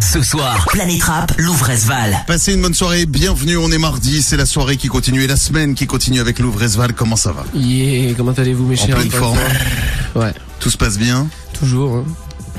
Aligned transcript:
Ce 0.00 0.22
soir, 0.22 0.66
Planète 0.70 1.02
Rap, 1.02 1.32
Louvresval. 1.38 2.16
Passez 2.26 2.54
une 2.54 2.62
bonne 2.62 2.74
soirée, 2.74 3.06
bienvenue, 3.06 3.56
on 3.56 3.70
est 3.70 3.78
mardi, 3.78 4.22
c'est 4.22 4.36
la 4.36 4.46
soirée 4.46 4.76
qui 4.76 4.88
continue 4.88 5.24
et 5.24 5.26
la 5.26 5.36
semaine 5.36 5.74
qui 5.74 5.86
continue 5.86 6.20
avec 6.20 6.38
Louvresval, 6.38 6.92
comment 6.94 7.16
ça 7.16 7.32
va? 7.32 7.44
Yeah, 7.54 8.14
comment 8.14 8.32
allez-vous 8.32 8.66
mes 8.66 8.80
En 8.80 8.86
chers 8.86 8.96
pleine 8.96 9.10
forme. 9.10 9.38
Ouais, 10.14 10.32
Tout 10.60 10.70
se 10.70 10.76
passe 10.76 10.96
bien? 10.98 11.26
Toujours, 11.58 11.96
hein. 11.96 12.04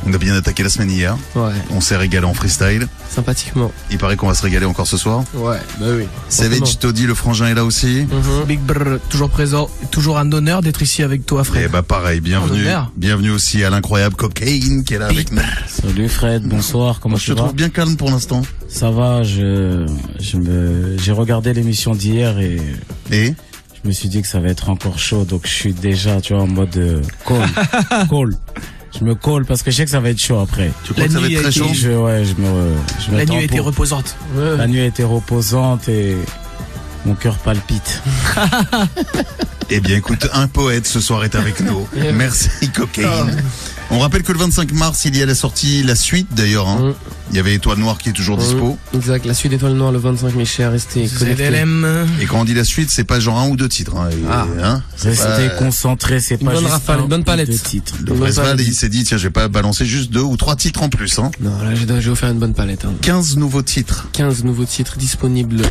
On 0.06 0.14
a 0.14 0.18
bien 0.18 0.34
attaqué 0.36 0.64
la 0.64 0.70
semaine 0.70 0.90
hier, 0.90 1.16
ouais, 1.36 1.52
on 1.70 1.80
s'est 1.80 1.96
régalé 1.96 2.26
en 2.26 2.34
freestyle, 2.34 2.88
sympathiquement. 3.08 3.72
il 3.92 4.00
paraît 4.00 4.16
qu'on 4.16 4.28
va 4.28 4.34
se 4.34 4.42
régaler 4.42 4.66
encore 4.66 4.88
ce 4.88 4.98
soir. 4.98 5.24
Ouais, 5.36 5.60
bah 5.80 5.86
oui. 5.96 6.06
Savage 6.28 6.80
Toddy, 6.80 7.06
le 7.06 7.14
frangin 7.14 7.46
est 7.48 7.54
là 7.54 7.64
aussi 7.64 8.08
Mhm. 8.12 8.46
Big 8.48 8.60
Brr, 8.62 9.00
toujours 9.10 9.30
présent, 9.30 9.70
toujours 9.92 10.18
un 10.18 10.32
honneur 10.32 10.64
d'être 10.64 10.82
ici 10.82 11.04
avec 11.04 11.26
toi, 11.28 11.42
Et 11.42 11.46
frère. 11.46 11.70
bah 11.70 11.84
pareil, 11.84 12.20
bienvenue, 12.20 12.66
bienvenue 12.98 13.30
aussi 13.30 13.64
à 13.64 13.70
l'incroyable 13.70 14.16
Cocaine 14.16 14.84
qui 14.84 14.96
est 14.96 14.98
là 14.98 15.06
avec 15.08 15.32
nous. 15.32 15.42
Salut 15.68 16.10
Fred, 16.10 16.44
bonsoir, 16.48 17.00
comment 17.00 17.16
Je 17.18 17.26
tu 17.26 17.32
te 17.32 17.36
vas 17.36 17.44
trouve 17.44 17.56
bien 17.56 17.70
calme 17.70 17.96
pour 17.96 18.10
l'instant. 18.10 18.42
Ça 18.68 18.90
va, 18.90 19.22
je, 19.22 19.86
je 20.20 20.38
me, 20.38 20.98
j'ai 20.98 21.12
regardé 21.12 21.54
l'émission 21.54 21.94
d'hier 21.94 22.40
et 22.40 22.60
Et 23.12 23.36
je 23.84 23.88
me 23.88 23.94
suis 23.94 24.10
dit 24.10 24.24
que 24.24 24.28
ça 24.28 24.40
va 24.40 24.48
être 24.50 24.70
encore 24.72 24.98
chaud, 24.98 25.26
donc 25.26 25.42
je 25.46 25.52
suis 25.54 25.74
déjà, 25.74 26.22
tu 26.22 26.34
vois, 26.34 26.42
en 26.44 26.48
mode 26.48 26.76
euh, 26.78 27.02
call, 27.28 28.08
call. 28.10 28.36
Je 28.98 29.04
me 29.06 29.16
colle 29.16 29.46
parce 29.46 29.64
que 29.64 29.72
je 29.72 29.78
sais 29.78 29.86
que 29.86 29.92
ça 29.92 30.00
va 30.00 30.10
être 30.10 30.20
chaud 30.20 30.40
après. 30.40 30.72
tu 30.84 30.94
crois 30.94 31.04
La 31.04 31.08
que 31.08 31.14
ça 31.14 31.20
va 31.22 31.28
nuit 31.28 31.36
être 31.36 31.40
a 31.40 31.50
très 31.50 31.52
été- 31.52 31.60
chaud 31.68 31.74
Je, 31.74 31.90
ouais, 31.92 32.26
je 32.26 32.34
me, 32.42 32.72
je 33.06 33.12
me 33.12 33.18
La 33.18 33.26
nuit 33.26 33.44
était 33.46 33.58
pour- 33.58 33.66
reposante. 33.68 34.16
Ouais. 34.36 34.58
La 34.58 34.68
nuit 34.68 34.82
a 34.82 34.86
été 34.86 35.04
reposante 35.04 35.88
et 35.90 36.18
mon 37.06 37.16
cœur 37.16 37.36
palpite. 37.38 38.02
Eh 39.74 39.80
bien 39.80 39.96
écoute, 39.96 40.28
un 40.34 40.48
poète 40.50 40.86
ce 40.86 41.00
soir 41.00 41.24
est 41.24 41.34
avec 41.34 41.62
nous. 41.62 41.88
Merci 42.14 42.50
Cocaine. 42.76 43.42
On 43.94 44.00
rappelle 44.00 44.24
que 44.24 44.32
le 44.32 44.40
25 44.40 44.72
mars, 44.72 45.04
il 45.06 45.18
y 45.18 45.22
a 45.22 45.26
la 45.26 45.36
sortie, 45.36 45.84
la 45.84 45.96
suite 45.96 46.28
d'ailleurs. 46.34 46.68
hein. 46.70 46.80
Mhm. 46.80 46.94
Il 47.32 47.38
y 47.38 47.40
avait 47.40 47.54
Étoile 47.54 47.78
Noire 47.78 47.98
qui 47.98 48.10
est 48.10 48.14
toujours 48.14 48.38
dispo. 48.38 48.78
Exact, 48.94 49.26
la 49.26 49.34
suite 49.34 49.52
d'étoile 49.52 49.74
noire 49.74 49.92
le 49.94 50.00
25 50.00 50.36
mes 50.36 50.44
chers, 50.44 50.72
restez 50.72 51.08
connectés. 51.08 51.64
Et 52.22 52.26
quand 52.26 52.42
on 52.42 52.46
dit 52.46 52.54
la 52.54 52.66
suite, 52.66 52.90
c'est 52.90 53.06
pas 53.06 53.20
genre 53.22 53.38
un 53.40 53.48
ou 53.48 53.56
deux 53.56 53.70
titres. 53.70 53.96
Hein. 53.96 54.10
Et, 54.12 54.16
Ah. 54.30 54.46
hein, 54.62 54.84
c'est 54.98 55.10
Restez 55.10 55.48
pas- 55.50 55.56
concentrés, 55.56 56.20
c'est 56.20 56.38
pas 56.38 56.52
bonne 56.52 56.60
juste 56.60 56.72
rafale, 56.72 57.00
un 57.02 57.06
bonne 57.06 57.24
palette. 57.24 57.50
deux 57.50 57.58
titres. 57.58 57.94
Le 57.96 58.00
Une 58.00 58.06
bonne 58.08 58.18
Bresval, 58.20 58.46
palette. 58.58 58.68
il 58.68 58.74
s'est 58.74 58.90
dit, 58.90 59.04
tiens, 59.06 59.18
je 59.18 59.24
vais 59.24 59.30
pas 59.30 59.48
balancer 59.48 59.86
juste 59.86 60.12
deux 60.12 60.20
ou 60.22 60.36
trois 60.36 60.56
titres 60.58 60.84
en 60.84 60.90
plus. 60.90 61.20
Hein. 61.20 61.32
Non, 61.40 61.52
là 61.64 61.72
vous 61.74 62.16
faire 62.16 62.30
une 62.32 62.40
bonne 62.40 62.54
palette. 62.54 62.84
Hein. 62.86 62.94
15 63.02 63.38
nouveaux 63.38 63.62
titres. 63.62 64.08
15 64.12 64.44
nouveaux 64.44 64.66
titres 64.66 64.98
disponibles 64.98 65.62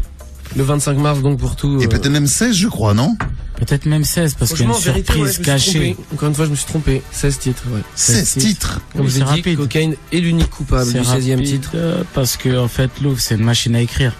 le 0.56 0.62
25 0.64 0.96
mars 0.98 1.20
donc 1.22 1.38
pour 1.38 1.56
tout. 1.56 1.80
Et 1.80 1.84
euh, 1.84 1.88
peut-être 1.88 2.08
même 2.10 2.26
16, 2.26 2.54
je 2.56 2.68
crois, 2.68 2.94
non? 2.94 3.16
Peut-être 3.56 3.84
même 3.86 4.04
16 4.04 4.34
parce 4.34 4.52
qu'il 4.52 4.60
y 4.60 4.62
a 4.62 4.66
une 4.66 4.70
en 4.72 4.78
vérité, 4.78 5.12
ouais, 5.14 5.30
surprise 5.32 5.38
cachée. 5.46 5.96
Encore 6.14 6.28
une 6.30 6.34
fois, 6.34 6.46
je 6.46 6.50
me 6.50 6.56
suis 6.56 6.64
trompé. 6.66 7.02
16 7.12 7.38
titres, 7.38 7.62
ouais. 7.72 7.80
16 7.94 8.24
titres. 8.32 8.46
titres. 8.46 8.80
Comme 8.92 9.02
Oui, 9.02 9.06
je 9.08 9.12
c'est 9.12 9.18
l'ai 9.20 9.24
dit, 9.26 9.30
rapide. 9.30 9.56
Cocaine 9.58 9.94
est 10.12 10.18
l'unique 10.20 10.50
coupable 10.50 10.92
du 10.92 10.98
16e 11.00 11.30
rapide, 11.36 11.44
titre. 11.44 11.70
euh, 11.74 12.02
parce 12.14 12.36
que 12.36 12.58
en 12.58 12.68
fait 12.68 12.90
Louvre 13.02 13.20
c'est 13.20 13.34
une 13.34 13.44
machine 13.44 13.74
à 13.76 13.80
écrire. 13.80 14.14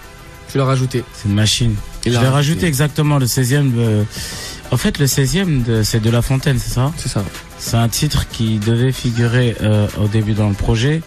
Tu 0.51 0.57
l'as 0.57 0.65
rajouté. 0.65 1.03
C'est 1.13 1.27
une 1.29 1.35
machine. 1.35 1.75
Il 2.05 2.11
Je 2.11 2.15
l'a 2.17 2.21
vais 2.23 2.27
rajouté. 2.27 2.35
rajouter 2.53 2.67
exactement 2.67 3.17
le 3.17 3.25
16e. 3.25 3.71
euh, 3.77 4.03
En 4.71 4.77
fait, 4.77 4.99
le 4.99 5.05
16e, 5.07 5.63
de- 5.63 5.81
c'est 5.83 5.99
de 6.01 6.09
La 6.09 6.21
Fontaine, 6.21 6.57
c'est 6.59 6.73
ça? 6.73 6.91
C'est 6.97 7.09
ça. 7.09 7.23
C'est 7.57 7.75
un 7.77 7.89
titre 7.89 8.27
qui 8.29 8.57
devait 8.59 8.91
figurer 8.93 9.55
euh, 9.61 9.87
au 10.01 10.07
début 10.07 10.33
dans 10.33 10.47
le 10.49 10.55
projet, 10.55 11.01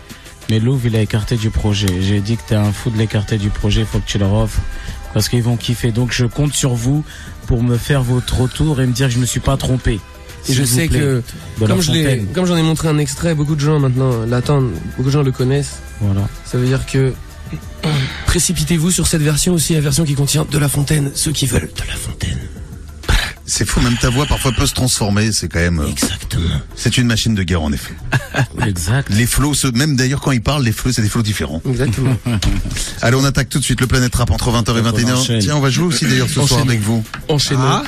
mais 0.51 0.59
Louvre, 0.61 0.87
il 0.87 0.97
a 0.97 1.01
écarté 1.01 1.37
du 1.37 1.51
projet. 1.51 1.87
J'ai 2.01 2.21
dit 2.21 2.37
que 2.37 2.43
t'es 2.49 2.55
un 2.57 2.73
fou 2.73 2.91
de 2.91 2.99
l'écarter 2.99 3.39
du 3.39 3.49
projet, 3.51 3.81
il 3.81 3.87
faut 3.87 3.99
que 4.01 4.07
tu 4.07 4.19
leur 4.19 4.33
offres, 4.35 4.61
parce 5.15 5.29
qu'ils 5.29 5.43
vont 5.43 5.57
kiffer. 5.57 5.93
Donc, 5.93 6.13
je 6.13 6.27
compte 6.27 6.53
sur 6.53 6.75
vous 6.75 7.05
pour 7.47 7.63
me 7.63 7.79
faire 7.79 8.03
votre 8.03 8.43
retour 8.43 8.81
et 8.81 8.87
me 8.87 8.93
dire 8.93 9.07
que 9.07 9.15
je 9.15 9.19
me 9.19 9.27
suis 9.27 9.41
pas 9.41 9.57
trompé. 9.57 10.01
Et 10.49 10.53
je 10.53 10.65
sais 10.65 10.89
plaît, 10.89 10.99
que, 10.99 11.23
comme 11.67 11.81
je 11.81 11.93
l'ai, 11.93 12.05
Fontaine. 12.05 12.27
comme 12.35 12.45
j'en 12.45 12.57
ai 12.57 12.63
montré 12.63 12.89
un 12.89 12.99
extrait, 12.99 13.35
beaucoup 13.35 13.55
de 13.55 13.61
gens 13.61 13.79
maintenant 13.79 14.27
l'attendent, 14.27 14.73
beaucoup 14.97 15.09
de 15.09 15.15
gens 15.15 15.23
le 15.23 15.33
connaissent. 15.33 15.79
Voilà. 16.03 16.29
Ça 16.45 16.59
veut 16.59 16.67
dire 16.67 16.85
que 16.85 17.15
précipitez-vous 18.27 18.91
sur 18.91 19.07
cette 19.07 19.23
version 19.23 19.55
aussi, 19.55 19.73
la 19.73 19.81
version 19.81 20.05
qui 20.05 20.15
contient 20.15 20.45
de 20.51 20.59
la 20.59 20.69
fontaine, 20.69 21.13
ceux 21.15 21.33
qui 21.33 21.47
veulent 21.47 21.71
de 21.75 21.89
la 21.89 21.97
fontaine. 21.97 22.44
C'est 23.47 23.67
fou, 23.69 23.81
même 23.81 23.97
ta 24.01 24.09
voix 24.09 24.25
parfois 24.27 24.53
peut 24.53 24.67
se 24.67 24.73
transformer. 24.75 25.31
C'est 25.33 25.49
quand 25.49 25.59
même. 25.61 25.79
euh, 25.81 25.87
Exactement. 25.89 26.49
C'est 26.77 26.97
une 26.97 27.07
machine 27.07 27.35
de 27.35 27.43
guerre 27.43 27.63
en 27.63 27.73
effet. 27.73 27.95
Exact. 28.67 29.09
Les 29.11 29.27
flots, 29.27 29.55
même 29.75 29.97
d'ailleurs 29.97 30.21
quand 30.23 30.31
ils 30.33 30.41
parlent, 30.43 30.63
les 30.65 30.73
flots, 30.73 30.93
c'est 30.93 31.03
des 31.03 31.09
flots 31.09 31.23
différents. 31.23 31.61
Exactement. 31.69 32.17
Allez, 33.03 33.17
on 33.17 33.25
attaque 33.25 33.49
tout 33.51 33.59
de 33.59 33.65
suite 33.65 33.81
le 33.83 33.87
Planète 33.87 34.15
Rap 34.15 34.31
entre 34.31 34.51
20h 34.51 34.79
et 34.79 34.83
Donc, 34.83 34.95
on 34.95 34.99
21h. 34.99 35.15
enchaîne. 35.15 35.39
Tiens, 35.41 35.57
on 35.57 35.61
va 35.61 35.71
jouer 35.71 35.85
aussi 35.87 36.07
d'ailleurs 36.07 36.29
ce 36.29 36.41
soir 36.47 36.61
avec 36.61 36.81
vous. 36.81 37.05
Enchaînons. 37.29 37.83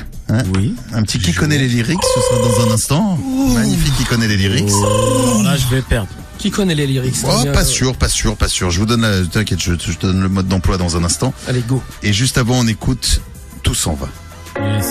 Oui. 0.54 0.74
Un 0.92 1.02
petit 1.02 1.18
qui 1.18 1.32
connaît 1.32 1.58
les 1.58 1.68
lyrics, 1.68 1.98
ce 2.02 2.20
sera 2.20 2.48
dans 2.48 2.68
un 2.70 2.74
instant. 2.74 3.18
Magnifique 3.54 3.96
qui 3.96 4.04
connaît 4.04 4.28
les 4.28 4.36
lyrics. 4.36 4.68
Alors 4.68 5.42
là, 5.42 5.56
je 5.56 5.74
vais 5.74 5.82
perdre. 5.82 6.08
Qui 6.38 6.50
connaît 6.50 6.74
les 6.74 6.86
lyrics 6.86 7.14
Oh, 7.24 7.44
pas 7.54 7.64
sûr, 7.64 7.96
pas 7.96 8.08
sûr, 8.08 8.36
pas 8.36 8.48
sûr. 8.48 8.70
Je 8.70 8.78
vous 8.80 8.86
donne 8.86 9.00
la, 9.02 9.24
t'inquiète, 9.24 9.62
je, 9.62 9.72
je 9.72 9.92
te 9.96 10.06
donne 10.06 10.20
le 10.20 10.28
mode 10.28 10.48
d'emploi 10.48 10.76
dans 10.76 10.96
un 10.96 11.04
instant. 11.04 11.32
Allez, 11.48 11.62
go. 11.66 11.82
Et 12.02 12.12
juste 12.12 12.36
avant, 12.36 12.58
on 12.58 12.66
écoute 12.66 13.22
Tout 13.62 13.74
s'en 13.74 13.94
va. 13.94 14.08
Yes. 14.60 14.86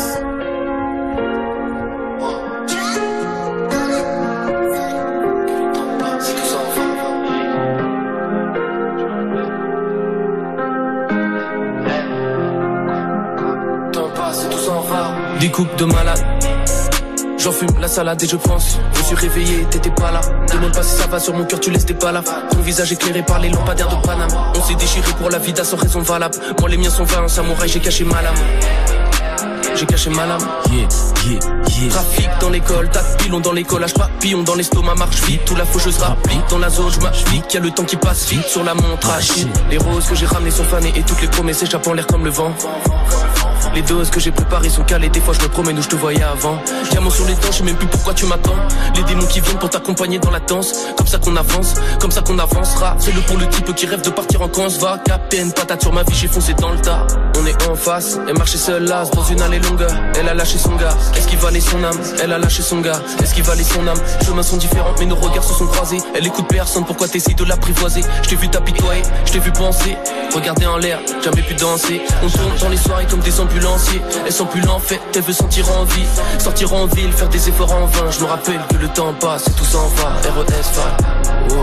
Des 15.39 15.51
coupes 15.51 15.75
de 15.77 15.85
malade. 15.85 16.23
J'en 17.37 17.51
fume 17.51 17.69
la 17.79 17.87
salade 17.87 18.21
et 18.23 18.27
je 18.27 18.37
pense. 18.37 18.79
Je 18.93 19.03
suis 19.03 19.15
réveillé, 19.15 19.65
t'étais 19.69 19.91
pas 19.91 20.11
là. 20.11 20.21
Demande 20.51 20.73
pas 20.73 20.83
si 20.83 20.95
ça 20.95 21.07
va 21.07 21.19
sur 21.19 21.33
mon 21.33 21.43
cœur, 21.45 21.59
tu 21.59 21.69
laisses 21.69 21.85
tes 21.85 21.93
pas 21.93 22.11
là. 22.11 22.23
Ton 22.49 22.59
visage 22.59 22.91
éclairé 22.91 23.21
par 23.21 23.39
les 23.39 23.49
lampadaires 23.49 23.89
de 23.89 23.95
Paname. 24.05 24.29
On 24.55 24.63
s'est 24.63 24.75
déchiré 24.75 25.11
pour 25.19 25.29
la 25.29 25.37
vida 25.37 25.63
sans 25.63 25.77
raison 25.77 25.99
valable. 25.99 26.37
Moi 26.59 26.69
les 26.69 26.77
miens 26.77 26.89
sont 26.89 27.03
vains, 27.03 27.23
un 27.23 27.27
samouraï, 27.27 27.69
j'ai 27.69 27.79
caché 27.79 28.03
ma 28.05 28.21
lame. 28.21 28.35
J'ai 29.75 29.85
caché 29.85 30.09
ma 30.09 30.25
lame. 30.25 30.41
Yeah, 30.71 30.87
yeah, 31.25 31.39
yeah. 31.79 31.89
Trafic 31.89 32.29
dans 32.39 32.49
l'école, 32.49 32.89
tas 32.89 33.03
de 33.03 33.17
pilons 33.17 33.41
dans 33.41 33.51
les 33.51 33.63
collages, 33.63 33.93
papillons 33.93 34.43
dans 34.43 34.55
l'estomac, 34.55 34.95
marche 34.95 35.21
vite, 35.23 35.43
tout 35.45 35.55
la 35.55 35.65
faucheuse 35.65 35.97
rapplique 35.97 36.47
dans 36.49 36.59
la 36.59 36.69
zone, 36.69 36.91
je 36.91 36.99
m'applique, 37.01 37.53
y 37.53 37.57
a 37.57 37.59
le 37.59 37.71
temps 37.71 37.83
qui 37.83 37.97
passe 37.97 38.29
vite 38.29 38.47
sur 38.47 38.63
la 38.63 38.73
montre 38.73 39.21
shit. 39.21 39.47
Les 39.69 39.77
roses 39.77 40.07
que 40.07 40.15
j'ai 40.15 40.25
ramenées 40.25 40.51
sont 40.51 40.63
fanées 40.63 40.93
et 40.95 41.03
toutes 41.03 41.21
les 41.21 41.27
promesses 41.27 41.61
échappent 41.61 41.87
en 41.87 41.93
l'air 41.93 42.07
comme 42.07 42.23
le 42.23 42.31
vent. 42.31 42.53
Les 43.75 43.81
doses 43.81 44.09
que 44.09 44.21
j'ai 44.21 44.31
préparées 44.31 44.69
sont 44.69 44.83
calées, 44.83 45.09
des 45.09 45.19
fois 45.19 45.33
je 45.33 45.41
me 45.41 45.49
promène 45.49 45.77
où 45.77 45.81
je 45.81 45.89
te 45.89 45.95
voyais 45.97 46.23
avant. 46.23 46.57
Diamant 46.91 47.09
sur 47.09 47.25
les 47.25 47.33
dents, 47.33 47.51
je 47.51 47.57
sais 47.57 47.63
même 47.63 47.75
plus 47.75 47.87
pourquoi 47.87 48.13
tu 48.13 48.25
m'attends. 48.25 48.55
Les 48.95 49.03
démons 49.03 49.25
qui 49.25 49.41
viennent 49.41 49.59
pour 49.59 49.69
t'accompagner 49.69 50.17
dans 50.17 50.31
la 50.31 50.39
danse, 50.39 50.73
comme 50.95 51.07
ça 51.07 51.17
qu'on 51.17 51.35
avance, 51.35 51.73
comme 51.99 52.11
ça 52.11 52.21
qu'on 52.21 52.39
avancera. 52.39 52.95
C'est 52.99 53.13
le 53.13 53.19
pour 53.21 53.37
le 53.37 53.47
type 53.49 53.75
qui 53.75 53.85
rêve 53.85 54.01
de 54.01 54.09
partir 54.09 54.41
en 54.41 54.47
camp, 54.47 54.69
va 54.79 54.99
une 55.33 55.51
patate 55.51 55.81
sur 55.81 55.91
ma 55.91 56.03
vie, 56.03 56.15
j'ai 56.15 56.27
foncé 56.27 56.53
dans 56.53 56.71
le 56.71 56.79
tas. 56.79 57.05
On 57.37 57.45
est 57.45 57.67
en 57.67 57.75
face, 57.75 58.17
elle 58.27 58.37
marchait 58.37 58.57
seule 58.57 58.85
là, 58.85 59.03
dans 59.13 59.23
une 59.23 59.41
allée 59.41 59.59
longue. 59.59 59.85
Elle 60.17 60.29
a 60.29 60.33
lâché 60.33 60.57
son 60.57 60.75
gars, 60.75 60.95
est-ce 61.15 61.27
qu'il 61.27 61.39
valait 61.39 61.59
son 61.59 61.83
âme? 61.83 61.99
Elle 62.23 62.31
a 62.31 62.37
lâché 62.37 62.61
son 62.61 62.79
gars, 62.79 63.01
est-ce 63.21 63.33
qu'il 63.33 63.43
valait 63.43 63.63
son 63.63 63.85
âme? 63.85 63.97
Chemins 64.25 64.43
sont 64.43 64.57
différents, 64.57 64.93
mais 64.99 65.05
nos 65.05 65.15
regards 65.15 65.43
se 65.43 65.53
sont 65.53 65.67
croisés. 65.67 65.97
Elle 66.15 66.25
écoute 66.25 66.45
personne, 66.47 66.85
pourquoi 66.85 67.07
t'essayes 67.07 67.35
de 67.35 67.43
l'apprivoiser? 67.43 68.01
Je 68.23 68.29
t'ai 68.29 68.35
vu 68.37 68.47
t'apitoyer, 68.47 69.01
je 69.25 69.33
t'ai 69.33 69.39
vu 69.39 69.51
penser. 69.51 69.97
Regarder 70.33 70.65
en 70.65 70.77
l'air, 70.77 70.99
jamais 71.23 71.41
pu 71.41 71.53
danser. 71.55 72.01
On 72.23 72.29
tourne 72.29 72.57
dans 72.61 72.69
les 72.69 72.77
soirées 72.77 73.07
comme 73.09 73.19
des 73.19 73.39
ambulanciers. 73.65 74.01
Elle 74.25 74.31
sent 74.31 74.45
plus 74.51 74.61
l'enfer, 74.61 74.99
elle 75.13 75.21
veut 75.21 75.33
sentir 75.33 75.65
en 75.71 75.83
vie. 75.85 76.05
Sortir 76.39 76.73
en 76.73 76.85
ville, 76.85 77.11
faire 77.11 77.29
des 77.29 77.49
efforts 77.49 77.73
en 77.73 77.85
vain. 77.85 78.11
Je 78.11 78.19
me 78.21 78.25
rappelle 78.25 78.61
que 78.69 78.77
le 78.77 78.87
temps 78.89 79.13
passe 79.19 79.47
et 79.47 79.51
tout 79.51 79.65
s'en 79.65 79.87
va. 79.89 80.09
RES 80.23 80.71
va. 80.75 80.97
Oh, 81.49 81.53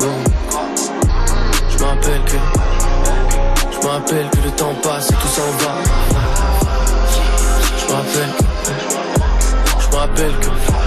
oh. 0.00 0.04
Je 1.70 1.78
me 1.78 1.84
rappelle 1.84 2.24
que. 2.24 2.36
Je 3.72 3.86
me 3.86 3.92
rappelle 3.92 4.30
que 4.30 4.44
le 4.44 4.50
temps 4.50 4.74
passe 4.82 5.10
et 5.10 5.14
tout 5.14 5.28
s'en 5.28 5.42
va. 5.64 5.74
Je 7.78 7.92
rappelle. 7.92 8.32
Je 9.80 9.88
me 9.88 9.96
rappelle 9.96 10.32
que. 10.40 10.83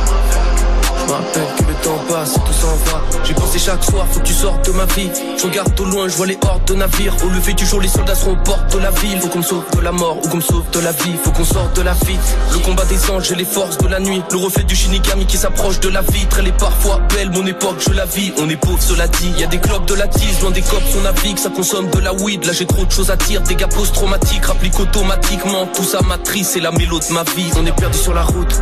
Me 1.07 1.13
rappelle 1.13 1.47
que 1.57 1.63
le 1.63 1.73
temps 1.83 1.99
passe 2.09 2.33
tout 2.33 2.53
s'en 2.53 2.75
va. 2.91 3.01
J'ai 3.23 3.33
pensé 3.33 3.59
chaque 3.59 3.83
soir, 3.83 4.05
faut 4.11 4.19
que 4.19 4.25
tu 4.25 4.33
sortes 4.33 4.65
de 4.65 4.71
ma 4.71 4.85
vie. 4.85 5.09
Je 5.37 5.43
regarde 5.43 5.79
au 5.79 5.85
loin, 5.85 6.07
je 6.09 6.15
vois 6.17 6.25
les 6.27 6.37
hordes 6.41 6.65
de 6.65 6.73
navires. 6.73 7.15
Au 7.23 7.29
lever 7.29 7.53
du 7.53 7.65
jour, 7.65 7.79
les 7.79 7.87
soldats 7.87 8.15
seront 8.15 8.33
aux 8.33 8.43
portes 8.43 8.73
de 8.73 8.79
la 8.79 8.91
ville. 8.91 9.19
Faut 9.21 9.29
qu'on 9.29 9.37
me 9.39 9.43
sauve 9.43 9.63
de 9.73 9.81
la 9.81 9.93
mort 9.93 10.17
ou 10.21 10.27
qu'on 10.27 10.37
me 10.37 10.41
sauve 10.41 10.69
de 10.71 10.79
la 10.79 10.91
vie. 10.91 11.15
Faut 11.23 11.31
qu'on 11.31 11.45
sorte 11.45 11.75
de 11.77 11.81
la 11.81 11.93
vie. 11.93 12.17
Le 12.51 12.59
combat 12.59 12.83
des 12.85 13.09
anges 13.09 13.31
et 13.31 13.35
les 13.35 13.45
forces 13.45 13.77
de 13.77 13.87
la 13.87 14.01
nuit. 14.01 14.21
Le 14.31 14.37
reflet 14.37 14.63
du 14.63 14.75
Shinigami 14.75 15.25
qui 15.25 15.37
s'approche 15.37 15.79
de 15.79 15.87
la 15.87 16.01
vitre. 16.01 16.39
Elle 16.39 16.47
est 16.47 16.57
parfois 16.57 16.99
belle, 17.15 17.31
mon 17.31 17.45
époque, 17.45 17.77
je 17.79 17.93
la 17.93 18.05
vis. 18.05 18.33
On 18.37 18.49
est 18.49 18.57
pauvre, 18.57 18.81
cela 18.81 19.07
dit. 19.07 19.31
Y 19.37 19.45
a 19.45 19.47
des 19.47 19.59
clubs 19.59 19.85
de 19.85 19.93
la 19.93 20.07
tise, 20.07 20.41
loin 20.41 20.51
des 20.51 20.61
cops, 20.61 20.83
on 20.97 21.01
navigue. 21.03 21.37
Ça 21.37 21.49
consomme 21.49 21.89
de 21.89 21.99
la 21.99 22.13
weed. 22.13 22.45
Là, 22.45 22.51
j'ai 22.51 22.65
trop 22.65 22.83
de 22.83 22.91
choses 22.91 23.11
à 23.11 23.15
dire. 23.15 23.41
Gars 23.43 23.67
post-traumatiques, 23.67 24.45
rapplique 24.45 24.77
automatiquement. 24.77 25.67
Tout 25.73 25.83
ça 25.83 26.01
matrice, 26.01 26.49
c'est 26.49 26.59
la 26.59 26.71
mélo 26.71 26.99
de 26.99 27.13
ma 27.13 27.23
vie. 27.23 27.49
On 27.57 27.65
est 27.65 27.71
perdu 27.71 27.97
sur 27.97 28.13
la 28.13 28.23
route. 28.23 28.61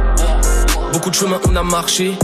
Beaucoup 0.95 1.09
de 1.09 1.15
chemin 1.15 1.41
on 1.45 1.55
a 1.57 1.61
marché. 1.61 2.17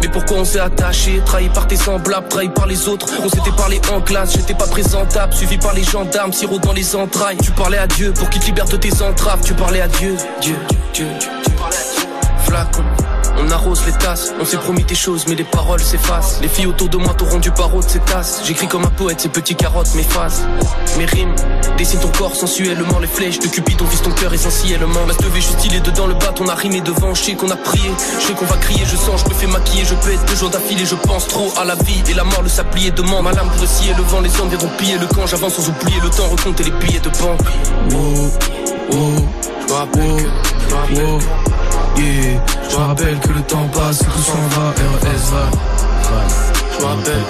Mais 0.00 0.08
pourquoi 0.08 0.38
on 0.38 0.44
s'est 0.46 0.58
attaché? 0.58 1.20
Trahi 1.26 1.50
par 1.50 1.66
tes 1.66 1.76
semblables, 1.76 2.28
trahi 2.28 2.48
par 2.48 2.66
les 2.66 2.88
autres. 2.88 3.06
On 3.22 3.28
s'était 3.28 3.54
parlé 3.54 3.78
en 3.92 4.00
classe, 4.00 4.32
j'étais 4.32 4.54
pas 4.54 4.66
présentable. 4.66 5.34
Suivi 5.34 5.58
par 5.58 5.74
les 5.74 5.84
gendarmes, 5.84 6.32
sirop 6.32 6.58
dans 6.60 6.72
les 6.72 6.96
entrailles. 6.96 7.36
Tu 7.42 7.50
parlais 7.50 7.76
à 7.76 7.86
Dieu 7.86 8.14
pour 8.14 8.30
qu'il 8.30 8.40
te 8.40 8.46
libère 8.46 8.64
de 8.64 8.78
tes 8.78 9.02
entraves. 9.02 9.42
Tu 9.44 9.52
parlais 9.52 9.82
à 9.82 9.88
Dieu, 9.88 10.16
Dieu, 10.40 10.56
Dieu, 10.94 11.08
Dieu 11.18 11.28
Dieu. 11.44 11.48
Flacon, 12.46 12.84
On 13.38 13.50
arrose 13.50 13.84
les 13.86 13.92
tasses, 13.92 14.32
on 14.40 14.44
s'est 14.44 14.56
promis 14.58 14.84
des 14.84 14.94
choses, 14.94 15.26
mais 15.28 15.34
les 15.34 15.44
paroles 15.44 15.80
s'effacent. 15.80 16.40
Les 16.42 16.48
filles 16.48 16.66
autour 16.66 16.88
de 16.88 16.96
moi 16.96 17.14
t'auront 17.14 17.38
du 17.38 17.50
barreau 17.50 17.80
de 17.80 17.88
ces 17.88 18.00
tasses. 18.00 18.42
J'écris 18.44 18.68
comme 18.68 18.84
un 18.84 18.90
poète, 18.90 19.20
ces 19.20 19.28
petits 19.28 19.54
carottes 19.54 19.94
m'effacent. 19.94 20.42
Mes 20.98 21.04
rimes 21.04 21.34
dessinent 21.78 22.00
ton 22.00 22.10
corps 22.10 22.34
sensuellement, 22.34 22.98
les 22.98 23.06
flèches 23.06 23.38
de 23.38 23.48
Cupidon 23.48 23.84
visent 23.86 24.02
ton 24.02 24.10
cœur 24.10 24.32
essentiellement. 24.34 25.06
Ma 25.06 25.14
teuvée, 25.14 25.40
je 25.40 25.46
suis 25.46 25.54
stylé 25.54 25.80
dedans 25.80 26.06
le 26.06 26.14
bat, 26.14 26.34
on 26.40 26.48
a 26.48 26.54
rimé 26.54 26.80
devant, 26.80 27.14
je 27.14 27.22
sais 27.22 27.34
qu'on 27.34 27.50
a 27.50 27.56
prié, 27.56 27.90
je 28.20 28.26
sais 28.26 28.32
qu'on 28.34 28.46
va 28.46 28.56
crier, 28.56 28.84
je 28.84 28.96
sens, 28.96 29.22
je 29.24 29.30
me 29.30 29.34
fais 29.34 29.46
maquiller, 29.46 29.84
je 29.84 29.94
peux 29.94 30.12
être 30.12 30.24
deux 30.26 30.36
jours 30.36 30.50
d'affilée, 30.50 30.84
je 30.84 30.96
pense 30.96 31.28
trop 31.28 31.52
à 31.58 31.64
la 31.64 31.74
vie 31.76 32.02
et 32.08 32.14
la 32.14 32.24
mort, 32.24 32.42
le 32.42 32.48
sablier 32.48 32.90
demande. 32.90 33.24
Ma 33.24 33.32
lame 33.32 33.48
pour 33.48 33.66
scier 33.66 33.94
le 33.94 34.02
vent, 34.02 34.20
les 34.20 34.40
hommes 34.40 34.48
verront 34.48 34.70
piller 34.78 34.98
le 34.98 35.06
camp, 35.06 35.26
j'avance 35.26 35.54
sans 35.54 35.68
oublier 35.68 36.00
le 36.00 36.10
temps, 36.10 36.28
recompter 36.28 36.64
les 36.64 36.70
billets 36.72 37.00
de 37.00 37.10
banque. 37.10 37.40
Oh, 41.96 42.00
yeah. 42.00 42.40
Je 42.70 42.76
me 42.76 42.82
rappelle 42.82 43.18
que 43.20 43.28
le 43.32 43.42
temps 43.42 43.68
passe, 43.72 43.98
tout 43.98 44.22
s'en 44.22 44.60
va, 44.60 44.70
RES 44.70 45.30
va. 45.32 45.44
je 46.72 46.82
me 46.82 46.86
rappelle, 46.86 47.24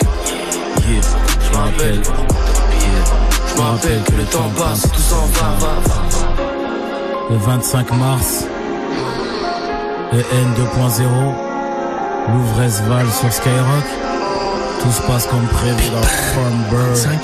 Yeah, 0.89 1.01
je 1.45 1.51
me 1.51 1.63
rappelle. 1.63 2.03
je 3.49 3.55
me 3.57 3.67
rappelle 3.67 4.03
que 4.05 4.13
le 4.13 4.25
temps 4.25 4.51
passe, 4.57 4.83
tout 4.83 5.01
s'en 5.01 5.27
va, 5.27 5.49
va, 5.59 5.75
va. 5.89 6.01
Le 7.31 7.37
25 7.37 7.93
mars, 7.97 8.45
EN 10.13 10.19
2.0, 10.57 11.05
Louvresval 12.33 13.07
sur 13.19 13.33
Skyrock. 13.33 13.87
Tout 14.83 14.93
se 14.93 15.03
passe 15.03 15.27
comme 15.27 15.47
prévu 15.47 15.91
dans 15.91 16.03
Farnborough. 16.03 16.97
5. 16.97 17.19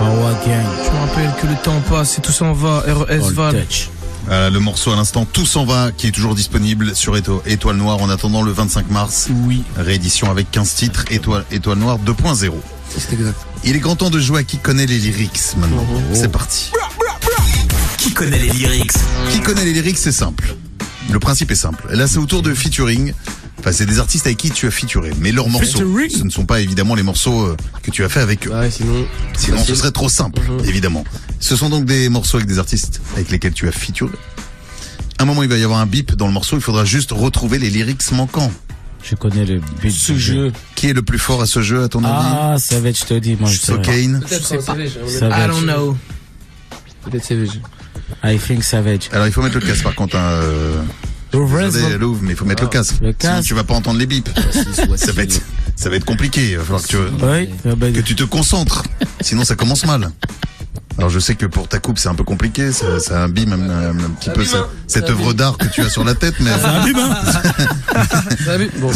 Awa 0.00 0.30
Gang. 0.46 0.66
Je 0.84 0.90
me 0.90 1.00
rappelle 1.00 1.30
que 1.40 1.46
le 1.46 1.54
temps 1.62 1.80
passe 1.90 2.18
et 2.18 2.20
tout 2.20 2.32
s'en 2.32 2.52
va, 2.52 2.80
RES 2.80 3.10
All 3.10 3.32
Val. 3.34 3.54
touch. 3.66 3.88
Euh, 4.30 4.48
le 4.50 4.58
morceau 4.58 4.90
à 4.92 4.96
l'instant 4.96 5.26
Tout 5.30 5.44
s'en 5.46 5.64
va 5.66 5.90
qui 5.92 6.06
est 6.06 6.10
toujours 6.10 6.34
disponible 6.34 6.96
sur 6.96 7.14
Éto- 7.16 7.42
Étoile 7.46 7.76
Noire 7.76 8.00
en 8.00 8.08
attendant 8.08 8.42
le 8.42 8.52
25 8.52 8.90
mars. 8.90 9.28
Oui. 9.46 9.62
Réédition 9.76 10.30
avec 10.30 10.50
15 10.50 10.74
titres 10.74 11.04
Étoile, 11.10 11.44
Étoile 11.50 11.78
Noire 11.78 11.98
2.0. 11.98 12.52
C'est 12.96 13.12
exact. 13.12 13.38
Il 13.64 13.76
est 13.76 13.80
grand 13.80 13.96
temps 13.96 14.10
de 14.10 14.18
jouer 14.20 14.40
à 14.40 14.44
qui 14.44 14.58
connaît 14.58 14.86
les 14.86 14.98
lyrics 14.98 15.40
maintenant. 15.58 15.84
C'est 16.12 16.30
parti. 16.30 16.70
Qui 17.98 18.12
connaît 18.12 18.38
les 18.38 18.50
lyrics? 18.50 18.92
Qui 19.32 19.40
connaît 19.40 19.64
les 19.64 19.72
lyrics, 19.72 19.98
c'est 19.98 20.12
simple. 20.12 20.54
Le 21.10 21.18
principe 21.18 21.50
est 21.50 21.54
simple. 21.56 21.84
Là, 21.90 22.06
c'est 22.06 22.18
autour 22.18 22.42
de 22.42 22.52
featuring. 22.54 23.12
Enfin, 23.58 23.72
c'est 23.72 23.86
des 23.86 23.98
artistes 23.98 24.26
avec 24.26 24.36
qui 24.38 24.50
tu 24.50 24.66
as 24.66 24.70
featuré. 24.70 25.12
Mais 25.20 25.32
leurs 25.32 25.48
morceaux, 25.48 25.78
Featuring 25.78 26.10
ce 26.10 26.22
ne 26.22 26.30
sont 26.30 26.44
pas 26.44 26.60
évidemment 26.60 26.94
les 26.94 27.02
morceaux 27.02 27.42
euh, 27.44 27.56
que 27.82 27.90
tu 27.90 28.04
as 28.04 28.08
fait 28.10 28.20
avec 28.20 28.46
eux. 28.46 28.50
Ouais, 28.50 28.70
sinon. 28.70 29.06
Sinon, 29.36 29.64
ce 29.64 29.74
serait 29.74 29.90
trop 29.90 30.08
simple, 30.10 30.40
Mhm. 30.42 30.68
évidemment. 30.68 31.04
Ce 31.40 31.56
sont 31.56 31.68
donc 31.68 31.84
des 31.84 32.08
morceaux 32.08 32.38
avec 32.38 32.48
des 32.48 32.58
artistes 32.58 33.00
avec 33.14 33.30
lesquels 33.30 33.52
tu 33.52 33.68
as 33.68 33.72
featuré. 33.72 34.12
À 35.18 35.22
un 35.22 35.26
moment, 35.26 35.42
il 35.42 35.48
va 35.48 35.56
y 35.56 35.62
avoir 35.62 35.78
un 35.80 35.86
bip 35.86 36.14
dans 36.14 36.26
le 36.26 36.32
morceau. 36.32 36.56
Il 36.56 36.62
faudra 36.62 36.84
juste 36.84 37.12
retrouver 37.12 37.58
les 37.58 37.70
lyrics 37.70 38.10
manquants. 38.12 38.50
Je 39.02 39.14
connais 39.14 39.44
le 39.44 39.60
beat. 39.82 39.92
Ce 39.92 40.12
du 40.12 40.18
jeu. 40.20 40.52
Qui 40.74 40.88
est 40.88 40.92
le 40.92 41.02
plus 41.02 41.18
fort 41.18 41.42
à 41.42 41.46
ce 41.46 41.62
jeu, 41.62 41.82
à 41.84 41.88
ton 41.88 42.02
avis 42.04 42.14
Ah, 42.16 42.56
ça 42.58 42.80
va 42.80 42.88
être, 42.88 42.98
je 42.98 43.04
te 43.04 43.14
dis, 43.14 43.36
moi 43.38 43.48
je 43.50 43.58
sais. 43.58 43.72
Cocaine. 43.72 44.20
Peut-être 44.26 44.46
c'est 44.46 44.60
Savage. 44.60 44.92
I 45.06 45.46
don't 45.46 45.64
know. 45.64 45.96
Peut-être 47.04 47.24
Savage. 47.24 47.60
I 48.24 48.38
think 48.38 48.64
Savage. 48.64 49.10
Alors, 49.12 49.26
il 49.26 49.32
faut 49.32 49.42
mettre 49.42 49.58
le 49.58 49.60
casque, 49.66 49.82
par 49.82 49.94
contre. 49.94 50.16
Hein, 50.16 50.40
euh, 50.42 50.82
Louvre, 51.34 52.20
mais 52.22 52.30
il 52.32 52.36
faut 52.36 52.44
mettre 52.44 52.62
le 52.62 52.68
casque. 52.68 52.92
Le 53.00 53.14
Sinon, 53.18 53.34
casque. 53.34 53.48
tu 53.48 53.54
vas 53.54 53.64
pas 53.64 53.74
entendre 53.74 53.98
les 53.98 54.06
bips. 54.06 54.30
ça 54.96 55.12
va 55.12 55.22
être, 55.24 55.40
ça 55.76 55.90
va 55.90 55.96
être 55.96 56.04
compliqué. 56.04 56.52
Il 56.52 56.58
va 56.58 56.62
falloir 56.62 56.82
que 56.82 56.88
tu, 56.88 56.96
Oui, 56.96 57.48
ah 57.66 57.74
bah, 57.76 57.90
que 57.90 58.00
tu 58.00 58.14
te 58.14 58.22
concentres. 58.24 58.84
Sinon, 59.20 59.44
ça 59.44 59.56
commence 59.56 59.84
mal. 59.84 60.10
Alors, 61.04 61.12
je 61.12 61.18
sais 61.20 61.34
que 61.34 61.44
pour 61.44 61.68
ta 61.68 61.80
coupe, 61.80 61.98
c'est 61.98 62.08
un 62.08 62.14
peu 62.14 62.24
compliqué. 62.24 62.72
Ça, 62.72 62.98
ça 62.98 63.24
abîme 63.24 63.52
un, 63.52 63.68
un- 63.68 63.90
un 63.90 64.10
petit 64.18 64.30
peu 64.30 64.42
ça- 64.42 64.70
cette 64.86 65.10
œuvre 65.10 65.34
d'art 65.34 65.58
que 65.58 65.66
tu 65.66 65.82
as 65.82 65.90
sur 65.90 66.02
la 66.02 66.14
tête, 66.14 66.32
mais, 66.40 66.50
vu 66.86 66.94
Bon, 68.80 68.90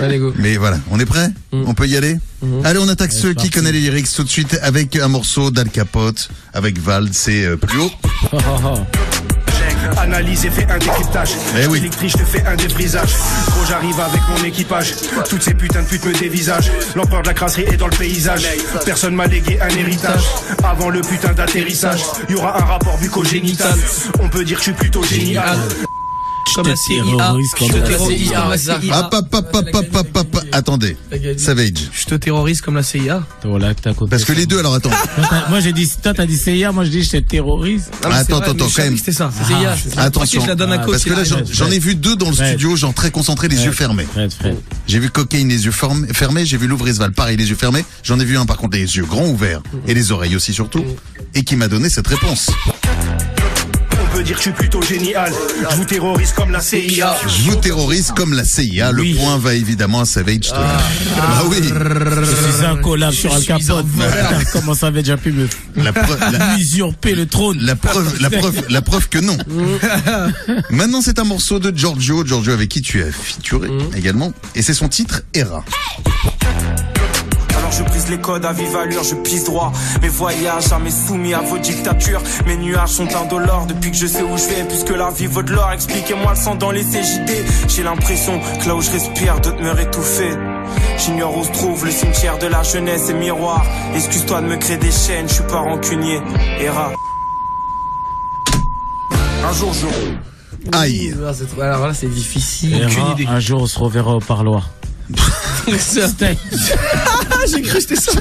allez 0.00 0.18
go. 0.18 0.32
mais 0.36 0.56
voilà. 0.56 0.78
On 0.90 0.98
est 0.98 1.06
prêt? 1.06 1.28
Mm. 1.52 1.62
On 1.68 1.74
peut 1.74 1.86
y 1.86 1.96
aller? 1.96 2.18
Mhm. 2.42 2.66
Allez, 2.66 2.80
on 2.80 2.88
attaque 2.88 3.12
ceux 3.12 3.32
qui 3.32 3.48
connaissent 3.50 3.74
les 3.74 3.78
lyrics 3.80 4.12
tout 4.12 4.24
de 4.24 4.28
suite 4.28 4.58
avec 4.64 4.96
un 4.96 5.06
morceau 5.06 5.52
d'Al 5.52 5.68
Capote, 5.70 6.30
avec 6.52 6.80
Val, 6.80 7.10
c'est 7.12 7.44
euh, 7.44 7.56
plus 7.56 7.78
haut. 7.78 7.92
Analyse 9.98 10.44
et 10.44 10.50
fais 10.50 10.66
un 10.70 10.78
décryptage. 10.78 11.30
Eh 11.60 11.66
oui. 11.66 11.90
Je 12.02 12.12
te 12.12 12.24
fais 12.24 12.44
un 12.46 12.56
défrisage. 12.56 13.14
Gros, 13.48 13.64
j'arrive 13.68 13.98
avec 14.00 14.20
mon 14.28 14.44
équipage. 14.44 14.94
Toutes 15.28 15.42
ces 15.42 15.54
putains 15.54 15.82
de 15.82 15.86
putes 15.86 16.04
me 16.04 16.12
dévisagent. 16.12 16.70
L'empereur 16.94 17.22
de 17.22 17.28
la 17.28 17.34
crasserie 17.34 17.64
est 17.64 17.76
dans 17.76 17.88
le 17.88 17.96
paysage. 17.96 18.46
Personne 18.84 19.14
m'a 19.14 19.26
légué 19.26 19.60
un 19.60 19.68
héritage. 19.68 20.22
Avant 20.64 20.90
le 20.90 21.00
putain 21.00 21.32
d'atterrissage, 21.32 22.02
y 22.28 22.34
aura 22.34 22.60
un 22.60 22.64
rapport 22.64 22.98
bucco-génital. 22.98 23.74
On 24.20 24.28
peut 24.28 24.44
dire 24.44 24.58
que 24.58 24.64
je 24.64 24.70
suis 24.70 24.78
plutôt 24.78 25.02
génial. 25.02 25.58
Comme 26.54 26.66
la 26.66 26.74
te 26.74 26.78
CIA. 26.80 27.02
terrorise 27.02 27.50
comme 27.58 27.68
Je 27.68 27.72
te 27.72 27.78
la 27.78 27.88
terrorise 27.88 28.28
CIA. 28.28 28.40
hop. 28.98 30.44
Attendez. 30.52 30.96
Savage. 31.38 31.72
Je 31.92 32.04
te 32.04 32.14
terrorise 32.16 32.60
comme 32.60 32.74
la 32.74 32.82
CIA. 32.82 33.22
Parce 34.10 34.24
que 34.24 34.32
les 34.32 34.46
deux, 34.46 34.58
alors 34.58 34.74
attends. 34.74 34.90
Toi, 34.90 35.24
t'as- 35.30 35.48
Moi 35.48 35.60
j'ai 35.60 35.72
dit, 35.72 35.90
toi 36.02 36.12
t'as 36.14 36.26
dit 36.26 36.36
CIA, 36.36 36.72
moi 36.72 36.84
je 36.84 36.90
dis 36.90 37.02
je 37.02 37.10
te 37.10 37.16
terrorise. 37.18 37.90
Ah, 38.04 38.08
Attends, 38.16 38.40
attends, 38.40 38.66
quand 38.76 38.82
même. 38.82 38.96
C'était 38.98 39.12
ça. 39.12 39.30
C'est 39.36 39.54
CIA. 39.54 39.76
Attention. 40.02 40.40
Ah, 40.80 40.84
cause. 40.84 40.92
Parce 40.92 41.04
que 41.04 41.10
là, 41.10 41.24
j'en 41.52 41.70
ai 41.70 41.78
vu 41.78 41.94
deux 41.94 42.16
dans 42.16 42.30
le 42.30 42.36
studio, 42.50 42.76
genre 42.76 42.94
très 42.94 43.10
concentrés, 43.10 43.48
les 43.48 43.56
yeux 43.64 43.72
fermés. 43.72 44.06
J'ai 44.86 44.98
vu 44.98 45.10
Cocaine 45.10 45.48
les 45.48 45.64
yeux 45.64 45.70
ferm- 45.72 46.12
fermés, 46.12 46.44
j'ai 46.44 46.56
vu 46.58 46.66
Louvresval 46.66 47.12
pareil 47.12 47.36
les 47.36 47.48
yeux 47.48 47.56
fermés. 47.56 47.84
J'en 48.02 48.18
ai 48.20 48.24
vu 48.24 48.36
un 48.36 48.46
par 48.46 48.56
contre 48.58 48.76
les 48.76 48.96
yeux 48.96 49.04
grands 49.04 49.26
ouverts 49.28 49.62
et 49.86 49.94
les 49.94 50.12
oreilles 50.12 50.36
aussi 50.36 50.52
surtout, 50.52 50.84
et 51.34 51.44
qui 51.44 51.56
m'a 51.56 51.68
donné 51.68 51.88
cette 51.88 52.06
réponse. 52.06 52.50
On 54.22 54.24
peut 54.24 54.28
dire 54.28 54.36
que 54.36 54.44
je 54.44 54.48
suis 54.50 54.56
plutôt 54.56 54.82
génial. 54.82 55.32
Je 55.68 55.76
vous 55.76 55.84
terrorise 55.84 56.30
comme 56.32 56.52
la 56.52 56.60
CIA. 56.60 57.16
Je 57.26 57.42
vous 57.50 57.56
terrorise 57.56 58.12
comme 58.14 58.34
la 58.34 58.44
CIA. 58.44 58.92
Le 58.92 59.02
Oui. 59.02 59.14
point 59.14 59.36
va 59.36 59.52
évidemment 59.54 59.98
à 60.00 60.04
Savage. 60.04 60.44
je 60.44 60.50
te- 60.50 60.54
Ah 60.54 61.42
oui. 61.50 61.56
Je 61.60 62.52
suis 62.56 62.64
un 62.64 62.76
collab 62.76 63.10
sur 63.12 63.34
Al 63.34 63.42
suis 63.42 63.52
un 63.52 63.58
Capote. 63.58 63.84
Putain, 63.86 64.44
Comment 64.52 64.74
ça 64.74 64.86
avait 64.86 65.02
déjà 65.02 65.16
pu 65.16 65.32
me 65.32 65.48
La, 65.74 65.92
preuve- 65.92 66.20
la- 66.30 66.56
usurper 66.56 67.16
le 67.16 67.26
trône 67.26 67.58
la 67.62 67.74
preuve, 67.74 68.14
la 68.20 68.30
preuve, 68.30 68.62
la 68.68 68.80
preuve 68.80 69.08
que 69.08 69.18
non. 69.18 69.36
Maintenant, 70.70 71.00
c'est 71.02 71.18
un 71.18 71.24
morceau 71.24 71.58
de 71.58 71.76
Giorgio, 71.76 72.24
Giorgio 72.24 72.52
avec 72.52 72.68
qui 72.68 72.80
tu 72.80 73.02
as 73.02 73.10
featuré 73.10 73.70
également, 73.96 74.32
et 74.54 74.62
c'est 74.62 74.74
son 74.74 74.88
titre 74.88 75.22
Era. 75.34 75.64
Je 77.76 77.82
brise 77.84 78.08
les 78.08 78.18
codes 78.20 78.44
à 78.44 78.52
vive 78.52 78.76
allure, 78.76 79.02
je 79.02 79.14
pisse 79.14 79.44
droit. 79.44 79.72
Mes 80.02 80.08
voyages 80.08 80.68
jamais 80.68 80.90
soumis 80.90 81.34
à 81.34 81.40
vos 81.40 81.58
dictatures. 81.58 82.22
Mes 82.46 82.56
nuages 82.56 82.90
sont 82.90 83.08
indolores 83.14 83.66
depuis 83.66 83.90
que 83.90 83.96
je 83.96 84.06
sais 84.06 84.22
où 84.22 84.36
je 84.36 84.44
vais. 84.54 84.64
Puisque 84.68 84.90
la 84.90 85.10
vie 85.10 85.26
vaut 85.26 85.42
de 85.42 85.52
l'or, 85.52 85.70
expliquez-moi 85.72 86.32
le 86.32 86.36
sang 86.36 86.54
dans 86.54 86.70
les 86.70 86.82
CJD. 86.84 87.30
J'ai 87.68 87.82
l'impression 87.82 88.40
que 88.62 88.68
là 88.68 88.74
où 88.76 88.82
je 88.82 88.90
respire, 88.90 89.40
d'autres 89.40 89.60
meurent 89.62 89.80
étouffés. 89.80 90.36
J'ignore 90.98 91.36
où 91.36 91.44
se 91.44 91.50
trouve 91.52 91.84
le 91.84 91.90
cimetière 91.90 92.38
de 92.38 92.46
la 92.46 92.62
jeunesse 92.62 93.08
et 93.08 93.14
miroir. 93.14 93.64
Excuse-toi 93.94 94.42
de 94.42 94.46
me 94.46 94.56
créer 94.56 94.76
des 94.76 94.92
chaînes, 94.92 95.28
je 95.28 95.34
suis 95.34 95.44
pas 95.44 95.60
rancunier. 95.60 96.20
Era. 96.60 96.92
Un 99.44 99.52
jour 99.54 99.72
je 99.74 99.86
Aïe. 100.76 101.14
Ah, 101.26 101.32
c'est- 101.34 101.60
Alors 101.60 101.88
là, 101.88 101.94
c'est 101.94 102.06
difficile. 102.06 102.88
Idée. 103.14 103.26
Un 103.26 103.40
jour 103.40 103.62
on 103.62 103.66
se 103.66 103.78
reverra 103.78 104.14
au 104.16 104.20
parloir. 104.20 104.70
Steak. 107.46 107.64
J'ai 107.64 107.70
cru 107.70 107.74
que 107.76 107.80
c'était 107.80 107.96
ça. 107.96 108.12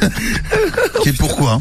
Et 1.05 1.13
pourquoi 1.13 1.59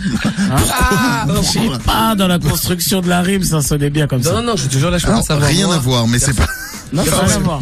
Ah, 0.50 1.26
Je 1.28 1.42
sais 1.46 1.60
pas, 1.84 2.14
dans 2.14 2.26
la 2.28 2.38
construction 2.38 3.00
de 3.00 3.08
la 3.08 3.20
rime, 3.22 3.42
ça 3.42 3.62
sonnait 3.62 3.90
bien 3.90 4.06
comme 4.06 4.20
Non, 4.22 4.30
non, 4.30 4.36
ça. 4.36 4.42
non, 4.42 4.56
je 4.56 4.66
te 4.66 4.78
jure, 4.78 4.90
là, 4.90 4.98
je 4.98 5.06
Alors, 5.06 5.16
commence 5.16 5.30
à 5.30 5.36
voir. 5.36 5.48
Rien 5.48 5.66
moi. 5.66 5.74
à 5.76 5.78
voir, 5.78 6.06
mais 6.08 6.18
c'est 6.18 6.34
pas. 6.34 6.46
Non, 6.92 7.04
ça 7.04 7.10
n'a 7.12 7.22
rien 7.22 7.36
à 7.36 7.38
voir. 7.38 7.60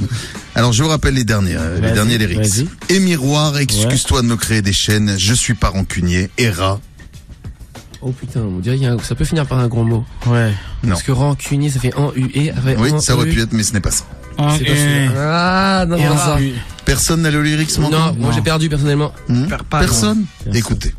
Alors 0.54 0.72
je 0.72 0.82
vous 0.82 0.88
rappelle 0.88 1.14
les 1.14 1.22
derniers, 1.24 1.54
euh, 1.56 1.74
les 1.76 1.80
Vas-y, 1.82 1.92
derniers 1.92 2.18
lyrics. 2.18 2.38
vas-y. 2.38 2.66
Et 2.88 2.98
miroir, 2.98 3.56
excuse-toi 3.58 4.22
de 4.22 4.26
me 4.26 4.36
créer 4.36 4.62
des 4.62 4.72
chaînes, 4.72 5.14
je 5.18 5.34
suis 5.34 5.54
pas 5.54 5.68
rancunier. 5.68 6.30
Era, 6.38 6.80
Oh 8.00 8.12
putain, 8.12 8.40
on 8.40 8.58
dirait 8.60 8.76
qu'il 8.76 8.84
y 8.84 8.88
a 8.88 8.92
un- 8.92 8.98
ça 9.00 9.14
peut 9.16 9.24
finir 9.24 9.44
par 9.44 9.58
un 9.58 9.66
gros 9.68 9.82
mot. 9.84 10.04
Ouais. 10.26 10.52
Non. 10.84 10.90
Parce 10.90 11.02
que 11.02 11.10
rancunier, 11.12 11.68
ça 11.68 11.80
fait 11.80 11.92
en 11.96 12.12
UE. 12.14 12.50
après, 12.56 12.76
oui, 12.78 12.92
en 12.92 13.00
ça 13.00 13.14
aurait 13.16 13.26
UE. 13.28 13.34
pu 13.34 13.40
être, 13.42 13.52
mais 13.52 13.64
ce 13.64 13.72
n'est 13.72 13.80
pas 13.80 13.90
ça. 13.90 14.04
C'est 14.38 14.64
pas 14.64 14.70
celui-là. 14.74 15.80
Ah, 15.80 15.86
non, 15.86 15.96
non, 15.98 16.16
ça. 16.16 16.38
Personne 16.84 17.22
n'a 17.22 17.30
le 17.30 17.42
lyrics 17.42 17.76
Non, 17.78 17.90
manquant 17.90 18.14
moi 18.18 18.32
j'ai 18.34 18.40
perdu 18.40 18.68
personnellement. 18.68 19.12
Hmm 19.28 19.46
Perds 19.46 19.64
pas, 19.64 19.80
Personne. 19.80 20.24
Écoutez. 20.54 20.94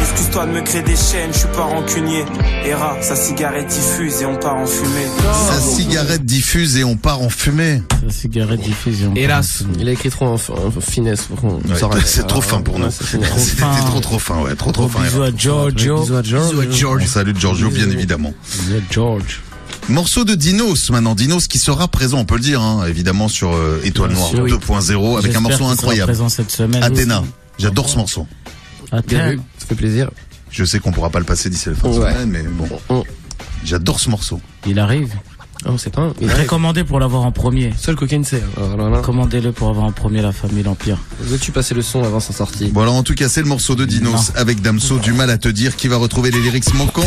Excuse-toi 0.00 0.46
de 0.46 0.50
me 0.52 0.60
créer 0.62 0.82
des 0.82 0.96
chaînes, 0.96 1.30
je 1.32 1.38
suis 1.38 1.48
pas 1.48 1.62
rancunier. 1.62 2.24
Era, 2.66 2.96
sa 3.02 3.14
cigarette 3.16 3.66
diffuse 3.68 4.22
et 4.22 4.26
on 4.26 4.36
part 4.36 4.56
en 4.56 4.66
fumée. 4.66 5.06
Sa 5.48 5.60
cigarette 5.60 6.24
diffuse 6.24 6.76
et 6.76 6.84
on 6.84 6.96
part 6.96 7.20
en 7.22 7.28
fumée. 7.30 7.82
Sa 8.04 8.10
cigarette 8.12 8.60
diffusion. 8.60 9.12
Hélas, 9.16 9.64
il 9.78 9.88
a 9.88 9.92
écrit 9.92 10.10
trop 10.10 10.26
en, 10.26 10.34
en 10.34 10.80
finesse. 10.80 11.22
pour 11.22 11.40
qu'on 11.40 11.54
Ouais, 11.56 12.00
c'est 12.04 12.26
trop 12.26 12.40
fin 12.40 12.60
pour 12.60 12.74
ouais, 12.76 12.82
nous. 12.82 12.90
c'est 12.90 13.04
fini. 13.06 13.24
C'était 13.36 13.62
fin. 13.62 13.74
trop 13.86 14.00
trop 14.00 14.18
fin, 14.18 14.40
ouais, 14.42 14.54
trop 14.56 14.72
trop 14.72 14.88
fin. 14.88 15.02
Bisous 15.02 15.22
à 15.22 15.30
Giorgio. 15.36 16.00
Bisous 16.00 16.16
à 16.16 16.22
George. 16.22 16.50
Bisous 16.50 16.60
à 16.60 16.70
George. 16.70 17.02
On 17.04 17.08
salue 17.08 17.36
Giorgio, 17.36 17.70
bien 17.70 17.90
évidemment. 17.90 18.32
Bisous 18.52 18.74
à 18.76 18.92
George. 18.92 19.40
Morceau 19.88 20.24
de 20.24 20.34
Dinos 20.34 20.90
maintenant, 20.90 21.14
Dinos 21.14 21.46
qui 21.46 21.58
sera 21.58 21.88
présent, 21.88 22.18
on 22.18 22.24
peut 22.24 22.36
le 22.36 22.40
dire, 22.40 22.60
hein, 22.62 22.86
évidemment 22.86 23.28
sur 23.28 23.52
euh, 23.54 23.80
Étoile 23.84 24.12
Noire 24.12 24.28
sûr, 24.30 24.42
oui. 24.44 24.50
2.0 24.52 25.18
avec 25.18 25.34
un 25.36 25.40
morceau 25.40 25.66
incroyable. 25.66 26.10
présent 26.10 26.28
cette 26.30 26.50
semaine. 26.50 26.82
Athéna, 26.82 27.22
j'adore 27.58 27.88
ce 27.90 27.96
morceau. 27.98 28.26
Athéna. 28.92 29.32
ça 29.58 29.66
fait 29.66 29.74
plaisir. 29.74 30.10
Je 30.50 30.64
sais 30.64 30.78
qu'on 30.78 30.92
pourra 30.92 31.10
pas 31.10 31.18
le 31.18 31.24
passer 31.26 31.50
d'ici 31.50 31.68
la 31.68 31.74
fin 31.74 31.90
de 31.90 31.98
Ouais. 31.98 32.12
semaine, 32.12 32.28
mais 32.30 32.42
bon, 32.44 32.66
On- 32.88 33.04
j'adore 33.64 34.00
ce 34.00 34.08
morceau. 34.08 34.40
Il 34.66 34.78
arrive. 34.78 35.12
Ah, 35.66 35.70
on 35.72 35.78
sait 35.78 35.90
pas. 35.90 36.12
Mais 36.20 36.32
Recommandez 36.32 36.84
pour 36.84 37.00
l'avoir 37.00 37.22
en 37.22 37.32
premier. 37.32 37.72
Seul 37.78 37.96
cocaine 37.96 38.24
sait. 38.24 38.42
Alors 38.56 38.76
là, 38.76 38.90
là. 38.90 38.98
Commandez-le 39.02 39.52
pour 39.52 39.68
avoir 39.70 39.86
en 39.86 39.92
premier 39.92 40.20
la 40.20 40.32
famille 40.32 40.62
l'Empire. 40.62 40.98
Veux-tu 41.20 41.52
passer 41.52 41.74
le 41.74 41.80
son 41.82 42.02
avant 42.04 42.20
sa 42.20 42.32
sortie 42.34 42.66
Bon 42.70 42.82
alors 42.82 42.94
en 42.94 43.02
tout 43.02 43.14
cas 43.14 43.28
c'est 43.28 43.40
le 43.40 43.46
morceau 43.48 43.74
de 43.74 43.84
Dinos 43.86 44.12
Non. 44.12 44.20
avec 44.40 44.60
Damso, 44.60 44.98
du 44.98 45.12
mal 45.12 45.30
à 45.30 45.38
te 45.38 45.48
dire 45.48 45.76
qui 45.76 45.88
va 45.88 45.96
retrouver 45.96 46.30
les 46.30 46.40
lyrics 46.40 46.72
manquants. 46.74 47.02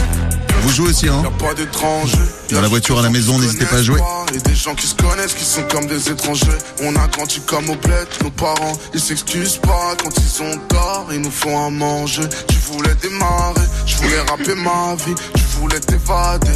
Vous 0.62 0.70
jouez 0.70 0.90
aussi 0.90 1.08
hein 1.08 1.22
Y'a 1.24 1.30
pas 1.30 1.54
d'étrangers. 1.54 2.18
Dans 2.52 2.62
la 2.62 2.68
voiture, 2.68 2.98
à 2.98 3.04
la 3.04 3.12
maison, 3.12 3.38
n'hésitez 3.38 3.66
pas 3.66 3.78
à 3.78 3.84
jouer. 3.84 4.00
Et 4.34 4.40
des 4.40 4.56
gens 4.56 4.74
qui 4.74 4.88
se 4.88 4.96
connaissent, 4.96 5.34
qui 5.36 5.46
sont 5.46 5.62
comme 5.72 5.86
des 5.86 6.10
étrangers. 6.10 6.48
On 6.82 6.96
a 6.96 7.08
grandi 7.08 7.40
comme 7.46 7.70
au 7.70 7.76
bled, 7.76 8.08
nos 8.24 8.32
parents, 8.32 8.74
ils 8.94 9.00
s'excusent 9.00 9.58
pas 9.58 9.96
quand 10.02 10.10
ils 10.18 10.42
ont 10.44 10.58
tort, 10.68 11.08
ils 11.14 11.22
nous 11.22 11.32
font 11.32 11.64
à 11.68 11.70
manger. 11.70 12.24
Tu 12.48 12.56
voulais 12.72 12.96
démarrer, 13.02 13.62
je 13.86 13.98
voulais 13.98 14.20
rapper 14.22 14.56
ma 14.56 14.96
vie, 14.96 15.14
tu 15.36 15.44
voulais 15.60 15.80
t'évader. 15.80 16.50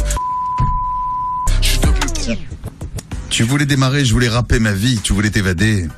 Tu 3.32 3.44
voulais 3.44 3.64
démarrer, 3.64 4.04
je 4.04 4.12
voulais 4.12 4.28
rapper 4.28 4.58
ma 4.58 4.72
vie, 4.72 5.00
tu 5.02 5.14
voulais 5.14 5.30
t'évader. 5.30 5.88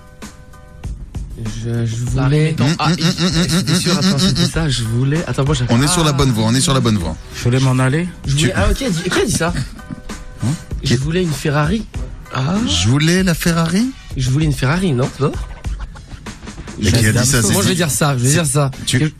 Je, 1.44 1.84
je 1.84 1.96
voulais. 1.96 2.54
Hum, 2.60 2.66
Ah, 2.78 2.86
hum, 2.86 2.92
hum, 2.92 3.06
hum, 3.18 3.26
hum, 3.36 3.46
J'étais 3.50 3.74
sûr, 3.74 3.98
attends, 3.98 4.18
c'était 4.18 4.46
ça. 4.46 4.68
Je 4.68 4.84
voulais. 4.84 5.20
Attends, 5.26 5.44
moi 5.44 5.54
j'ai. 5.54 5.64
On 5.68 5.82
est 5.82 5.88
sur 5.88 6.04
la 6.04 6.10
Ah. 6.10 6.12
bonne 6.12 6.30
voie, 6.30 6.44
on 6.46 6.54
est 6.54 6.60
sur 6.60 6.72
la 6.74 6.78
bonne 6.80 6.96
voie. 6.96 7.16
Je 7.36 7.42
voulais 7.42 7.58
m'en 7.58 7.76
aller. 7.80 8.06
Je 8.24 8.36
voulais... 8.36 8.52
Ah, 8.54 8.68
ok, 8.70 8.76
qui 8.76 8.84
a 8.84 8.90
dit, 8.90 9.02
qui 9.02 9.18
a 9.20 9.24
dit 9.24 9.32
ça 9.32 9.52
Je 10.84 10.94
voulais 10.94 11.22
une 11.24 11.32
Ferrari. 11.32 11.84
Ah. 12.32 12.54
Je 12.68 12.88
voulais 12.88 13.22
la 13.24 13.34
Ferrari 13.34 13.86
Je 14.16 14.30
voulais 14.30 14.44
une 14.46 14.52
Ferrari, 14.52 14.92
non 14.92 15.08
C'est 15.12 15.24
pas 15.24 15.32
Et 16.82 16.92
qui 16.92 17.06
a 17.06 17.12
dit 17.12 17.26
ça 17.26 17.42
Moi, 17.50 17.62
je 17.64 17.68
vais 17.68 17.74
dire 17.74 17.90
ça. 17.90 18.16
Je 18.16 18.22
vais 18.22 18.30
dire 18.30 18.46
ça. 18.46 18.70
Tu, 18.86 19.12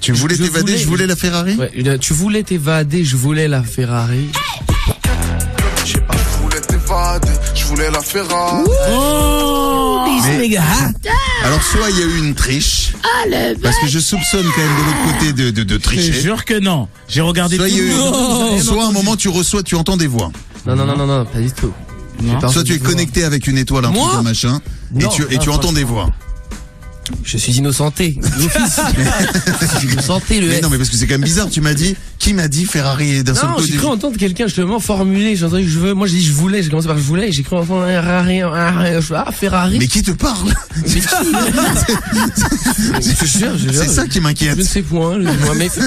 tu 0.00 0.12
voulais 0.12 0.36
je 0.36 0.42
t'évader, 0.44 0.60
voulais- 0.72 0.78
je 0.78 0.86
voulais 0.86 1.06
la 1.08 1.16
Ferrari 1.16 1.56
Ouais, 1.56 1.72
une- 1.74 1.98
tu 1.98 2.12
voulais 2.14 2.44
t'évader, 2.44 3.04
je 3.04 3.16
voulais 3.16 3.48
la 3.48 3.62
Ferrari. 3.64 4.28
Je 5.84 5.92
sais 5.94 6.00
pas, 6.00 6.14
je 6.16 6.42
voulais 6.42 6.60
t'évader, 6.60 7.28
je 7.56 7.64
voulais 7.64 7.90
la 7.90 8.00
Ferrari. 8.02 8.64
Mais- 10.38 10.56
Alors 11.44 11.62
soit 11.62 11.90
il 11.90 11.98
y 11.98 12.02
a 12.02 12.06
eu 12.06 12.18
une 12.18 12.34
triche, 12.34 12.92
parce 13.62 13.78
que 13.78 13.86
je 13.86 13.98
soupçonne 13.98 14.44
quand 14.54 14.62
même 14.62 14.76
de 14.76 14.82
l'autre 14.84 15.18
côté 15.18 15.32
de, 15.32 15.50
de, 15.50 15.62
de 15.62 15.74
Je 15.74 15.78
te 15.78 15.82
tricher. 15.82 16.12
jure 16.12 16.44
que 16.44 16.58
non. 16.58 16.88
J'ai 17.08 17.20
regardé 17.20 17.56
Soit, 17.56 17.68
il 17.68 17.76
y 17.76 17.80
a 17.80 17.82
eu- 17.84 17.90
tout. 17.90 18.62
soit 18.64 18.84
à 18.84 18.88
un 18.88 18.92
moment 18.92 19.16
tu 19.16 19.28
reçois, 19.28 19.62
tu 19.62 19.74
entends 19.76 19.96
des 19.96 20.06
voix. 20.06 20.30
Non, 20.66 20.74
non, 20.76 20.84
non, 20.84 20.96
non, 20.96 21.06
non, 21.06 21.24
pas 21.24 21.38
du 21.38 21.50
tout. 21.52 21.72
Soit 22.50 22.64
tu 22.64 22.74
es 22.74 22.78
connecté 22.78 23.24
avec 23.24 23.46
une 23.46 23.58
étoile, 23.58 23.84
un 23.84 23.92
truc, 23.92 24.02
un 24.18 24.22
machin, 24.22 24.60
et 24.98 25.06
tu, 25.08 25.22
et 25.22 25.36
Ah, 25.36 25.38
tu 25.38 25.50
entends 25.50 25.72
des 25.72 25.84
voix. 25.84 26.10
Je 27.24 27.36
suis 27.38 27.52
innocenté. 27.52 28.18
Je 29.60 29.78
suis 29.78 29.88
innocenté, 29.88 30.40
le 30.40 30.48
Mais 30.48 30.54
S. 30.56 30.62
non, 30.62 30.70
mais 30.70 30.78
parce 30.78 30.90
que 30.90 30.96
c'est 30.96 31.06
quand 31.06 31.14
même 31.14 31.22
bizarre, 31.24 31.48
tu 31.50 31.60
m'as 31.60 31.74
dit, 31.74 31.96
qui 32.18 32.32
m'a 32.34 32.48
dit 32.48 32.64
Ferrari 32.64 33.22
d'un 33.22 33.34
seul 33.34 33.48
Non, 33.50 33.56
coup 33.56 33.62
j'ai 33.64 33.72
des- 33.72 33.78
cru 33.78 33.86
entendre 33.86 34.16
quelqu'un 34.16 34.46
justement 34.46 34.80
formuler. 34.80 35.36
J'ai 35.36 35.44
entendu 35.44 35.64
que 35.64 35.70
je 35.70 35.78
veux. 35.78 35.94
Moi, 35.94 36.06
j'ai 36.06 36.16
dit 36.16 36.24
je 36.24 36.32
voulais. 36.32 36.62
J'ai 36.62 36.70
commencé 36.70 36.88
par 36.88 36.96
je 36.98 37.02
voulais. 37.02 37.28
et 37.28 37.32
J'ai 37.32 37.42
cru 37.42 37.56
entendre 37.56 37.82
un 37.82 38.02
Ferrari. 38.02 38.40
Ah, 39.14 39.32
Ferrari. 39.32 39.78
Mais 39.78 39.88
qui 39.88 40.02
te 40.02 40.10
parle 40.12 40.52
Mais 40.76 40.82
qui. 41.00 41.00
C'est 43.00 43.88
ça 43.88 44.06
qui 44.06 44.18
Je 44.18 44.20
m'inquiète. 44.20 44.56
ne 44.58 44.62
sais 44.62 44.82
point. 44.82 45.14
Je 45.14 45.18
ne 45.20 45.30
sais 45.32 45.36
point, 45.38 45.54
mais 45.54 45.70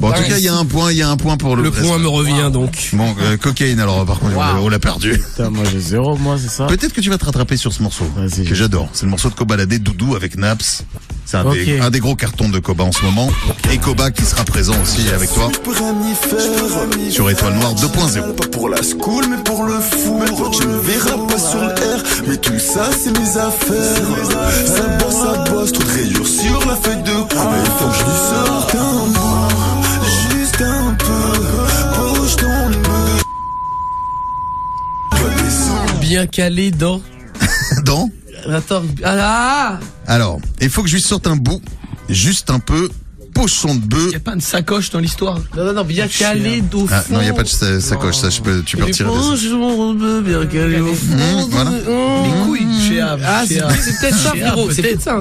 Bon, 0.00 0.08
en 0.08 0.12
tout 0.12 0.22
cas, 0.22 0.38
il 0.38 0.44
y 0.44 0.48
a 0.48 0.54
un 0.54 0.64
point, 0.64 0.92
il 0.92 0.98
y 0.98 1.02
a 1.02 1.08
un 1.10 1.16
point 1.16 1.36
pour 1.36 1.56
le 1.56 1.62
le 1.64 1.70
point 1.72 1.98
me 1.98 2.06
revient 2.08 2.50
donc. 2.52 2.90
Bon, 2.92 3.14
euh, 3.20 3.36
cocaïne 3.36 3.80
alors, 3.80 4.04
par 4.06 4.18
contre, 4.20 4.36
on 4.36 4.40
l'a- 4.40 4.60
on 4.62 4.68
l'a 4.68 4.78
perdu. 4.78 5.18
Putain, 5.18 5.50
moi 5.50 5.64
j'ai 5.70 5.80
zéro, 5.80 6.16
moi 6.16 6.36
c'est 6.40 6.48
ça. 6.50 6.66
Peut-être 6.66 6.92
que 6.92 7.00
tu 7.00 7.10
vas 7.10 7.18
te 7.18 7.24
rattraper 7.24 7.56
sur 7.56 7.72
ce 7.72 7.82
morceau, 7.82 8.04
Vas-y. 8.16 8.44
que 8.44 8.54
j'adore. 8.54 8.88
C'est 8.92 9.04
le 9.06 9.10
morceau 9.10 9.28
de 9.28 9.34
Kobalade 9.34 9.74
Doudou 9.74 10.14
avec 10.14 10.36
Naps. 10.36 10.84
C'est 11.24 11.36
un, 11.36 11.50
des, 11.52 11.74
Ok. 11.76 11.80
un 11.82 11.90
des 11.90 11.98
gros 12.00 12.14
cartons 12.14 12.48
de 12.48 12.58
Koba 12.58 12.84
en 12.84 12.92
ce 12.92 13.02
moment. 13.04 13.28
Et 13.70 13.76
Koba 13.76 14.10
qui 14.10 14.22
sera 14.22 14.44
présent 14.44 14.72
aussi 14.82 15.08
avec 15.10 15.30
toi 15.34 15.50
sur 17.10 17.28
Étoile 17.28 17.54
Noire 17.54 17.74
2.0. 17.74 18.34
Pas 18.34 18.46
pour 18.48 18.68
la 18.70 18.82
school, 18.82 19.26
mais 19.28 19.36
pour 19.44 19.64
le 19.64 19.74
four. 19.74 20.50
Tu 20.52 20.66
me 20.66 20.78
verras 20.78 21.18
pas 21.28 21.38
sur 21.38 21.60
le 21.60 21.68
R, 21.68 22.02
mais 22.28 22.36
tout 22.38 22.58
ça, 22.58 22.88
c'est 22.98 23.10
mes 23.18 23.36
affaires. 23.36 23.94
Ça 24.66 24.82
bosse, 25.04 25.14
ça 25.14 25.44
bosse, 25.52 25.72
trop 25.72 25.82
de 25.84 25.90
rayures 25.92 26.26
sur 26.26 26.66
la 26.66 26.76
feuille 26.76 27.02
de 27.02 27.10
coupe. 27.10 27.32
Il 27.34 27.70
faut 27.78 27.88
que 27.88 27.94
je 27.98 28.04
lui 28.04 28.18
Bien 36.18 36.26
calé 36.26 36.72
dans. 36.72 37.00
Dans 37.84 38.10
Attends. 38.50 38.82
Ah, 39.04 39.78
ah 39.78 39.80
Alors, 40.08 40.40
il 40.60 40.68
faut 40.68 40.82
que 40.82 40.88
je 40.88 40.94
lui 40.96 41.00
sorte 41.00 41.28
un 41.28 41.36
bout, 41.36 41.62
juste 42.08 42.50
un 42.50 42.58
peu, 42.58 42.88
pochon 43.32 43.76
de 43.76 43.82
bœuf. 43.82 44.10
Y 44.10 44.16
a 44.16 44.18
pas 44.18 44.34
de 44.34 44.42
sacoche 44.42 44.90
dans 44.90 44.98
l'histoire. 44.98 45.38
Non, 45.56 45.66
non, 45.66 45.74
non, 45.74 45.84
bien 45.84 46.08
calé 46.08 46.60
au 46.74 46.88
fond. 46.88 46.92
Ah, 46.92 47.04
non, 47.08 47.20
il 47.20 47.24
n'y 47.26 47.30
a 47.30 47.34
pas 47.34 47.44
de 47.44 47.48
sa- 47.48 47.80
sacoche, 47.80 48.16
ça, 48.16 48.30
je 48.30 48.40
peux, 48.40 48.64
tu 48.64 48.76
peux 48.76 48.86
retirer. 48.86 49.08
ça. 49.08 49.14
Bonjour, 49.14 49.94
bien 50.24 50.44
calé 50.46 50.80
au 50.80 50.92
fond. 50.92 51.14
Mmh, 51.14 51.50
voilà. 51.50 51.70
Les 51.70 52.44
couilles, 52.46 53.00
Ah, 53.24 53.44
c'est 53.46 54.00
peut-être 54.00 54.18
ça, 54.18 54.30
frérot. 54.30 54.72
C'est 54.72 54.82
peut-être 54.82 55.02
ça. 55.02 55.20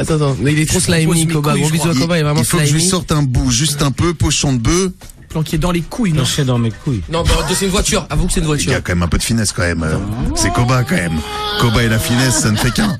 Attends, 0.00 0.14
attends. 0.14 0.36
Mais 0.40 0.54
il 0.54 0.60
est 0.60 0.66
trop 0.70 0.80
slimy, 0.80 1.26
Koba. 1.26 1.54
Gros 1.54 1.68
bisous 1.68 1.90
à. 1.90 1.94
Koba, 1.94 2.16
il 2.16 2.20
est 2.20 2.22
vraiment 2.22 2.40
Il 2.40 2.46
faut 2.46 2.56
que 2.56 2.64
je 2.64 2.72
lui 2.72 2.82
sorte 2.82 3.12
un 3.12 3.22
bout, 3.22 3.50
juste 3.50 3.82
un 3.82 3.90
peu, 3.90 4.14
pochon 4.14 4.54
de 4.54 4.58
bœuf. 4.58 4.90
Planqué 5.30 5.58
dans 5.58 5.70
les 5.70 5.80
couilles, 5.82 6.10
non 6.10 6.16
Planché 6.18 6.44
dans 6.44 6.58
mes 6.58 6.72
couilles. 6.72 7.02
Non, 7.08 7.22
bah, 7.22 7.30
c'est 7.54 7.64
une 7.66 7.70
voiture. 7.70 8.04
Avoue 8.10 8.26
que 8.26 8.32
c'est 8.32 8.40
une 8.40 8.46
Il 8.46 8.48
y 8.48 8.48
voiture. 8.48 8.72
a 8.74 8.80
quand 8.80 8.92
même 8.94 9.04
un 9.04 9.08
peu 9.08 9.16
de 9.18 9.22
finesse 9.22 9.52
quand 9.52 9.62
même. 9.62 9.86
C'est 10.34 10.52
Koba 10.52 10.82
quand 10.82 10.96
même. 10.96 11.18
Koba 11.60 11.84
et 11.84 11.88
la 11.88 12.00
finesse, 12.00 12.40
ça 12.40 12.50
ne 12.50 12.56
fait 12.56 12.72
qu'un. 12.72 12.98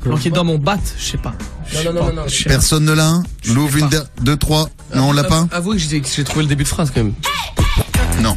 Planqué 0.00 0.30
dans 0.30 0.42
mon 0.44 0.58
bat, 0.58 0.76
je 0.98 1.04
sais 1.12 1.18
pas. 1.18 1.34
Non, 1.74 1.84
non, 1.84 1.92
non, 1.92 2.06
non, 2.08 2.12
non. 2.14 2.22
Je 2.28 2.34
sais 2.36 2.44
pas. 2.44 2.50
Personne 2.50 2.84
ne 2.84 2.92
l'a 2.92 3.06
un 3.08 3.22
Louvre 3.54 3.76
une, 3.76 3.88
deux, 4.22 4.36
trois. 4.36 4.68
Non, 4.94 5.10
on 5.10 5.12
l'a 5.12 5.24
pas 5.24 5.46
Avoue 5.52 5.72
que 5.72 5.78
j'ai 5.78 6.00
que 6.00 6.08
j'ai 6.08 6.24
trouvé 6.24 6.42
le 6.42 6.48
début 6.48 6.64
de 6.64 6.68
phrase 6.68 6.90
quand 6.92 7.04
même. 7.04 7.14
Non. 8.20 8.36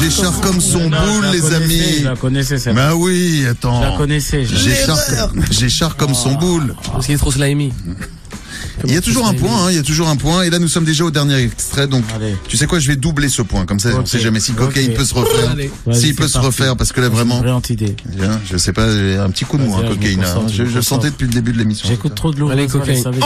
J'écharpe 0.00 0.40
comme 0.42 0.60
son 0.60 0.88
Non, 0.90 0.96
boule, 1.00 1.26
les 1.32 1.54
amis. 1.54 1.82
Je 2.00 2.04
la 2.04 2.16
connaissais, 2.16 2.58
celle 2.58 2.74
Bah 2.74 2.94
oui, 2.94 3.44
attends. 3.50 3.82
Je 3.82 3.88
la 3.88 3.96
connaissais. 3.96 4.46
j'écharpe 5.50 5.96
comme 5.98 6.14
son 6.14 6.34
boule. 6.34 6.74
Parce 6.92 7.06
qu'il 7.06 7.14
est 7.14 7.18
trop 7.18 7.30
slimy. 7.32 7.72
Il 8.86 8.94
y 8.94 8.96
a 8.96 9.00
toujours 9.00 9.26
un 9.26 9.34
point, 9.34 9.64
hein, 9.64 9.70
il 9.70 9.76
y 9.76 9.78
a 9.78 9.82
toujours 9.82 10.08
un 10.08 10.14
point. 10.16 10.42
Et 10.42 10.50
là, 10.50 10.60
nous 10.60 10.68
sommes 10.68 10.84
déjà 10.84 11.04
au 11.04 11.10
dernier 11.10 11.36
extrait. 11.42 11.88
Donc, 11.88 12.04
Allez. 12.14 12.36
tu 12.46 12.56
sais 12.56 12.66
quoi, 12.66 12.78
je 12.78 12.86
vais 12.86 12.94
doubler 12.96 13.28
ce 13.28 13.42
point. 13.42 13.66
Comme 13.66 13.80
ça, 13.80 13.88
on 13.92 14.00
Ok. 14.00 14.08
sait 14.08 14.20
jamais 14.20 14.38
si 14.38 14.52
Ok. 14.52 14.58
Cocaine 14.58 14.94
peut 14.94 15.04
se 15.04 15.14
refaire. 15.14 15.56
S'il 15.92 16.14
peut 16.14 16.28
se 16.28 16.38
refaire, 16.38 16.76
parce 16.76 16.92
que 16.92 17.00
là, 17.00 17.08
vraiment, 17.08 17.42
idée. 17.70 17.96
Bien, 18.16 18.40
je 18.48 18.56
sais 18.56 18.72
pas, 18.72 18.88
j'ai 18.90 19.16
un 19.16 19.30
petit 19.30 19.44
coup 19.44 19.58
de 19.58 19.64
mou, 19.64 19.74
hein, 19.76 19.82
cocaïne. 19.88 20.24
je 20.48 20.64
Je, 20.64 20.80
sentais 20.80 21.10
depuis 21.10 21.26
le 21.26 21.32
début 21.32 21.52
de 21.52 21.58
l'émission. 21.58 21.88
J'écoute 21.88 22.14
trop 22.14 22.30
de 22.32 22.38
l'eau. 22.38 22.50
Allez, 22.50 22.66
vous 22.66 22.78
cocaïne. 22.78 23.02
savez 23.02 23.20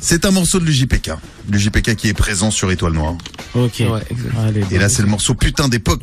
C'est 0.00 0.24
un 0.24 0.30
morceau 0.30 0.58
de 0.58 0.64
l'UJPK. 0.64 1.12
L'UJPK 1.50 1.94
qui 1.94 2.08
est 2.08 2.14
présent 2.14 2.50
sur 2.50 2.70
Étoile 2.70 2.92
Noire. 2.94 3.14
Ok. 3.54 3.80
Ouais, 3.80 4.02
exact. 4.10 4.34
Allez. 4.46 4.64
Et 4.70 4.78
là, 4.78 4.88
c'est 4.88 5.02
le 5.02 5.08
morceau 5.08 5.34
putain 5.34 5.68
d'époque. 5.68 6.02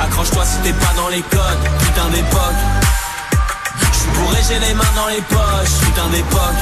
Accroche-toi 0.00 0.44
si 0.44 0.58
t'es 0.62 0.72
pas 0.72 0.92
dans 0.96 1.08
les 1.08 1.22
codes, 1.22 1.68
putain 1.80 2.08
d'époque. 2.10 2.60
J'suis 3.92 4.10
bourré, 4.14 4.38
j'ai 4.48 4.58
les 4.58 4.74
mains 4.74 4.84
dans 4.94 5.08
les 5.08 5.22
poches, 5.22 5.78
putain 5.84 6.08
d'époque. 6.10 6.58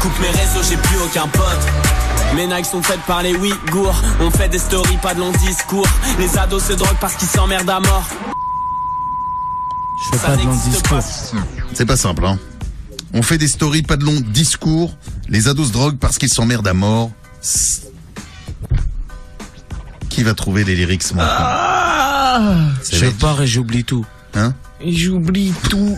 Coupe 0.00 0.18
mes 0.20 0.30
réseaux, 0.30 0.62
j'ai 0.68 0.76
plus 0.76 0.98
aucun 1.04 1.28
pote. 1.28 1.60
Mes 2.34 2.46
Nike 2.46 2.66
sont 2.66 2.82
faites 2.82 3.00
par 3.06 3.22
les 3.22 3.34
Ouïghours. 3.34 4.00
On 4.20 4.30
fait 4.30 4.48
des 4.48 4.58
stories, 4.58 4.98
pas 5.02 5.14
de 5.14 5.20
longs 5.20 5.32
discours. 5.32 5.86
Les 6.18 6.38
ados 6.38 6.64
se 6.64 6.72
droguent 6.74 6.98
parce 7.00 7.14
qu'ils 7.16 7.28
s'emmerdent 7.28 7.68
à 7.68 7.80
mort. 7.80 8.08
Je 9.98 10.10
fais 10.10 10.16
Ça 10.16 10.28
pas 10.28 10.36
de 10.36 10.42
long 10.42 10.52
n'existe 10.52 10.82
discours. 10.82 10.98
C'est 11.74 11.86
pas 11.86 11.96
simple, 11.96 12.24
hein. 12.24 12.38
On 13.12 13.22
fait 13.22 13.38
des 13.38 13.48
stories, 13.48 13.82
pas 13.82 13.96
de 13.96 14.04
longs 14.04 14.20
discours. 14.20 14.96
Les 15.28 15.48
ados 15.48 15.68
se 15.68 15.72
droguent 15.72 15.98
parce 15.98 16.18
qu'ils 16.18 16.28
s'emmerdent 16.32 16.68
à 16.68 16.74
mort. 16.74 17.10
Qui 20.08 20.22
va 20.22 20.34
trouver 20.34 20.64
les 20.64 20.74
lyrics 20.76 21.12
manquants 21.14 21.26
Ah 21.28 22.40
Je 22.92 23.06
pars 23.06 23.42
et 23.42 23.46
j'oublie 23.46 23.84
tout. 23.84 24.04
Hein 24.34 24.54
J'oublie 24.86 25.52
tout. 25.68 25.96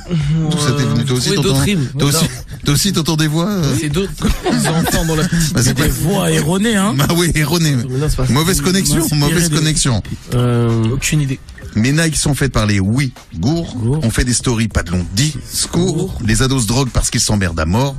D'où 0.50 0.58
ça 0.58 0.72
t'est 0.72 0.84
venu 0.84 1.04
Toi 1.04 1.16
aussi, 1.16 1.34
t'entends. 1.34 1.64
Toi 1.98 2.08
aussi, 2.08 2.24
toi 2.64 2.74
aussi, 2.74 2.92
t'entends 2.92 3.16
des 3.16 3.26
voix 3.28 3.48
euh 3.48 3.74
C'est 3.78 3.88
d'autres. 3.90 4.10
Les 4.50 4.66
enfants 4.68 5.04
dans 5.04 5.14
la 5.16 5.28
petite. 5.28 5.52
Bah, 5.52 5.60
c'est 5.62 5.74
Des 5.74 5.82
pas- 5.82 5.88
voix 5.88 6.30
erronées, 6.30 6.76
hein. 6.76 6.94
Bah 6.96 7.06
oui, 7.16 7.30
erroné. 7.34 7.76
Mais 7.76 7.84
non, 7.98 8.06
c'est 8.08 8.16
pas 8.16 8.26
ça. 8.26 8.32
Mauvaise 8.32 8.60
connexion, 8.60 9.06
mauvaise 9.12 9.50
connexion. 9.50 10.02
Euh, 10.34 10.90
Aucune 10.92 11.20
idée. 11.20 11.38
Mes 11.74 11.92
Nike 11.92 12.16
sont 12.16 12.34
faites 12.34 12.52
par 12.52 12.66
les 12.66 12.80
oui 12.80 13.12
gourds. 13.38 13.74
Gourds. 13.76 14.00
On 14.02 14.10
fait 14.10 14.24
des 14.24 14.34
stories, 14.34 14.68
pas 14.68 14.82
de 14.82 14.90
longs 14.90 15.06
discours. 15.14 16.18
Les 16.24 16.42
ados 16.42 16.62
se 16.62 16.68
droguent 16.68 16.90
parce 16.90 17.10
qu'ils 17.10 17.20
s'emmerdent 17.20 17.60
à 17.60 17.66
mort. 17.66 17.96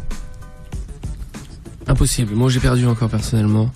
impossible. 1.88 2.34
Moi, 2.34 2.50
j'ai 2.50 2.60
perdu 2.60 2.86
encore 2.88 3.10
personnellement. 3.10 3.70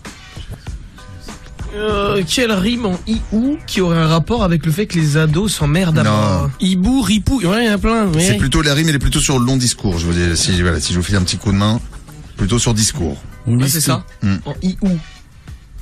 Euh, 1.76 2.24
quelle 2.28 2.52
rime 2.54 2.86
en 2.86 2.98
i-ou 3.08 3.58
qui 3.68 3.82
aurait 3.82 3.98
un 3.98 4.08
rapport 4.08 4.44
avec 4.44 4.66
le 4.66 4.72
fait 4.72 4.88
que 4.88 4.98
les 4.98 5.18
ados 5.18 5.54
s'emmerdent 5.54 6.00
à 6.00 6.04
Non. 6.04 6.12
mort 6.12 6.50
Hibou, 6.62 7.02
ripou. 7.02 7.42
Ouais, 7.42 7.66
il 7.66 7.68
y 7.68 7.70
en 7.70 7.74
a 7.74 7.78
plein. 7.78 8.06
mais- 8.06 8.26
C'est 8.26 8.38
plutôt 8.38 8.62
la 8.62 8.74
rime, 8.74 8.88
elle 8.90 8.96
est 8.96 9.00
plutôt 9.00 9.20
sur 9.20 9.38
le 9.38 9.46
long 9.46 9.58
discours. 9.58 10.00
Je 10.00 10.06
vous 10.08 10.14
dis, 10.14 10.38
si, 10.38 10.60
voilà, 10.62 10.80
si 10.80 10.94
je 10.94 10.98
vous 10.98 11.04
file 11.04 11.18
un 11.18 11.24
petit 11.24 11.38
coup 11.38 11.52
de 11.52 11.58
main, 11.58 11.80
plutôt 12.38 12.58
sur 12.60 12.74
discours. 12.74 13.18
On 13.46 13.60
Ah, 13.62 13.66
c'est 13.68 13.80
tout. 13.80 13.86
ça 13.86 14.06
Hmm. 14.24 14.38
En 14.46 14.54
i-ou. 14.64 14.98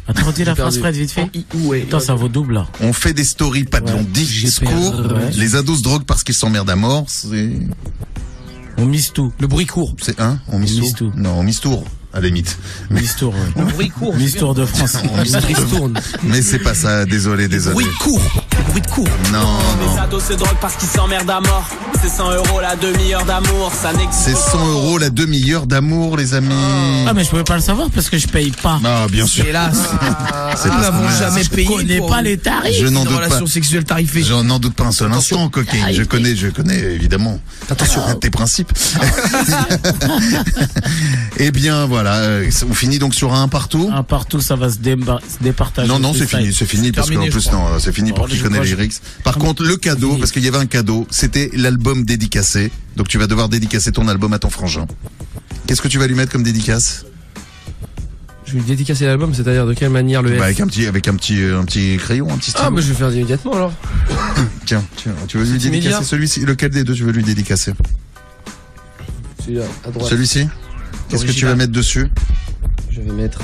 Attends, 0.08 0.32
dis 0.32 0.44
la 0.44 0.56
phrase. 0.56 0.78
Fred, 0.80 0.96
vite 0.96 1.12
fait. 1.12 1.30
Ouais. 1.56 1.84
Attends, 1.88 2.00
ça 2.00 2.14
vaut 2.14 2.28
double, 2.28 2.56
là. 2.56 2.68
On 2.82 2.94
fait 2.94 3.14
des 3.14 3.24
stories, 3.24 3.66
pas 3.66 3.80
de 3.80 3.88
j'ai 3.88 4.04
discours. 4.44 4.96
Les 5.36 5.56
ados 5.56 5.80
se 5.80 5.84
droguent 5.84 6.06
parce 6.06 6.24
qu'ils 6.24 6.36
s'emmerdent 6.36 6.70
à 6.70 6.76
mort. 6.76 7.06
C'est 7.08 7.52
On 8.78 8.86
mise 8.86 9.12
tout. 9.12 9.34
Le 9.40 9.48
bruit 9.48 9.66
court. 9.66 9.96
C'est 10.02 10.20
un 10.20 10.40
On 10.48 10.60
mise 10.60 10.78
On 10.78 10.82
mise 10.82 10.94
tout 10.94 11.12
tout. 11.12 11.14
Non, 11.16 11.40
on 11.40 11.44
mise 11.44 11.60
tour, 11.60 11.86
à 12.14 12.20
la 12.20 12.28
limite. 12.28 12.58
Mais, 12.90 13.02
Mistour, 13.02 13.34
ouais. 13.34 13.64
Le 13.64 13.66
bruit 13.66 13.90
court. 13.90 14.16
Mistour 14.16 14.54
de 14.54 14.66
France. 14.66 14.98
on 15.14 15.22
mise 15.22 15.32
tour. 15.32 15.42
Ristourne. 15.44 16.00
mais 16.24 16.42
c'est 16.42 16.60
pas 16.60 16.76
ça, 16.76 17.06
désolé, 17.06 17.48
désolé. 17.48 17.74
Bruit 17.74 17.96
court. 18.00 18.45
Bruit 18.70 18.82
de 18.82 18.88
court. 18.88 19.08
Non, 19.32 19.58
Les 19.94 20.00
ados 20.00 20.24
se 20.24 20.34
droguent 20.34 20.58
parce 20.62 20.76
qu'ils 20.76 20.88
s'emmerdent 20.90 21.30
à 21.30 21.42
mort. 21.42 21.68
C'est 22.02 22.10
100 22.10 22.32
euros 22.34 22.60
la 22.62 22.76
demi-heure 22.76 23.26
d'amour, 23.26 23.72
ça 23.74 23.92
n'existe 23.94 24.24
C'est 24.26 24.36
100 24.36 24.68
euros 24.68 24.98
la 24.98 25.10
demi-heure 25.10 25.66
d'amour, 25.66 26.18
les 26.18 26.34
amis. 26.34 26.54
Ah, 27.08 27.14
mais 27.14 27.24
je 27.24 27.30
pouvais 27.30 27.44
pas 27.44 27.56
le 27.56 27.62
savoir 27.62 27.90
parce 27.90 28.10
que 28.10 28.18
je 28.18 28.28
paye 28.28 28.52
pas. 28.52 28.80
Ah, 28.84 29.08
bien 29.10 29.26
sûr. 29.26 29.46
Hélas. 29.46 29.76
C'est 30.58 30.70
Nous 30.70 30.76
pas 30.76 30.82
n'avons 30.82 31.10
jamais 31.10 31.44
Je 31.44 31.50
payé. 31.50 31.68
connais 31.68 31.98
pour 31.98 32.10
pas 32.10 32.22
les 32.22 32.38
tarifs. 32.38 32.76
Je 32.80 32.88
n'en 32.88 33.04
doute 33.04 33.14
pas. 33.14 33.26
relation 33.26 33.48
sexuelle 33.48 33.84
tarifée. 33.86 34.24
J'en 34.24 34.44
n'en 34.44 34.60
doute 34.60 34.76
pas 34.76 34.86
un 34.86 34.92
seul 34.92 35.12
instant, 35.12 35.50
coquine. 35.50 35.86
Je 35.92 36.04
connais, 36.04 36.36
je 36.36 36.48
connais, 36.48 36.78
évidemment. 36.78 37.40
Attention. 37.70 38.02
Tes 38.22 38.30
principes. 38.30 38.72
eh 41.38 41.52
bien, 41.52 41.86
voilà. 41.86 42.16
euh, 42.16 42.50
On 42.70 42.74
finit 42.74 43.00
donc 43.00 43.16
sur 43.16 43.34
un 43.34 43.48
partout. 43.48 43.90
Un 43.94 44.04
partout, 44.04 44.42
ça 44.42 44.56
va 44.56 44.70
se, 44.70 44.76
se 44.76 45.44
départager. 45.44 45.88
Non, 45.88 46.00
non, 46.00 46.14
c'est 46.14 46.28
fini, 46.28 46.54
c'est 46.54 46.66
fini, 46.66 46.92
parce 46.92 47.10
qu'en 47.10 47.28
plus, 47.28 47.42
je 47.42 47.48
crois. 47.48 47.60
non, 47.72 47.80
c'est 47.80 47.94
fini 47.94 48.14
pour 48.14 48.28
qui 48.28 48.38
les 48.50 48.62
lyrics. 48.62 48.94
Par 49.24 49.38
contre, 49.38 49.64
le 49.64 49.78
cadeau, 49.78 50.16
parce 50.18 50.32
qu'il 50.32 50.44
y 50.44 50.48
avait 50.48 50.58
un 50.58 50.66
cadeau, 50.66 51.08
c'était 51.10 51.50
l'album 51.54 52.04
dédicacé. 52.06 52.72
Donc 52.96 53.08
tu 53.08 53.18
vas 53.18 53.28
devoir 53.28 53.50
dédicacer 53.50 53.92
ton 53.92 54.08
album 54.08 54.34
à 54.34 54.40
ton 54.40 54.50
frangin. 54.50 54.88
Qu'est-ce 55.68 55.82
que 55.82 55.88
tu 55.88 55.98
vas 55.98 56.08
lui 56.08 56.16
mettre 56.16 56.32
comme 56.32 56.44
dédicace? 56.44 57.06
Je 58.46 58.54
vais 58.54 58.60
lui 58.60 58.66
dédicacer 58.66 59.06
l'album, 59.06 59.34
c'est-à-dire 59.34 59.66
de 59.66 59.74
quelle 59.74 59.90
manière 59.90 60.22
le 60.22 60.36
F 60.36 60.38
Bah, 60.38 60.46
Avec 60.46 60.60
un 60.60 60.68
petit, 60.68 60.86
avec 60.86 61.08
un 61.08 61.16
petit, 61.16 61.42
euh, 61.42 61.60
un 61.60 61.66
petit 61.66 61.98
crayon, 61.98 62.32
un 62.32 62.38
petit 62.38 62.52
stylo. 62.52 62.66
Ah, 62.68 62.72
bah 62.72 62.80
je 62.82 62.88
vais 62.90 62.94
faire 62.94 63.12
immédiatement 63.12 63.54
alors. 63.54 63.74
Tiens, 64.66 64.84
tiens, 64.96 65.14
tu 65.28 65.38
veux 65.38 65.46
lui 65.46 65.60
dédicacer 65.60 66.04
celui-ci? 66.04 66.40
Lequel 66.42 66.72
des 66.72 66.84
deux 66.84 66.94
tu 66.94 67.04
veux 67.04 67.12
lui 67.12 67.24
dédicacer? 67.24 67.74
Celui-là, 69.44 69.64
à 69.86 69.92
droite. 69.92 70.10
Celui-ci? 70.10 70.48
Qu'est-ce 71.10 71.26
que 71.26 71.32
tu 71.32 71.46
vas 71.46 71.56
mettre 71.56 71.72
dessus? 71.72 72.08
Je 72.90 73.02
vais 73.02 73.12
mettre. 73.12 73.40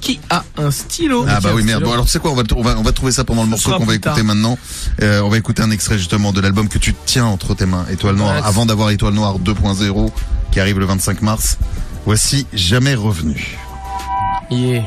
Qui 0.00 0.18
a 0.30 0.44
un 0.56 0.70
stylo 0.70 1.24
Ah 1.28 1.40
bah 1.40 1.50
oui 1.54 1.62
merde. 1.62 1.84
Bon 1.84 1.92
alors 1.92 2.04
tu 2.06 2.10
sais 2.10 2.18
quoi 2.18 2.30
on 2.32 2.34
va, 2.34 2.42
on 2.56 2.62
va 2.62 2.76
on 2.78 2.82
va 2.82 2.92
trouver 2.92 3.12
ça 3.12 3.24
pendant 3.24 3.42
le 3.42 3.46
Ce 3.46 3.50
morceau 3.50 3.70
qu'on 3.78 3.84
va 3.84 3.94
écouter 3.94 4.14
tard. 4.14 4.24
maintenant. 4.24 4.58
Euh, 5.02 5.20
on 5.20 5.28
va 5.28 5.36
écouter 5.38 5.62
un 5.62 5.70
extrait 5.70 5.98
justement 5.98 6.32
de 6.32 6.40
l'album 6.40 6.68
que 6.68 6.78
tu 6.78 6.94
tiens 7.06 7.26
entre 7.26 7.54
tes 7.54 7.66
mains, 7.66 7.84
Étoile 7.90 8.16
Noire, 8.16 8.34
Ouais. 8.34 8.40
avant 8.44 8.64
d'avoir 8.66 8.90
Étoile 8.90 9.14
Noire 9.14 9.38
2.0 9.38 10.10
qui 10.52 10.60
arrive 10.60 10.78
le 10.78 10.86
25 10.86 11.22
mars. 11.22 11.58
Voici 12.06 12.46
Jamais 12.52 12.94
revenu. 12.94 13.58
Yeah. 14.50 14.82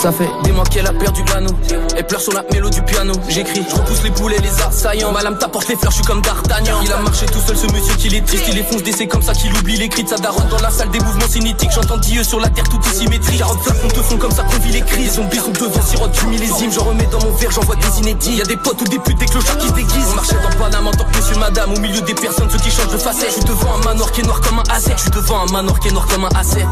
Ça 0.00 0.12
fait 0.12 0.28
des 0.42 0.52
mois 0.52 0.64
qu'elle 0.64 0.86
a 0.86 0.92
perdu 0.92 1.22
l'anneau. 1.32 1.50
Elle 1.96 2.06
pleure 2.06 2.20
sur 2.20 2.32
la 2.32 2.42
mélodie 2.52 2.80
du 2.80 2.84
piano. 2.84 3.12
J'écris, 3.28 3.64
je 3.68 3.74
repousse 3.74 4.02
les 4.02 4.10
boulets, 4.10 4.38
les 4.38 4.62
assaillants. 4.62 5.12
Ma 5.12 5.22
lame 5.22 5.38
t'apporte 5.38 5.68
les 5.68 5.76
fleurs, 5.76 5.90
je 5.90 5.96
suis 5.96 6.04
comme 6.04 6.20
D'Artagnan. 6.20 6.80
Il 6.82 6.92
a 6.92 6.98
marché 6.98 7.26
tout 7.26 7.40
seul, 7.46 7.56
ce 7.56 7.66
monsieur 7.66 7.94
qu'il 7.96 8.14
est 8.14 8.26
triste. 8.26 8.44
Il 8.48 8.58
est 8.58 8.62
fonce 8.62 8.82
c'est 8.96 9.06
comme 9.06 9.22
ça 9.22 9.32
qu'il 9.32 9.54
oublie 9.56 9.76
les 9.76 9.88
cris 9.88 10.04
de 10.04 10.08
sa 10.08 10.16
daronne 10.16 10.48
dans 10.48 10.60
la 10.60 10.70
salle 10.70 10.90
des 10.90 11.00
mouvements 11.00 11.28
cinétiques. 11.28 11.70
J'entends 11.74 11.96
Dieu 11.96 12.22
sur 12.22 12.40
la 12.40 12.48
terre, 12.48 12.68
tout 12.68 12.80
est 12.84 12.94
symétrique. 12.94 13.38
Carotte 13.38 13.62
fleurs 13.62 13.80
qu'on 13.80 13.88
te 13.88 14.02
font 14.02 14.16
comme 14.18 14.30
ça 14.30 14.42
qu'on 14.42 14.58
vit 14.58 14.72
les 14.72 14.82
crises. 14.82 15.04
Les 15.04 15.10
zombies 15.10 15.38
sont 15.38 15.52
devant, 15.52 15.82
sirote 15.82 16.12
du 16.12 16.26
millésime. 16.26 16.72
J'en 16.72 16.84
remets 16.84 17.08
dans 17.10 17.20
mon 17.20 17.32
verre, 17.32 17.50
j'envoie 17.50 17.76
des 17.76 18.00
inédits. 18.00 18.34
Y 18.36 18.42
a 18.42 18.44
des 18.44 18.56
potes 18.56 18.80
ou 18.80 18.84
des 18.84 18.98
putes, 18.98 19.18
des 19.18 19.26
clochards 19.26 19.58
qui 19.58 19.68
se 19.68 19.72
déguisent. 19.72 20.08
On 20.12 20.16
marchait 20.16 20.36
dans 20.42 20.58
Paname 20.58 20.86
en 20.86 20.92
tant 20.92 21.04
que 21.04 21.16
monsieur, 21.16 21.36
madame. 21.36 21.72
Au 21.72 21.78
milieu 21.78 22.00
des 22.00 22.14
personnes, 22.14 22.48
ceux 22.50 22.58
qui 22.58 22.70
changent 22.70 22.92
de 22.92 22.98
facette. 22.98 23.28
Je 23.28 23.34
suis 23.34 23.44
devant 23.44 23.74
un 23.74 23.84
manoir 23.84 24.12
qui 24.12 24.20
est 24.20 24.24
noir 24.24 24.40
comme 24.40 24.58
un 24.58 24.62
A7. 24.64 24.92
Je 24.96 25.02
suis 25.02 25.10
devant 25.10 25.40
un 25.40 25.52
manoir 25.52 25.80
qui 25.80 25.88
est 25.88 25.92
noir 25.92 26.06
comme 26.06 26.24
un 26.24 26.28
A7. 26.28 26.64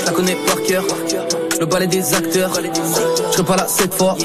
Je 0.00 0.04
la 0.04 0.12
connais 0.12 0.36
par 0.46 0.62
cœur. 0.62 0.75
Yeah. 0.76 1.35
Le 1.58 1.66
balai 1.66 1.86
des 1.86 2.14
acteurs. 2.14 2.50
Je 2.54 3.32
serai 3.32 3.44
pas 3.44 3.56
là 3.56 3.66
cette 3.68 3.94
fois. 3.94 4.16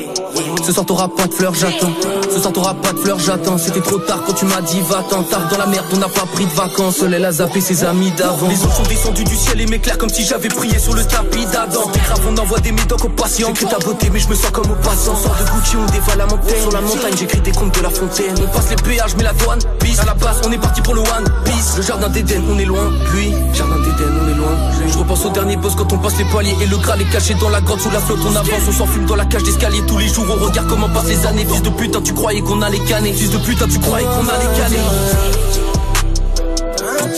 Ce 0.66 0.72
soir 0.72 0.86
t'auras 0.86 1.08
pas 1.08 1.28
de 1.28 1.34
fleurs, 1.34 1.54
j'attends. 1.54 1.92
Ce 2.30 2.40
soir 2.40 2.54
t'auras 2.54 2.74
pas 2.74 2.94
de 2.94 2.98
fleurs, 3.00 3.20
j'attends. 3.20 3.58
C'était 3.58 3.82
trop 3.82 4.00
tard 4.00 4.20
quand 4.26 4.34
tu 4.34 4.46
m'as 4.46 4.62
dit 4.62 4.82
va-t'en. 4.82 5.24
Tard 5.24 5.48
dans 5.50 5.58
la 5.58 5.66
merde, 5.66 5.86
on 5.94 5.98
n'a 5.98 6.10
pas 6.10 6.26
pris 6.34 6.46
de 6.46 6.52
vacances. 6.52 7.02
Elle 7.06 7.24
a 7.26 7.32
zappé 7.32 7.62
ses 7.62 7.84
amis 7.84 8.12
d'avant. 8.12 8.48
Les 8.48 8.64
autres 8.64 8.76
sont 8.76 8.84
descendus 8.84 9.24
du 9.24 9.36
ciel 9.36 9.62
et 9.62 9.66
m'éclairent 9.66 9.98
comme 9.98 10.10
si 10.10 10.24
j'avais 10.24 10.50
prié 10.50 10.78
sur 10.80 10.94
le 10.94 11.04
tapis 11.04 11.46
d'Adam. 11.46 11.90
Grave, 11.94 12.22
on 12.30 12.38
envoie 12.38 12.60
des 12.60 12.72
médocs 12.72 13.06
aux 13.06 13.10
patients. 13.10 13.48
J'écris 13.48 13.74
ta 13.74 13.80
beauté, 13.80 14.10
mais 14.12 14.20
je 14.20 14.28
me 14.28 14.36
sens 14.36 14.52
comme 14.52 14.70
au 14.72 14.76
passant. 14.76 15.16
Sors 15.16 15.36
de 15.36 15.60
Gucci, 15.60 15.76
on 15.78 15.86
dévale 15.92 16.18
la 16.18 16.26
montagne. 16.26 16.62
Sur 16.62 16.72
la 16.72 16.82
montagne, 16.82 17.14
j'écris 17.18 17.42
des 17.42 17.52
contes 17.52 17.76
de 17.76 17.82
la 17.82 17.90
fontaine. 17.90 18.36
On 18.42 18.48
passe 18.48 18.70
les 18.70 18.76
péages, 18.76 19.16
mais 19.18 19.24
la 19.24 19.34
douane 19.34 19.60
pisse. 19.80 20.00
À 20.00 20.06
la 20.06 20.14
base, 20.14 20.42
on 20.46 20.52
est 20.52 20.58
parti 20.58 20.82
pour 20.82 20.96
le 20.96 21.02
One 21.02 21.30
Piece. 21.46 21.78
Le 21.78 21.84
jardin 21.84 22.10
d'Éden, 22.10 22.44
on 22.50 22.60
est 22.60 22.66
loin. 22.66 22.92
Lui, 23.14 23.34
jardin 23.54 23.78
d'Éden, 23.78 24.14
on 24.24 24.30
est 24.30 24.36
loin. 24.36 24.52
Je 24.88 24.98
repense 24.98 25.26
au 25.26 25.30
dernier 25.30 25.58
boss 25.58 25.74
quand 25.76 25.92
on 25.94 25.98
passe 25.98 26.18
les 26.18 26.26
paliers. 26.26 26.56
Et 26.62 26.68
le 26.68 26.78
Graal 26.78 27.02
est 27.02 27.10
caché 27.22 27.36
dans 27.36 27.50
la 27.50 27.62
grotte 27.62 27.80
sous 27.82 27.92
la 27.92 28.00
flotte. 28.00 28.20
On 28.26 28.36
avance, 28.36 28.68
on 28.68 28.72
s'enfume 28.72 29.06
dans 29.06 29.16
la 29.16 29.26
cage 29.26 29.44
d'escalier 29.44 29.84
tous 29.88 29.98
les 30.00 30.08
jours. 30.08 30.26
On 30.30 30.44
regarde 30.44 30.68
comment 30.68 30.90
passent 30.90 31.06
les 31.06 31.26
années. 31.26 31.46
Fils 31.46 31.62
de 31.62 31.70
putain, 31.70 32.02
tu 32.02 32.14
croyais 32.14 32.42
qu'on 32.42 32.62
allait 32.62 32.80
canner. 32.80 33.14
Fils 33.14 33.30
de 33.30 33.38
putain, 33.38 33.68
tu 33.68 33.80
croyais 33.80 34.06
qu'on 34.06 34.28
allait 34.28 34.50
canner. 34.58 34.80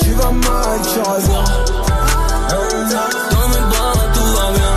Tu 0.02 0.12
vas 0.14 0.32
mal, 0.32 0.82
tu 0.82 1.00
reviens. 1.00 1.44
Dans 3.32 3.48
mes 3.50 3.64
bras, 3.70 3.94
tout 4.14 4.30
va 4.36 4.52
bien. 4.52 4.74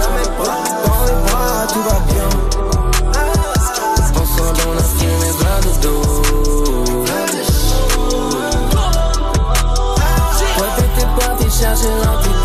Dans 0.00 1.04
les 1.06 1.18
bras, 1.28 1.66
tout 1.72 1.82
va 1.82 1.98
bien. 2.12 2.28
Pensant 4.12 4.52
dans 4.52 4.72
la 4.74 4.82
fumée, 4.82 5.32
bras 5.38 5.60
de 5.60 5.70
dos. 5.82 6.04
Ouais, 10.58 10.70
t'étais 10.76 11.06
l'antidote. 12.04 12.35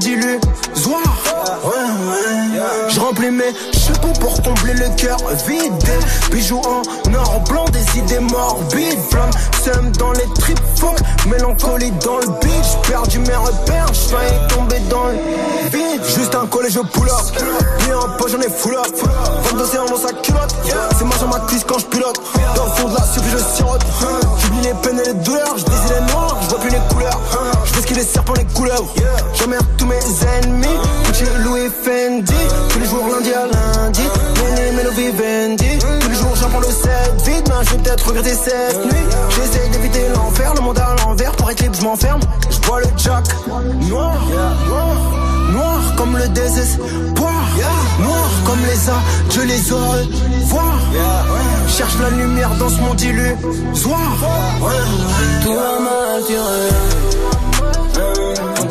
Monde 0.00 0.06
illusoire. 0.06 1.02
Je 2.88 3.00
remplis 3.00 3.30
mes 3.30 3.52
combler 4.54 4.74
le 4.74 4.88
cœur 4.96 5.18
vide. 5.46 5.72
Bijoux 6.30 6.60
en 6.60 7.14
or 7.14 7.40
blanc, 7.48 7.64
des 7.66 7.98
idées 7.98 8.20
morbides. 8.20 8.98
Flamme, 9.10 9.30
sème 9.62 9.92
dans 9.98 10.12
les 10.12 10.26
tripes, 10.38 10.60
fuck. 10.76 10.98
Mélancolie 11.26 11.92
dans 12.04 12.18
le 12.18 12.26
beat. 12.40 12.88
perdu 12.88 13.18
mes 13.20 13.36
repères, 13.36 13.92
j'faillis 13.92 14.48
tomber 14.48 14.80
dans 14.88 15.06
le 15.06 15.70
vide. 15.70 16.02
Juste 16.04 16.34
un 16.34 16.46
collège 16.46 16.76
au 16.76 16.84
pull 16.84 17.08
up. 17.08 17.44
Bien 17.84 17.98
en 17.98 18.16
poche, 18.16 18.32
j'en 18.32 18.40
ai 18.40 18.50
full 18.50 18.74
up. 18.74 18.86
22 19.50 19.62
océans 19.62 19.86
dans 19.86 19.96
sa 19.96 20.12
culotte. 20.12 20.54
C'est 20.98 21.04
ma 21.04 21.16
jambe 21.16 21.34
à 21.34 21.40
cuisse 21.46 21.64
quand 21.66 21.78
je 21.78 21.86
pilote. 21.86 22.20
Dans 22.56 22.64
le 22.64 22.70
fond 22.70 22.88
de 22.88 22.94
la 22.94 23.02
soupe, 23.02 23.24
je 23.30 23.56
sirote. 23.56 23.84
J'oublie 24.38 24.62
les 24.62 24.74
peines 24.74 25.00
et 25.00 25.08
les 25.08 25.14
douleurs. 25.14 25.56
Je 25.56 25.64
désire 25.64 26.00
les 26.00 26.12
noirs, 26.12 26.36
je 26.42 26.48
vois 26.48 26.58
plus 26.58 26.70
les 26.70 26.94
couleurs. 26.94 27.20
Je 27.64 27.74
veux 27.74 27.82
ce 27.82 27.86
qu'il 27.86 27.96
les 27.96 28.04
serpents, 28.04 28.34
les 28.34 28.46
couleurs. 28.46 28.84
J'emmerde 29.34 29.66
tous 29.76 29.86
mes 29.86 29.98
ennemis. 30.38 30.66
Louis 31.44 31.68
Fendi. 31.82 32.32
Tous 32.68 32.78
les 32.78 32.86
jours 32.86 33.06
lundi 33.08 33.32
à 33.32 33.46
lundi. 33.46 34.02
Melo, 34.36 34.72
Melo, 34.76 34.90
Vivendi. 34.92 35.78
Tous 36.00 36.08
les 36.08 36.14
jours 36.14 36.34
j'apprends 36.34 36.60
le 36.60 36.66
set 36.66 37.12
vide. 37.24 37.48
Mais 37.48 37.64
je 37.64 37.70
vais 37.70 37.78
peut-être 37.78 38.06
regretter 38.06 38.34
cette 38.34 38.84
nuit. 38.84 39.06
J'essaie 39.30 39.68
d'éviter 39.68 40.08
l'enfer, 40.14 40.52
le 40.54 40.60
monde 40.62 40.78
à 40.78 40.96
l'envers. 41.02 41.32
Pour 41.32 41.50
libre, 41.50 41.74
je 41.78 41.82
m'enferme. 41.84 42.20
Je 42.50 42.58
bois 42.66 42.80
le 42.80 42.86
jack. 42.96 43.24
Noir, 43.88 44.18
noir, 45.52 45.80
comme 45.96 46.16
le 46.16 46.28
désespoir. 46.28 47.32
Noir 48.00 48.30
comme 48.46 48.60
les 48.60 48.90
adieux, 48.90 49.44
les 49.44 49.72
aurais 49.72 50.06
voir. 50.44 50.78
Cherche 51.68 51.94
la 52.00 52.10
lumière 52.10 52.50
dans 52.58 52.68
ce 52.68 52.80
monde 52.80 53.00
illusoire. 53.00 54.16
Tout 55.42 55.54
va 55.54 55.80
tu 56.26 56.34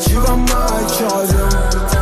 tu 0.09 0.15
vas 0.15 0.35
mal, 0.35 0.85
tu 0.97 1.03
reviens. 1.03 1.98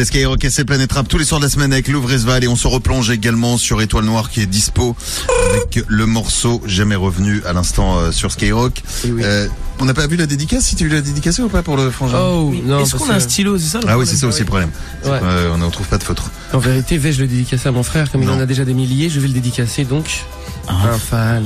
C'est 0.00 0.06
Skyrock 0.06 0.42
et 0.46 0.48
c'est 0.48 0.64
Planète 0.64 0.92
Rap 0.92 1.08
tous 1.08 1.18
les 1.18 1.26
soirs 1.26 1.40
de 1.40 1.44
la 1.44 1.50
semaine 1.50 1.74
avec 1.74 1.86
Louvre 1.86 2.10
Esval 2.10 2.42
et 2.42 2.48
on 2.48 2.56
se 2.56 2.66
replonge 2.66 3.10
également 3.10 3.58
sur 3.58 3.82
Étoile 3.82 4.06
Noire 4.06 4.30
qui 4.30 4.40
est 4.40 4.46
dispo 4.46 4.96
avec 5.50 5.84
le 5.88 6.06
morceau 6.06 6.62
Jamais 6.64 6.94
Revenu 6.94 7.42
à 7.44 7.52
l'instant 7.52 7.98
euh, 7.98 8.10
sur 8.10 8.32
Skyrock. 8.32 8.82
Euh, 9.04 9.46
on 9.78 9.84
n'a 9.84 9.92
pas 9.92 10.06
vu 10.06 10.16
la 10.16 10.24
dédicace? 10.24 10.64
Si 10.64 10.74
tu 10.74 10.84
as 10.84 10.86
vu 10.86 10.94
la 10.94 11.02
dédicace 11.02 11.38
ou 11.40 11.50
pas 11.50 11.62
pour 11.62 11.76
le 11.76 11.90
frangin? 11.90 12.18
Oh, 12.18 12.50
non. 12.64 12.80
Est-ce 12.80 12.96
qu'on 12.96 13.10
a 13.10 13.16
un 13.16 13.20
stylo, 13.20 13.58
c'est 13.58 13.68
ça 13.68 13.80
le 13.80 13.88
Ah 13.88 13.98
oui 13.98 14.06
problème 14.06 14.06
c'est 14.06 14.16
ça 14.16 14.26
aussi 14.26 14.40
le 14.40 14.46
problème. 14.46 14.70
Ouais. 15.04 15.20
Euh, 15.22 15.50
on 15.52 15.58
ne 15.58 15.64
retrouve 15.66 15.86
pas 15.86 15.98
de 15.98 16.02
photo. 16.04 16.22
En 16.54 16.58
vérité, 16.60 16.96
vais-je 16.96 17.20
le 17.20 17.26
dédicacer 17.26 17.68
à 17.68 17.72
mon 17.72 17.82
frère, 17.82 18.10
comme 18.10 18.22
il 18.22 18.30
en 18.30 18.40
a 18.40 18.46
déjà 18.46 18.64
des 18.64 18.72
milliers, 18.72 19.10
je 19.10 19.20
vais 19.20 19.28
le 19.28 19.34
dédicacer 19.34 19.84
donc 19.84 20.24
à 20.66 20.94
un 20.94 20.98
fan. 20.98 21.44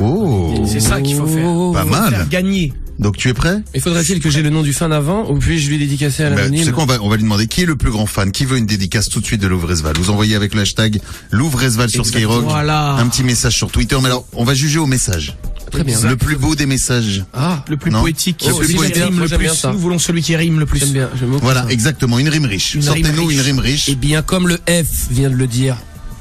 Oh 0.00 0.64
C'est 0.66 0.80
ça 0.80 1.02
qu'il 1.02 1.16
faut 1.16 1.26
faire. 1.26 1.72
Pas 1.74 1.84
mal. 1.84 2.08
Faire 2.10 2.28
gagner. 2.30 2.72
Donc 2.98 3.16
tu 3.16 3.28
es 3.28 3.34
prêt? 3.34 3.62
Et 3.74 3.80
faudrait-il 3.80 4.20
que 4.20 4.30
j'ai 4.30 4.42
le 4.42 4.50
nom 4.50 4.62
du 4.62 4.72
fan 4.72 4.92
avant, 4.92 5.28
ou 5.30 5.38
puis 5.38 5.58
je 5.58 5.68
lui 5.68 5.78
dédicacer 5.78 6.24
à 6.24 6.30
Bah, 6.30 6.36
tu 6.36 6.42
l'anonyme 6.42 6.64
sais 6.66 6.72
quoi, 6.72 6.84
on 6.84 6.86
va, 6.86 6.98
on 7.02 7.08
va 7.08 7.16
lui 7.16 7.22
demander 7.24 7.46
qui 7.46 7.62
est 7.62 7.66
le 7.66 7.74
plus 7.76 7.90
grand 7.90 8.06
fan, 8.06 8.30
qui 8.32 8.44
veut 8.44 8.58
une 8.58 8.66
dédicace 8.66 9.08
tout 9.08 9.20
de 9.20 9.24
suite 9.26 9.40
de 9.40 9.46
Louvresval. 9.48 9.94
Vous 9.98 10.10
envoyez 10.10 10.36
avec 10.36 10.54
le 10.54 10.60
hashtag 10.60 11.00
Louvresval 11.30 11.90
sur 11.90 12.06
Skyrock 12.06 12.44
Voilà. 12.44 12.92
un 12.94 13.08
petit 13.08 13.24
message 13.24 13.54
sur 13.56 13.70
Twitter. 13.70 13.96
Mais 14.00 14.06
alors, 14.06 14.26
on 14.34 14.44
va 14.44 14.54
juger 14.54 14.78
au 14.78 14.86
message. 14.86 15.36
Très 15.70 15.84
bien. 15.84 15.98
Le 16.02 16.16
plus 16.16 16.36
beau 16.36 16.54
des 16.54 16.66
messages. 16.66 17.24
Ah, 17.32 17.64
Le 17.68 17.78
plus 17.78 17.90
Non. 17.90 18.02
poétique. 18.02 18.44
Le 18.46 18.52
celui 18.52 18.58
plus 18.58 18.68
qui 18.68 18.74
poétique. 18.78 19.02
rime 19.04 19.20
le 19.20 19.28
plus. 19.28 19.64
Nous 19.72 19.78
voulons 19.78 19.98
celui 19.98 20.22
qui 20.22 20.36
rime 20.36 20.58
le 20.60 20.66
plus. 20.66 20.80
j'aime 20.80 20.90
bien, 20.92 21.08
Voilà, 21.40 21.62
ça. 21.62 21.70
exactement, 21.70 22.18
une 22.18 22.28
rime 22.28 22.44
riche. 22.44 22.78
Sortez-nous 22.78 23.30
une 23.30 23.40
rime 23.40 23.58
riche. 23.58 23.86
Eh 23.88 23.94
bien, 23.94 24.20
comme 24.20 24.48
le 24.48 24.56
F 24.68 25.08
vient 25.10 25.30
de 25.30 25.34
le 25.36 25.46
dire, 25.46 25.76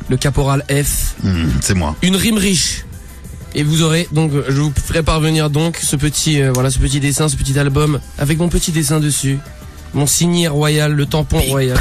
le 0.09 0.15
caporal 0.15 0.63
F, 0.69 1.15
Hmm, 1.23 1.49
c'est 1.59 1.73
moi. 1.73 1.97
une 2.01 2.15
rime 2.15 2.37
riche. 2.37 2.85
Et 3.53 3.63
vous 3.63 3.81
aurez 3.81 4.07
donc, 4.11 4.31
je 4.47 4.61
vous 4.61 4.71
ferai 4.85 5.03
parvenir 5.03 5.49
donc 5.49 5.77
ce 5.81 5.95
petit, 5.95 6.41
euh, 6.41 6.51
voilà, 6.53 6.69
ce 6.71 6.79
petit 6.79 6.99
dessin, 6.99 7.27
ce 7.27 7.35
petit 7.35 7.57
album 7.59 7.99
avec 8.17 8.37
mon 8.39 8.47
petit 8.47 8.71
dessin 8.71 8.99
dessus, 9.01 9.39
mon 9.93 10.07
signet 10.07 10.47
royal, 10.47 10.93
le 10.93 11.05
tampon 11.05 11.39
royal. 11.41 11.77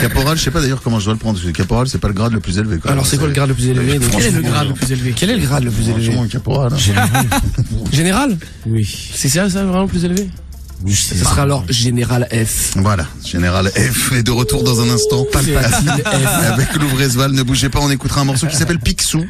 Caporal, 0.00 0.38
je 0.38 0.42
sais 0.44 0.50
pas 0.50 0.62
d'ailleurs 0.62 0.80
comment 0.82 0.98
je 0.98 1.04
dois 1.04 1.12
le 1.14 1.18
prendre. 1.18 1.38
parce 1.38 1.46
que 1.46 1.52
Caporal, 1.54 1.88
c'est 1.88 1.98
pas 1.98 2.08
le 2.08 2.14
grade 2.14 2.32
le 2.32 2.40
plus 2.40 2.56
élevé. 2.56 2.78
quoi. 2.78 2.90
Alors 2.92 3.06
c'est 3.06 3.18
quoi 3.18 3.26
le 3.26 3.34
grade 3.34 3.48
le 3.50 3.54
plus 3.54 3.66
élevé 3.68 3.98
donc 3.98 4.10
Quel 4.12 4.22
est 4.26 4.30
le 4.30 4.40
grade 4.42 4.68
le 4.68 4.74
plus 4.74 4.92
élevé? 4.92 5.12
Quel 5.14 5.28
est 5.30 5.36
le 5.36 5.42
grade 5.42 5.64
le 5.64 5.70
plus 5.70 5.88
élevé? 5.90 6.04
Franchement, 6.06 6.26
caporal. 6.26 6.72
hein. 6.72 7.24
Général 7.92 8.38
Oui. 8.66 9.10
C'est 9.14 9.28
ça, 9.28 9.50
ça 9.50 9.62
vraiment 9.64 9.82
le 9.82 9.88
plus 9.88 10.04
élevé? 10.06 10.28
Oui, 10.82 10.94
Ce 10.94 11.14
sera 11.14 11.42
alors 11.42 11.64
Général 11.68 12.26
F. 12.32 12.72
Voilà, 12.76 13.06
Général 13.22 13.68
F 13.68 14.12
est 14.12 14.22
de 14.22 14.30
retour 14.30 14.62
dans 14.64 14.80
un 14.80 14.88
instant. 14.88 15.26
Palpatine 15.30 15.90
F. 16.06 16.26
Avec 16.50 16.74
Louvresval, 16.76 17.32
ne 17.32 17.42
bougez 17.42 17.68
pas, 17.68 17.80
on 17.80 17.90
écoutera 17.90 18.22
un 18.22 18.24
morceau 18.24 18.46
qui 18.46 18.56
s'appelle 18.56 18.78
Picsou. 18.78 19.26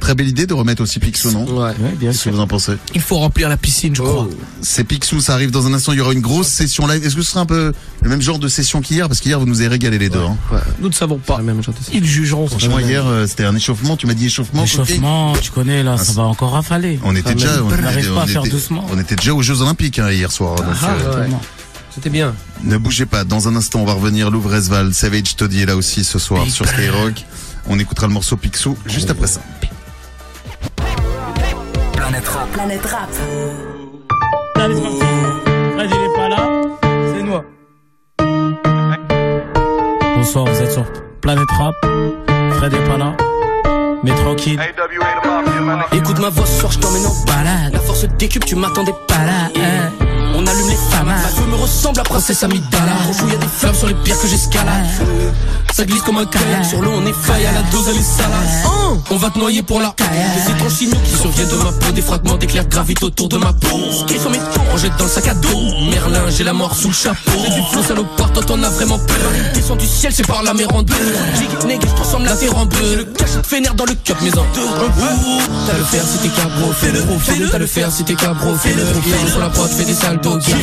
Très 0.00 0.14
belle 0.14 0.28
idée 0.28 0.46
de 0.46 0.54
remettre 0.54 0.82
aussi 0.82 0.98
Picsou, 0.98 1.30
non 1.30 1.44
Ouais. 1.44 1.62
Ouais, 1.64 1.74
bien 1.96 2.08
Qu'est-ce 2.10 2.18
que 2.18 2.22
sûr. 2.24 2.32
vous 2.32 2.40
en 2.40 2.46
pensez 2.46 2.72
Il 2.94 3.02
faut 3.02 3.16
remplir 3.18 3.48
la 3.50 3.56
piscine, 3.58 3.94
je 3.94 4.00
crois. 4.02 4.26
C'est 4.62 4.82
Picsou, 4.84 5.20
ça 5.20 5.34
arrive 5.34 5.50
dans 5.50 5.66
un 5.66 5.74
instant. 5.74 5.92
Il 5.92 5.98
y 5.98 6.00
aura 6.00 6.12
une 6.14 6.20
grosse 6.22 6.48
session 6.48 6.86
live. 6.86 7.04
Est-ce 7.04 7.14
que 7.14 7.22
ce 7.22 7.30
sera 7.30 7.40
un 7.40 7.46
peu 7.46 7.72
le 8.02 8.08
même 8.08 8.22
genre 8.22 8.38
de 8.38 8.48
session 8.48 8.80
qu'hier 8.80 9.08
Parce 9.08 9.20
qu'hier, 9.20 9.38
vous 9.38 9.46
nous 9.46 9.60
avez 9.60 9.68
régalé 9.68 9.98
les 9.98 10.08
deux. 10.08 10.18
hein. 10.22 10.36
Nous 10.80 10.88
ne 10.88 10.94
savons 10.94 11.18
pas. 11.18 11.38
Même 11.42 11.62
chose 11.62 11.74
aussi. 11.80 11.90
Ils 11.92 12.04
jugeront. 12.06 12.46
Franchement, 12.48 12.78
hier, 12.78 13.06
euh, 13.06 13.26
c'était 13.26 13.44
un 13.44 13.54
échauffement. 13.54 13.96
Tu 13.96 14.06
m'as 14.06 14.14
dit 14.14 14.26
échauffement. 14.26 14.62
Coquet 14.62 14.78
L'échauffement, 14.78 15.32
tu 15.40 15.50
connais 15.50 15.82
là, 15.82 15.98
ça 15.98 16.12
va 16.12 16.22
encore 16.22 16.52
rafaler. 16.52 16.98
On 17.04 17.14
était 17.14 17.30
Ah, 17.30 17.34
déjà, 17.34 17.62
on, 17.62 17.70
était- 17.70 17.82
n'arrive 17.82 18.08
pas 18.08 18.14
on 18.14 18.20
à 18.22 18.26
faire 18.26 18.40
était- 18.42 18.50
doucement. 18.50 18.86
on 18.90 18.98
était 18.98 19.16
déjà 19.16 19.34
aux 19.34 19.42
Jeux 19.42 19.60
Olympiques 19.60 19.98
hein, 19.98 20.10
hier 20.10 20.32
soir. 20.32 20.56
donc, 20.56 20.66
Ah, 20.82 20.92
euh, 21.04 21.20
ouais. 21.28 21.30
C'était 21.94 22.10
bien. 22.10 22.34
Ne 22.64 22.78
bougez 22.78 23.04
pas. 23.04 23.24
Dans 23.24 23.48
un 23.48 23.56
instant, 23.56 23.80
on 23.80 23.84
va 23.84 23.92
revenir. 23.94 24.30
Louvresval, 24.30 24.94
Savage 24.94 25.36
Toddy 25.36 25.60
est 25.62 25.66
là 25.66 25.76
aussi 25.76 26.04
ce 26.04 26.18
soir 26.18 26.46
sur 26.48 26.66
Skyrock. 26.66 27.24
On 27.68 27.78
écoutera 27.78 28.06
le 28.06 28.12
morceau 28.14 28.36
Picsou 28.36 28.76
juste 28.86 29.10
après 29.10 29.26
ça. 29.26 29.40
Planète 32.10 32.28
Rap. 32.28 32.50
Planète 32.50 32.86
Rap. 32.86 33.08
Allez, 34.56 34.74
c'est 34.74 34.82
parti. 34.82 34.98
Fred, 35.76 35.90
il 35.90 35.96
est 35.96 36.16
pas 36.16 36.28
là. 36.28 36.50
C'est 37.14 37.22
moi. 37.22 37.44
Bonsoir, 40.16 40.44
vous 40.46 40.60
êtes 40.60 40.72
sur 40.72 40.84
Planète 41.20 41.50
Rap. 41.52 41.74
Fred 42.56 42.74
est 42.74 42.88
pas 42.88 42.96
là. 42.98 43.16
Mais 44.02 44.10
tranquille. 44.10 44.60
Écoute 45.92 46.18
ma 46.18 46.30
voix 46.30 46.46
ce 46.46 46.58
soir, 46.58 46.72
je 46.72 46.78
t'emmène 46.80 47.06
en 47.06 47.14
balade. 47.26 47.74
La 47.74 47.78
force 47.78 48.04
décupe, 48.18 48.44
tu 48.44 48.56
m'attendais 48.56 48.94
pas 49.06 49.24
là. 49.24 49.48
hein. 49.56 49.92
On 50.34 50.44
allume 50.46 50.68
les 50.68 50.74
femmes. 50.90 51.06
Ma 51.06 51.16
feu 51.16 51.44
me 51.48 51.54
ressemble 51.54 52.00
à 52.00 52.02
Princesse 52.02 52.42
Amidala. 52.42 52.92
Trop 53.16 53.28
y 53.28 53.34
a 53.34 53.36
des 53.36 53.46
flammes 53.46 53.74
sur 53.74 53.86
les 53.86 53.94
pierres 53.94 54.20
que 54.20 54.26
j'escalade. 54.26 54.84
Ça 55.72 55.84
glisse 55.84 56.02
comme 56.02 56.18
un 56.18 56.26
kayak. 56.26 56.64
Sur 56.64 56.82
l'eau, 56.82 56.92
on 56.94 57.06
est 57.06 57.12
faille 57.12 57.46
à 57.46 57.52
la 57.52 57.62
dose, 57.70 57.86
elle 57.88 57.96
est 57.96 58.02
salade. 58.02 59.00
On 59.10 59.16
va 59.16 59.30
te 59.30 59.38
noyer 59.38 59.62
pour 59.62 59.80
la 59.80 59.94
Des 59.98 60.52
étranges 60.52 60.72
signaux 60.72 60.96
qui 61.04 61.16
surviennent 61.16 61.48
de 61.48 61.56
ma 61.56 61.72
peau. 61.72 61.92
Des 61.92 62.02
fragments 62.02 62.36
d'éclairs 62.36 62.68
gravitent 62.68 63.02
autour 63.02 63.28
de 63.28 63.36
ma 63.36 63.52
peau. 63.52 63.78
Qui 64.06 64.18
sont 64.18 64.30
mes 64.30 64.38
tours, 64.38 64.64
on 64.72 64.76
jette 64.76 64.96
dans 64.96 65.04
le 65.04 65.10
sac 65.10 65.28
à 65.28 65.34
dos. 65.34 65.60
Merlin, 65.90 66.28
j'ai 66.28 66.44
la 66.44 66.52
mort 66.52 66.74
sous 66.74 66.88
le 66.88 66.94
chapeau. 66.94 67.32
C'est 67.44 67.54
du 67.54 67.62
flot 67.70 67.82
salopard, 67.82 68.32
toi 68.32 68.42
t'en 68.42 68.62
as 68.62 68.68
vraiment 68.70 68.98
peur. 68.98 69.16
Descends 69.54 69.76
du 69.76 69.86
ciel, 69.86 70.12
c'est 70.14 70.26
par 70.26 70.42
la 70.42 70.54
mer 70.54 70.74
en 70.74 70.82
deux. 70.82 70.94
Jig, 71.36 71.48
nègre, 71.66 71.86
je 71.88 71.94
transforme 71.94 72.24
la 72.24 72.36
terre 72.36 72.56
en 72.56 72.66
bleu. 72.66 72.96
Le 72.96 73.04
cache 73.04 73.40
te 73.42 73.48
vénère 73.48 73.74
dans 73.74 73.86
le 73.86 73.94
cup, 73.94 74.16
mais 74.22 74.36
en 74.36 74.44
deux. 74.54 74.68
T'as 75.66 75.78
le 75.78 75.84
faire 75.84 76.04
si 76.04 76.18
t'es 76.18 76.28
cabro, 76.28 76.72
fais-le. 76.72 77.48
T'as 77.50 77.58
le 77.58 77.66
faire 77.66 77.90
si 77.92 78.04
t'es 78.04 78.14
cabro, 78.14 78.54
fais-le. 78.56 78.84
Sur 79.30 79.40
la 79.40 79.48
prod, 79.50 79.70
fais 79.70 79.84
des 79.84 79.94
saltos. 79.94 80.38
Gang. 80.38 80.58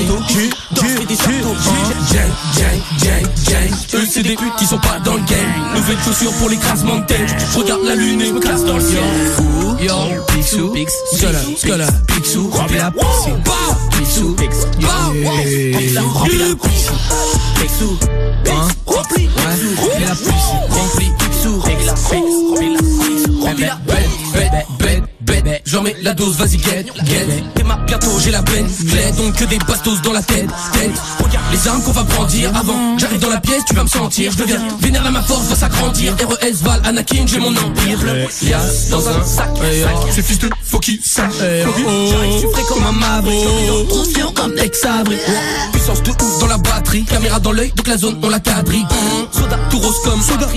Gang, 0.74 2.30
gang, 2.58 2.82
gang, 3.02 3.24
gang. 3.50 3.72
Eux, 3.94 4.08
c'est 4.10 4.24
des 4.24 4.36
putes 4.36 4.56
qui 4.58 4.66
sont 4.66 4.78
pas 4.78 4.97
dans 5.04 5.14
le 5.16 5.22
game. 5.22 5.76
Nouvelle 5.76 5.98
chaussure 6.04 6.32
pour 6.34 6.50
l'écrasement 6.50 6.98
de 6.98 7.06
tête. 7.06 7.36
Je 7.54 7.60
regarde 7.60 7.84
la 7.84 7.96
lune 7.96 8.22
et 8.22 8.32
me 8.32 8.40
casse 8.40 8.64
dans 8.64 8.76
le 8.76 8.82
ciel. 8.82 9.04
Yo, 9.80 9.94
Picsou, 10.28 10.74
Scola, 11.14 11.40
Scola, 11.58 11.88
Picsou, 12.08 12.50
remplis 12.50 12.78
la 12.78 12.92
piscine. 12.92 13.44
Picsou, 13.92 14.36
Picsou, 14.36 14.70
remplis 15.34 15.94
la 15.94 16.02
piscine. 16.56 16.96
Picsou, 17.62 17.98
hein, 18.48 18.68
remplis, 18.86 19.30
la 20.00 20.16
piscine. 20.16 20.34
Remplis, 20.70 21.12
Picsou, 21.20 21.60
remplis 21.60 21.86
la 21.86 21.94
piscine. 21.94 23.42
Remplis 23.42 23.66
la 23.66 23.76
bête. 23.86 24.77
J'en 25.68 25.82
mets 25.82 25.98
la 26.02 26.14
dose, 26.14 26.38
vas-y, 26.38 26.58
get, 26.60 26.86
get. 27.04 27.28
Démarre 27.58 27.84
bientôt, 27.86 28.18
j'ai 28.24 28.32
la 28.32 28.42
peine. 28.42 28.70
Clé, 28.90 29.12
donc 29.18 29.36
que 29.36 29.44
des 29.44 29.58
bastos 29.58 30.02
dans 30.02 30.14
la 30.14 30.24
tête, 30.24 30.48
tête. 30.72 30.92
Regarde 31.22 31.44
les 31.52 31.68
armes 31.68 31.84
qu'on 31.84 31.92
va 31.92 32.04
brandir 32.04 32.56
avant. 32.56 32.98
J'arrive 32.98 33.20
dans 33.20 33.30
la 33.30 33.42
pièce, 33.42 33.64
tu 33.68 33.76
vas 33.76 33.84
me 33.84 33.90
sentir. 33.90 34.32
Je 34.32 34.38
deviens 34.38 34.62
vénère 34.80 35.06
à 35.06 35.12
ma 35.12 35.22
force, 35.22 35.46
va 35.48 35.56
s'agrandir. 35.56 36.16
RES, 36.16 36.64
Val, 36.64 36.80
Anakin, 36.86 37.26
j'ai 37.28 37.40
mon 37.40 37.54
empire. 37.58 38.00
Lias 38.44 38.88
dans 38.90 39.10
un 39.10 39.22
sac, 39.26 39.50
sac. 39.58 40.14
Ces 40.14 40.22
fils 40.22 40.40
de 40.40 40.50
faut 40.68 40.80
qu'ils 40.80 41.00
sachent. 41.04 41.40
J'arrive, 41.40 42.34
je 42.34 42.38
suis 42.40 42.48
frais 42.52 42.64
comme 42.68 42.84
un 42.84 42.92
maverick. 42.92 43.88
Trop 43.88 44.04
fiant 44.04 44.32
comme 44.32 44.58
ex-abri. 44.58 45.18
Puissance 45.72 46.04
de 46.04 46.12
ouf 46.12 46.40
dans 46.40 46.48
la 46.48 46.58
batterie. 46.58 47.06
Caméra 47.06 47.40
dans 47.40 47.52
l'œil, 47.52 47.72
donc 47.76 47.88
la 47.88 47.98
zone, 47.98 48.18
on 48.22 48.30
la 48.30 48.40
quadrille. 48.40 48.86
Soda, 49.32 49.58
tout 49.70 49.80
rose 49.80 50.02
comme 50.04 50.22
soda. 50.22 50.48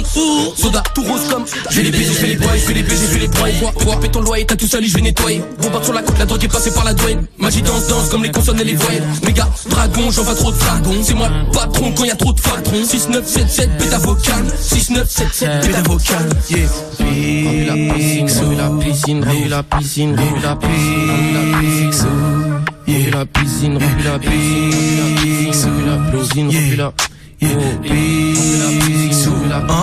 Soda, 0.57 0.83
tout 0.95 1.03
rose 1.03 1.29
comme. 1.31 1.45
Je 1.71 1.77
vais 1.77 1.83
les 1.83 1.91
baiser, 1.91 2.13
je 2.13 2.21
vais 2.21 2.27
les 2.29 2.37
broyer, 2.37 2.61
je 2.61 2.67
vais 2.67 2.75
les 2.75 2.83
baiser, 2.83 3.07
je 3.07 3.13
vais 3.13 3.21
les 3.21 3.29
broyer. 3.29 3.61
Quoi, 3.61 3.97
ton 4.11 4.21
loyer, 4.23 4.45
t'as 4.47 4.57
tout 4.57 4.67
sali, 4.67 4.89
je 4.89 4.95
vais 4.95 5.03
nettoyer. 5.03 5.43
Bombarde 5.63 5.85
sur 5.85 5.93
la 5.93 6.03
côte, 6.03 6.19
la 6.19 6.27
drogue 6.27 6.45
est 6.45 6.49
passée 6.49 6.71
par 6.71 6.85
la 6.85 6.95
douane. 6.95 7.27
Magie 7.39 7.63
danse, 7.63 7.87
danse 7.89 8.09
comme 8.09 8.23
les 8.23 8.31
consonnes 8.31 8.61
et 8.61 8.65
les 8.65 8.75
voyelles. 8.75 9.05
Méga, 9.25 9.49
dragon, 9.69 10.11
j'en 10.11 10.23
vois 10.23 10.35
trop 10.35 10.53
de 10.53 10.59
dragons. 10.59 11.03
C'est 11.03 11.15
moi 11.15 11.29
le 11.29 11.51
patron 11.53 11.93
quand 11.97 12.05
y 12.05 12.11
a 12.11 12.17
trop 12.17 12.33
de 12.33 12.41
patrons. 12.41 12.85
6, 12.85 13.09
9, 13.11 13.27
7, 13.27 13.51
7, 13.51 13.79
bêta 13.79 13.99
vocal. 13.99 14.45
6, 14.61 14.91
9, 14.91 15.11
7, 15.11 15.27
7, 15.33 15.67
bêta 15.67 15.83
vocal. 15.83 16.29
Yeah. 16.49 16.69
La 17.01 17.95
piscine, 17.95 18.57
la 18.57 18.71
piscine, 18.81 19.25
la 19.49 19.63
piscine, 19.63 20.00
piscine, 20.01 20.17
remplis 20.17 20.43
la 20.43 20.57
piscine, 20.57 21.45
remplis 22.89 23.11
la 23.11 23.27
piscine, 23.27 23.77
remplis 23.79 24.05
la 24.05 24.19
piscine, 24.19 25.53
remplis 26.51 26.77
la 26.77 26.91
piscine, 26.91 26.91
remplis 27.41 27.67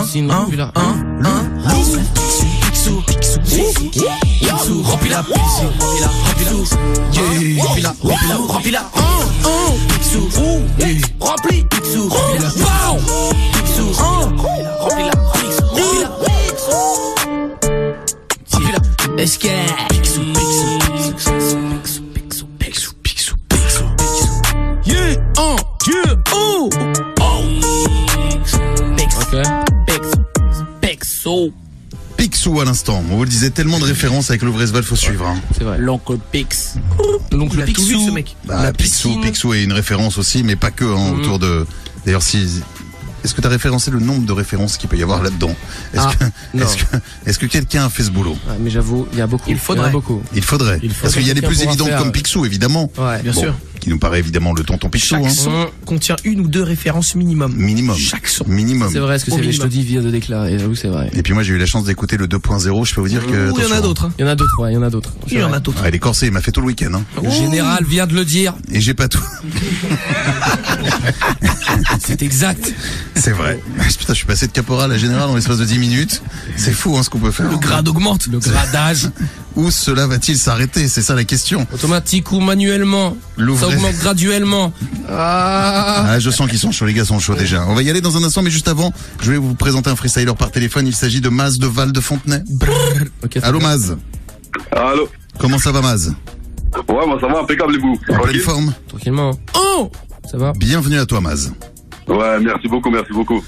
la 0.08 0.22
Picsou, 4.48 4.82
remplis 4.82 5.10
la 5.10 5.22
piscine, 5.22 5.68
remplis 5.78 6.00
la, 6.00 6.08
remplis 6.18 6.46
la, 7.82 7.92
remplis 8.02 8.28
la, 8.28 8.36
remplis 8.48 8.72
la, 8.72 8.82
Pixou, 32.16 32.60
à 32.60 32.64
l'instant. 32.64 33.02
On 33.10 33.16
vous 33.16 33.24
le 33.24 33.28
disait, 33.28 33.50
tellement 33.50 33.78
de 33.78 33.84
références 33.84 34.30
avec 34.30 34.42
le 34.42 34.50
Vresval, 34.50 34.82
faut 34.82 34.96
suivre. 34.96 35.26
Hein. 35.26 35.40
C'est 35.56 35.64
vrai. 35.64 35.78
L'oncle 35.78 36.16
Pix. 36.30 36.76
L'oncle 37.32 37.64
Pixou, 37.64 38.06
ce 38.06 38.10
mec. 38.12 38.36
Bah, 38.44 38.72
Pixou, 38.72 39.20
Pixou 39.20 39.54
est 39.54 39.64
une 39.64 39.72
référence 39.72 40.18
aussi, 40.18 40.42
mais 40.44 40.56
pas 40.56 40.70
que 40.70 40.84
hein, 40.84 41.12
mm. 41.12 41.20
autour 41.20 41.38
de. 41.38 41.66
D'ailleurs, 42.04 42.22
si 42.22 42.62
est-ce 43.24 43.34
que 43.34 43.40
tu 43.40 43.46
as 43.46 43.50
référencé 43.50 43.90
le 43.90 44.00
nombre 44.00 44.24
de 44.26 44.32
références 44.32 44.76
qu'il 44.76 44.88
peut 44.88 44.96
y 44.96 45.02
avoir 45.02 45.22
là-dedans 45.22 45.54
Est-ce 45.94 46.02
Ah, 46.02 46.12
que, 46.18 46.24
non. 46.56 46.64
est-ce 46.64 46.76
que, 46.76 46.84
est-ce 47.26 47.38
que 47.38 47.46
quelqu'un 47.46 47.84
a 47.86 47.88
fait 47.90 48.02
ce 48.04 48.10
boulot 48.10 48.36
Ah, 48.48 48.52
mais 48.60 48.70
j'avoue, 48.70 49.06
il 49.12 49.18
y 49.18 49.20
a 49.22 49.26
beaucoup. 49.26 49.50
Il 49.50 49.58
faudrait. 49.58 49.90
beaucoup. 49.90 50.22
Il 50.34 50.42
faudrait. 50.42 50.78
Il 50.82 50.92
Parce 50.92 51.14
qu'il 51.14 51.26
y 51.26 51.30
a 51.30 51.34
les 51.34 51.42
plus 51.42 51.62
évidentes 51.62 51.88
faire, 51.88 51.98
comme 51.98 52.12
Picsou, 52.12 52.44
évidemment. 52.46 52.90
Ouais, 52.98 53.22
Bien 53.22 53.32
Bon, 53.32 53.40
sûr. 53.40 53.54
qui 53.80 53.90
nous 53.90 53.98
paraît 53.98 54.18
évidemment 54.20 54.52
le 54.54 54.62
tonton 54.64 54.88
Pichot. 54.88 55.16
Chaque 55.16 55.24
hein. 55.26 55.30
son 55.30 55.70
contient 55.84 56.16
une 56.24 56.40
ou 56.40 56.48
deux 56.48 56.62
références 56.62 57.14
minimum. 57.14 57.52
Minimum. 57.54 57.96
Chaque 57.96 58.28
son. 58.28 58.44
Minimum. 58.46 58.90
C'est 58.92 58.98
vrai 58.98 59.18
ce 59.18 59.24
que 59.26 59.30
c'est, 59.32 59.52
je 59.52 59.60
te 59.60 59.66
dis, 59.66 59.82
vient 59.82 60.02
de 60.02 60.10
déclarer, 60.10 60.58
j'avoue, 60.58 60.74
c'est 60.74 60.88
vrai. 60.88 61.10
Et 61.14 61.22
puis 61.22 61.32
moi 61.34 61.42
j'ai 61.42 61.54
eu 61.54 61.58
la 61.58 61.66
chance 61.66 61.84
d'écouter 61.84 62.16
le 62.16 62.26
2.0, 62.28 62.84
je 62.86 62.94
peux 62.94 63.00
vous 63.00 63.08
dire 63.08 63.26
que... 63.26 63.50
Ouh, 63.50 63.54
il 63.58 63.64
y 63.64 63.66
en 63.72 63.76
a 63.76 63.80
d'autres. 63.80 64.04
hein. 64.06 64.12
Il 64.18 64.22
y 64.22 64.24
en 64.24 64.28
a 64.30 64.34
d'autres, 64.36 64.60
ouais, 64.62 64.72
il 64.72 64.74
y 64.74 64.78
en 64.78 64.82
a 64.82 64.90
d'autres. 64.90 65.12
Il 65.28 65.38
y 65.38 65.42
en 65.42 65.52
a 65.52 65.60
d'autres. 65.60 65.80
Ah, 65.84 65.88
il 65.88 65.94
est 65.94 65.98
corsé, 65.98 66.26
il 66.26 66.32
m'a 66.32 66.40
fait 66.40 66.52
tout 66.52 66.60
le 66.60 66.66
week-end. 66.68 66.92
Hein. 66.94 67.02
Le 67.22 67.30
général 67.30 67.84
vient 67.84 68.06
de 68.06 68.14
le 68.14 68.24
dire. 68.24 68.54
Et 68.72 68.80
j'ai 68.80 68.94
pas 68.94 69.08
tout. 69.08 69.22
C'est 72.00 72.22
exact. 72.22 72.72
C'est 73.18 73.32
vrai. 73.32 73.60
Putain, 73.98 74.12
je 74.12 74.18
suis 74.18 74.26
passé 74.26 74.46
de 74.46 74.52
caporal 74.52 74.92
à 74.92 74.96
général 74.98 75.28
en 75.28 75.34
l'espace 75.34 75.58
de 75.58 75.64
10 75.64 75.78
minutes. 75.78 76.22
C'est 76.56 76.72
fou 76.72 76.96
hein, 76.96 77.02
ce 77.02 77.10
qu'on 77.10 77.18
peut 77.18 77.30
faire. 77.30 77.50
Le 77.50 77.56
grade 77.56 77.88
augmente. 77.88 78.26
Le 78.28 78.38
gradage. 78.38 79.10
Où 79.56 79.70
cela 79.72 80.06
va-t-il 80.06 80.38
s'arrêter? 80.38 80.86
C'est 80.86 81.02
ça 81.02 81.14
la 81.16 81.24
question. 81.24 81.66
Automatique 81.72 82.30
ou 82.30 82.38
manuellement? 82.40 83.16
Ça 83.36 83.66
augmente 83.66 83.96
graduellement. 83.96 84.72
Ah. 85.08 86.04
Ah, 86.06 86.18
je 86.20 86.30
sens 86.30 86.48
qu'ils 86.48 86.60
sont 86.60 86.70
chauds, 86.70 86.86
les 86.86 86.94
gars 86.94 87.04
sont 87.04 87.18
chauds 87.18 87.34
déjà. 87.34 87.66
On 87.66 87.74
va 87.74 87.82
y 87.82 87.90
aller 87.90 88.00
dans 88.00 88.16
un 88.16 88.22
instant, 88.22 88.42
mais 88.42 88.50
juste 88.50 88.68
avant, 88.68 88.92
je 89.20 89.32
vais 89.32 89.36
vous 89.38 89.54
présenter 89.54 89.90
un 89.90 89.96
freestyler 89.96 90.32
par 90.38 90.52
téléphone. 90.52 90.86
Il 90.86 90.94
s'agit 90.94 91.20
de 91.20 91.28
Maz 91.28 91.58
de 91.58 91.66
Val 91.66 91.90
de 91.90 92.00
Fontenay. 92.00 92.44
Ok, 93.24 93.38
Allô 93.42 93.58
Maz 93.58 93.96
Allô 94.70 95.08
Comment 95.38 95.58
ça 95.58 95.72
va 95.72 95.80
Maz? 95.82 96.14
Ouais, 96.88 97.06
moi 97.06 97.18
ça 97.20 97.26
va, 97.26 97.40
impeccable 97.40 97.74
et 97.74 97.78
vous? 97.78 97.98
En 98.10 98.18
pleine 98.20 98.40
forme 98.40 98.74
Tranquillement. 98.88 99.32
Oh 99.54 99.90
Ça 100.30 100.36
va? 100.36 100.52
Bienvenue 100.52 100.98
à 100.98 101.06
toi 101.06 101.20
Maz. 101.20 101.52
Ouais, 102.08 102.40
merci 102.40 102.68
beaucoup, 102.68 102.90
merci 102.90 103.12
beaucoup. 103.12 103.42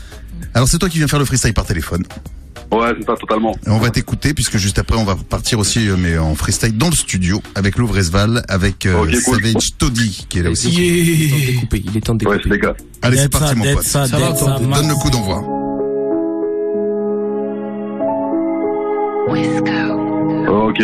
Alors 0.55 0.69
c'est 0.69 0.79
toi 0.79 0.89
qui 0.89 0.99
viens 0.99 1.09
faire 1.09 1.19
le 1.19 1.25
freestyle 1.25 1.55
par 1.55 1.65
téléphone. 1.67 2.05
Ouais, 2.73 2.93
c'est 3.01 3.05
ça, 3.07 3.15
totalement. 3.17 3.53
Et 3.67 3.71
on 3.71 3.79
va 3.79 3.91
t'écouter 3.91 4.33
puisque 4.33 4.57
juste 4.57 4.79
après 4.79 4.97
on 4.97 5.05
va 5.05 5.17
partir 5.17 5.59
aussi 5.59 5.89
euh, 5.89 5.97
mais 5.99 6.17
en 6.19 6.35
freestyle 6.37 6.77
dans 6.79 6.89
le 6.89 6.95
studio 6.95 7.43
avec 7.57 7.77
Louvresval, 7.77 8.45
avec 8.49 8.87
euh, 8.87 8.95
cool. 9.25 9.43
Savage 9.43 9.77
Toddy 9.77 10.27
qui 10.29 10.39
est 10.39 10.43
là 10.43 10.51
aussi. 10.51 10.69
Il 10.73 10.79
est 10.79 11.27
temps 11.27 11.35
de 11.35 11.47
découper. 11.47 11.83
Il 11.85 11.97
est 11.97 12.01
temps 12.01 12.15
de 12.15 12.27
Ouais, 12.27 12.37
découper. 12.37 12.55
les 12.55 12.61
gars. 12.61 12.75
Allez 13.03 13.17
c'est 13.17 13.29
parti 13.29 13.57
mon 13.57 13.75
pote. 13.75 13.83
ça, 13.83 14.07
Ça 14.07 14.19
va, 14.19 14.35
ça, 14.37 14.59
Donne 14.59 14.89
le 14.89 14.95
coup 14.95 15.11
d'envoi. 15.11 15.43
Ok. 20.49 20.79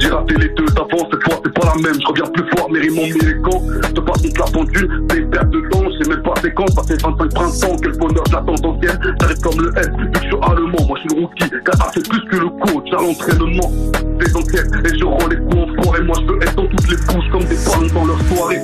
J'ai 0.00 0.08
raté 0.08 0.34
les 0.34 0.48
deux 0.50 0.66
d'avant, 0.66 1.08
cette 1.10 1.22
fois 1.22 1.40
c'est 1.44 1.54
pas 1.54 1.66
la 1.66 1.82
même, 1.82 2.00
je 2.00 2.06
reviens 2.06 2.26
plus 2.32 2.44
fort, 2.56 2.68
mais 2.70 2.80
mis 2.80 3.12
les 3.12 3.40
camps. 3.42 3.62
Je 3.94 4.00
passe 4.00 4.22
contre 4.22 4.40
la 4.40 4.50
pendule, 4.52 5.06
c'est 5.08 5.18
une 5.18 5.30
perte 5.30 5.50
de 5.50 5.60
temps, 5.70 5.82
je 5.84 6.02
sais 6.02 6.10
même 6.10 6.22
pas 6.22 6.34
c'est 6.42 6.54
quand, 6.54 6.86
fait 6.86 7.02
25 7.02 7.34
printemps, 7.34 7.76
quel 7.82 7.98
bonheur, 7.98 8.24
je 8.26 8.32
l'attends 8.32 8.68
ancienne, 8.68 9.14
j'arrive 9.20 9.40
comme 9.40 9.60
le 9.60 9.78
S, 9.78 9.88
vu 9.88 10.10
je 10.14 10.20
suis 10.20 10.36
allemand, 10.42 10.86
moi 10.88 10.96
je 10.96 11.00
suis 11.00 11.16
le 11.16 11.22
rookie, 11.22 11.50
car 11.64 11.90
c'est 11.92 12.08
plus 12.08 12.24
que 12.30 12.36
le 12.36 12.48
coach 12.48 12.88
à 12.92 13.02
l'entraînement. 13.02 13.70
Des 14.18 14.36
enquêtes, 14.36 14.70
et 14.84 14.98
je 14.98 15.04
rends 15.04 15.28
les 15.28 15.36
coups 15.36 15.58
en 15.58 15.82
forêt, 15.82 16.02
moi 16.02 16.16
je 16.20 16.32
veux 16.32 16.42
être 16.42 16.56
dans 16.56 16.66
toutes 16.66 16.90
les 16.90 16.96
bouches 16.96 17.30
comme 17.30 17.44
des 17.44 17.58
ballons 17.66 17.94
dans 17.94 18.04
leur 18.06 18.20
soirée. 18.34 18.60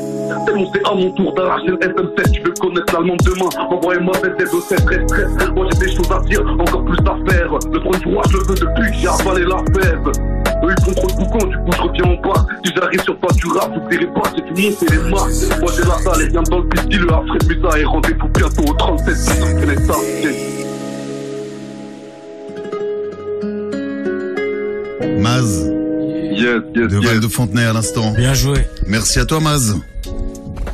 Tellement 0.47 0.71
c'est 0.73 0.87
à 0.87 0.95
mon 0.95 1.11
tour 1.13 1.35
d'arracher 1.35 1.69
le 1.69 1.77
SM7, 1.77 2.31
tu 2.33 2.43
veux 2.43 2.55
connaître 2.61 2.93
l'allemand 2.93 3.17
demain, 3.25 3.51
envoyez-moi 3.71 4.15
des 4.23 4.43
aides 4.43 4.55
au 4.55 4.61
7 4.61 4.85
très 4.85 5.03
stress, 5.07 5.51
moi 5.55 5.67
j'ai 5.73 5.87
des 5.87 5.95
choses 5.95 6.11
à 6.13 6.21
dire, 6.21 6.43
encore 6.59 6.85
plus 6.85 6.99
à 7.07 7.31
faire, 7.31 7.53
le 7.53 7.81
trône 7.81 8.01
du 8.01 8.15
roi 8.15 8.23
je 8.31 8.37
le 8.37 8.43
veux 8.45 8.55
depuis 8.55 8.91
que 8.91 8.97
j'ai 8.99 9.09
avalé 9.09 9.45
la 9.45 9.59
fève. 9.81 10.39
Eux 10.62 10.75
ils 10.77 10.94
trop 10.94 11.07
de 11.07 11.16
boucons, 11.16 11.46
du 11.46 11.57
coup 11.57 11.70
je 11.73 11.81
reviens 11.83 12.05
en 12.05 12.20
bas. 12.20 12.46
Si 12.64 12.73
j'arrive 12.75 13.03
sur 13.03 13.18
toi, 13.18 13.31
tu 13.37 13.46
rappes, 13.49 13.73
j'oublierai 13.75 14.07
pas, 14.07 14.23
j'ai 14.37 14.42
dû 14.42 14.70
monter 14.70 14.87
les 14.90 15.11
marques. 15.11 15.61
Moi 15.61 15.70
j'ai 15.77 15.88
la 15.88 15.99
salle 15.99 16.23
et 16.23 16.29
viens 16.29 16.42
dans 16.42 16.59
le 16.59 16.68
petit, 16.68 16.99
le 16.99 17.12
Alfred 17.12 17.49
Musa 17.49 17.79
et 17.79 17.85
rendez-vous 17.85 18.29
bientôt 18.29 18.62
au 18.70 18.75
37 18.75 19.16
c'est 19.16 19.66
les 19.66 19.77
stars. 19.85 19.96
Maz 25.18 25.70
Yes, 26.33 26.62
yes, 26.75 26.88
de 26.88 26.96
Val 26.96 27.14
yes. 27.14 27.20
de 27.20 27.29
Fontenay 27.29 27.64
à 27.64 27.73
l'instant. 27.73 28.12
Bien 28.12 28.33
joué. 28.33 28.66
Merci 28.87 29.18
à 29.18 29.27
toi 29.27 29.40
Maz. 29.40 29.77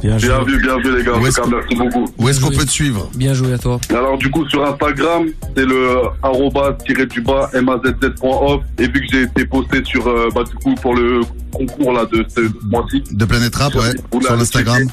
Bien 0.03 0.19
joué. 0.19 0.29
Bien 0.29 0.45
vu, 0.45 0.61
bien 0.61 0.79
vu 0.79 0.97
les 0.97 1.05
gars, 1.05 1.13
Où 1.19 1.27
est-ce 1.27 1.41
merci 1.49 1.75
beaucoup. 1.75 2.05
Où 2.19 2.29
est-ce 2.29 2.41
qu'on 2.41 2.51
peut 2.51 2.65
te 2.65 2.71
suivre? 2.71 3.09
Bien 3.15 3.35
joué 3.35 3.53
à 3.55 3.59
toi. 3.59 3.81
Alors 3.91 4.19
du 4.19 4.31
coup 4.31 4.47
sur 4.49 4.65
Instagram, 4.65 5.27
c'est 5.57 5.65
le 5.65 6.03
arroba 6.23 6.77
tiré 6.85 7.07
du 7.07 7.21
bas 7.21 7.51
mazz.off 7.55 8.63
et 8.79 8.89
vu 8.89 9.01
que 9.01 9.07
j'ai 9.11 9.23
été 9.23 9.45
posté 9.47 9.83
sur 9.85 10.07
euh, 10.07 10.29
bah 10.35 10.45
du 10.45 10.55
coup 10.57 10.75
pour 10.77 10.95
le 10.95 11.21
concours 11.53 11.93
là 11.93 12.05
de 12.07 12.25
ce 12.29 12.41
mois-ci. 12.67 13.03
De 13.11 13.25
Planète 13.25 13.55
Rap, 13.55 13.75
ouais, 13.75 13.93
sur 14.21 14.33
le 14.33 14.39
l'Instagram. 14.39 14.87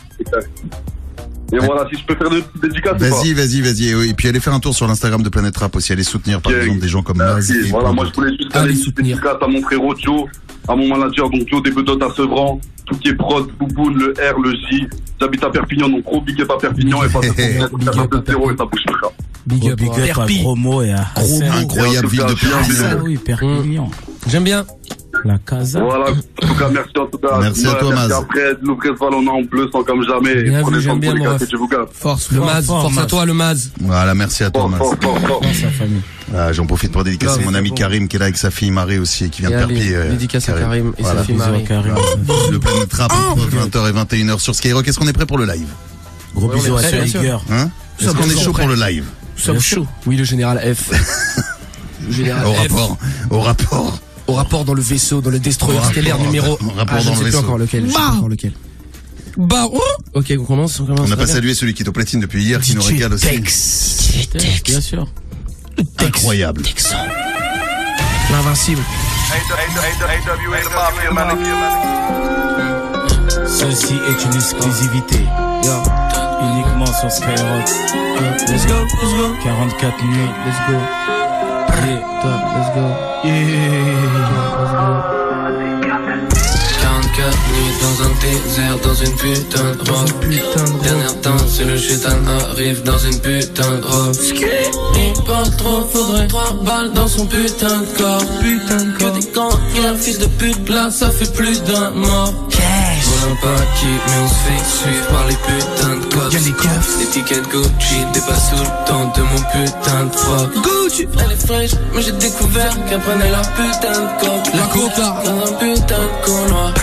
Et 1.54 1.60
voilà, 1.60 1.88
si 1.92 2.00
je 2.00 2.06
peux 2.06 2.16
faire 2.16 2.30
dédicaces 2.62 2.94
ou 2.96 2.98
pas 3.00 3.10
Vas-y, 3.10 3.34
vas-y, 3.34 3.62
vas-y. 3.62 4.10
Et 4.10 4.14
puis 4.14 4.28
allez 4.28 4.40
faire 4.40 4.54
un 4.54 4.60
tour 4.60 4.74
sur 4.74 4.88
l'Instagram 4.88 5.22
de 5.22 5.30
Planète 5.30 5.56
Rap 5.58 5.76
aussi. 5.76 5.94
Allez 5.94 6.04
soutenir 6.04 6.42
par 6.42 6.52
exemple 6.54 6.80
des 6.80 6.88
gens 6.88 7.04
comme 7.04 7.18
Maz. 7.18 7.52
Et 7.52 7.70
Voilà, 7.70 7.92
moi 7.92 8.06
je 8.10 8.14
voulais 8.14 8.32
juste 8.38 8.56
une 8.56 8.76
soutenir. 8.76 9.18
dédicace 9.18 9.38
à 9.42 9.48
mon 9.48 9.62
frérot 9.62 9.96
Joe, 9.98 10.30
à 10.68 10.76
mon 10.76 10.88
manager, 10.88 11.30
donc 11.30 11.48
Joe 11.50 11.62
des 11.62 11.72
Bedottes 11.72 12.02
à 12.02 12.10
Sevran, 12.16 12.60
tout 12.86 12.96
qui 12.98 13.10
est 13.10 13.16
prod, 13.16 13.48
Bouboune, 13.60 13.98
le 13.98 14.14
R, 14.14 14.40
le 14.40 14.52
J. 14.52 14.88
J'habite 15.20 15.44
à 15.44 15.50
Perpignan, 15.50 15.90
donc 15.90 16.04
gros 16.04 16.22
big 16.22 16.42
up 16.42 16.52
à 16.52 16.58
Perpignan 16.58 17.04
et 17.04 17.10
pas 17.10 17.20
de 17.22 18.24
zéro 18.28 18.52
et 18.52 18.58
ça 18.58 18.66
bouge 18.66 18.84
pas. 19.02 19.12
Big 19.46 19.68
up. 19.70 19.78
Big 19.80 19.90
up 19.90 20.30
gros 20.42 20.56
mots 20.56 20.82
et 20.82 20.92
Hassan. 21.16 21.44
incroyable 21.44 22.08
ville 22.08 22.20
de 22.26 22.34
Perpignan. 22.34 23.20
Perpignan. 23.24 23.92
J'aime 24.28 24.44
bien. 24.44 24.66
La 25.26 25.38
casa. 25.38 25.80
Voilà, 25.82 26.12
en 26.12 26.48
tout 26.48 26.54
cas, 26.56 26.70
merci 26.70 26.92
en 27.00 27.06
tout 27.06 27.18
cas. 27.18 27.38
Merci 27.40 27.66
à 27.68 27.74
toi, 27.76 27.90
merci 27.94 28.10
Maz. 28.10 28.12
Après, 28.12 28.52
l'Ouvresval, 28.62 29.14
on 29.14 29.24
est 29.26 29.30
en 29.30 29.42
bleu, 29.42 29.70
sans 29.72 29.84
comme 29.84 30.04
jamais. 30.06 30.44
Bien 30.44 30.64
vu, 30.68 30.82
j'aime 30.82 31.00
bien. 31.00 31.14
Force, 31.94 32.32
Le. 32.32 32.42
Maz, 32.42 32.66
force 32.66 32.98
à 32.98 33.06
toi, 33.06 33.26
le 33.26 33.34
Maz. 33.34 33.72
Voilà, 33.80 34.14
merci 34.16 34.44
à 34.44 34.50
toi 34.52 34.68
Maz. 34.68 34.82
sa 34.82 35.70
famille. 35.70 36.02
Ah, 36.36 36.52
J'en 36.52 36.66
profite 36.66 36.92
pour 36.92 37.04
dédicacer 37.04 37.42
mon 37.46 37.54
ami 37.54 37.70
bon. 37.70 37.76
Karim 37.76 38.08
qui 38.08 38.16
est 38.16 38.20
là 38.20 38.26
avec 38.26 38.38
sa 38.38 38.50
fille 38.52 38.72
Marie 38.72 38.98
aussi 38.98 39.26
et 39.26 39.30
qui 39.30 39.42
vient 39.44 39.52
Et 39.52 39.54
de 39.54 39.58
allez, 39.60 39.76
Perpi. 39.76 39.94
euh, 39.94 40.10
dédicace 40.10 40.50
à 40.50 40.54
Karim 40.54 40.94
et 40.98 41.02
Voilà. 41.04 41.20
sa 41.20 41.26
fille 41.26 41.36
Marie. 41.36 41.64
Karim. 41.64 41.96
Le 42.52 42.60
Planète 42.60 42.94
Rap 42.94 43.14
entre 43.32 43.48
20h 43.50 43.90
et 43.90 43.94
21h 44.24 44.40
sur 44.40 44.56
Skyrock. 44.56 44.88
Est-ce 44.88 44.98
qu'on 45.00 45.08
est 45.08 45.14
prêt 45.14 45.26
pour 45.28 45.38
le 45.38 45.46
live? 45.46 45.68
Gros 46.36 46.48
Ouais, 46.50 46.56
bisous 46.56 46.76
à 46.76 46.82
prêt, 46.82 46.92
bien 46.92 47.06
sûr. 47.08 47.20
Tiger. 47.22 47.38
Hein 47.52 47.70
Est-ce 48.00 48.12
qu'on 48.12 48.24
est 48.30 48.38
chaud 48.44 48.52
pour 48.54 48.68
le 48.68 48.76
live? 48.76 49.06
Nous 49.38 49.42
sommes 49.44 49.60
chauds. 49.62 49.88
Oui, 50.08 50.16
le 50.18 50.24
général 50.24 50.60
F. 50.76 50.90
Le 52.06 52.12
général 52.12 52.46
Au 52.48 52.54
F. 52.54 52.58
rapport, 52.60 52.98
au 53.30 53.40
rapport. 53.40 54.00
Au 54.34 54.36
rapport 54.36 54.66
dans 54.66 54.74
le 54.74 54.82
vaisseau, 54.82 55.22
dans 55.22 55.30
le 55.30 55.38
destroyer 55.38 55.80
stellaire 55.92 56.18
numéro. 56.18 56.58
rapport 56.76 56.98
Ah, 56.98 57.00
je 57.00 57.06
dans 57.10 57.12
ne 57.12 57.16
le 57.16 57.16
sais 57.16 57.22
plus 57.22 57.24
vaisseau. 57.26 57.38
encore 57.44 57.58
lequel. 57.60 57.84
Je 57.86 57.92
sais 57.92 57.94
Bah. 57.98 58.14
encore 58.18 58.30
lequel. 58.30 58.54
Bah, 59.38 59.68
oh 59.72 59.80
Ok, 60.16 60.34
on 60.40 60.44
commence, 60.44 60.80
on 60.80 60.86
commence. 60.86 61.02
On 61.02 61.08
n'a 61.08 61.18
pas 61.18 61.28
salué 61.28 61.54
celui 61.54 61.74
qui 61.76 61.84
est 61.84 61.88
au 61.88 61.92
platine 61.92 62.20
depuis 62.20 62.44
hier 62.44 62.60
qui 62.62 62.76
nous 62.76 62.82
régale 62.82 63.14
aussi. 63.14 63.28
Bien 64.66 64.82
sûr. 64.82 65.08
Incroyable. 66.00 66.64
L'invincible. 68.32 68.82
Ceci 73.48 73.94
est 73.94 74.26
une 74.26 74.34
exclusivité. 74.36 75.20
Uniquement 76.42 76.86
sur 77.00 77.12
Skyrock. 77.12 77.70
Let's 78.50 78.66
go, 78.66 78.74
let's 78.84 79.14
go. 79.16 79.36
44 79.44 80.06
nuits. 80.06 80.30
Let's 80.46 80.58
go. 80.70 80.78
Let's 81.76 82.70
go. 82.74 82.86
Let's 82.94 83.12
go. 83.16 83.54
44 86.82 87.38
nuits 87.54 87.76
dans 87.82 87.98
un 88.04 88.12
désert, 88.22 88.78
dans 88.84 88.96
une 88.96 89.16
putain 89.16 89.72
de 89.72 89.92
robe. 89.92 90.10
Dernière 90.84 91.16
danse 91.22 91.60
et 91.60 91.66
le 91.66 91.78
chétan 91.78 92.10
arrive 92.52 92.84
dans 92.84 92.98
une 93.00 93.20
putain 93.20 93.78
de 93.78 93.86
robe. 93.86 94.16
Il 94.96 95.24
parle 95.24 95.56
trop, 95.58 95.82
faudrait 95.92 96.28
trois 96.28 96.54
balles 96.64 96.92
dans 96.94 97.08
son 97.08 97.26
putain 97.26 97.80
de 97.82 97.98
corps. 97.98 98.26
Putain 98.42 98.86
de 98.86 98.92
Que 98.98 99.20
des 99.20 99.32
gants, 99.34 99.60
fils 99.98 100.20
de 100.20 100.26
pute, 100.26 100.70
là 100.70 100.90
ça 100.92 101.10
fait 101.10 101.32
plus 101.34 101.64
d'un 101.64 101.92
mort. 101.92 102.34
Voilà 103.20 103.36
pas 103.42 103.64
qui, 103.78 103.86
mais 103.86 104.20
on 104.24 104.28
se 104.28 104.34
fait 104.34 104.64
suivre 104.78 105.08
par 105.08 105.28
les 105.28 105.36
putains 105.36 105.96
de 105.98 106.14
cops. 106.14 106.34
Y'a 106.34 106.40
les 106.40 106.52
cops. 106.52 106.98
Des 107.00 107.06
tickets 107.06 107.44
Gucci, 107.50 108.00
pas 108.28 108.36
sous 108.36 108.64
le 108.64 108.88
temps 108.88 109.12
de 109.16 109.22
mon 109.22 109.42
putain 109.52 110.06
de 110.06 110.16
froc. 110.16 110.50
Gucci. 110.64 111.08
Elle 111.20 111.32
est 111.32 111.48
fraîche, 111.48 111.72
mais 111.94 112.02
j'ai 112.02 112.12
découvert 112.14 112.74
qu'elle 112.88 113.00
prenait 113.00 113.30
leur 113.30 113.48
putain 113.54 113.92
de 113.92 114.20
coke. 114.20 114.54
La 114.54 114.68
coca. 114.74 115.24
Dans 115.26 115.38
un 115.38 115.54
putain 115.58 116.04
de 116.04 116.26
couloir. 116.26 116.74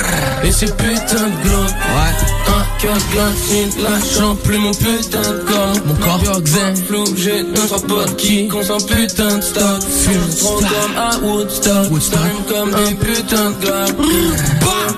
Et 0.44 0.52
ces 0.52 0.66
putains 0.66 1.28
de 1.28 1.48
glauques. 1.48 1.68
Ouais. 1.68 2.14
Un 2.48 2.80
cœur 2.80 2.96
glacé, 3.12 3.68
lâchant 3.82 4.34
plus 4.36 4.58
mon 4.58 4.72
putain 4.72 5.20
de 5.20 5.44
corps. 5.46 5.74
Mon 5.86 5.94
corps. 5.94 6.40
zen, 6.44 6.76
flou, 6.76 7.04
j'ai 7.16 7.42
deux 7.42 7.66
trois 7.66 7.80
potes 7.80 8.16
qui 8.16 8.48
consomment 8.48 8.86
putain 8.86 9.36
de 9.36 9.42
stock. 9.42 9.82
Fume 9.82 10.34
trop 10.38 10.60
comme 10.60 10.96
à 10.96 11.18
Woodstock. 11.18 11.90
Woodstock. 11.90 12.20
Fume 12.20 12.44
comme 12.48 12.70
des 12.70 12.94
putains 12.94 13.50
de 13.50 13.56
glocks. 13.56 13.96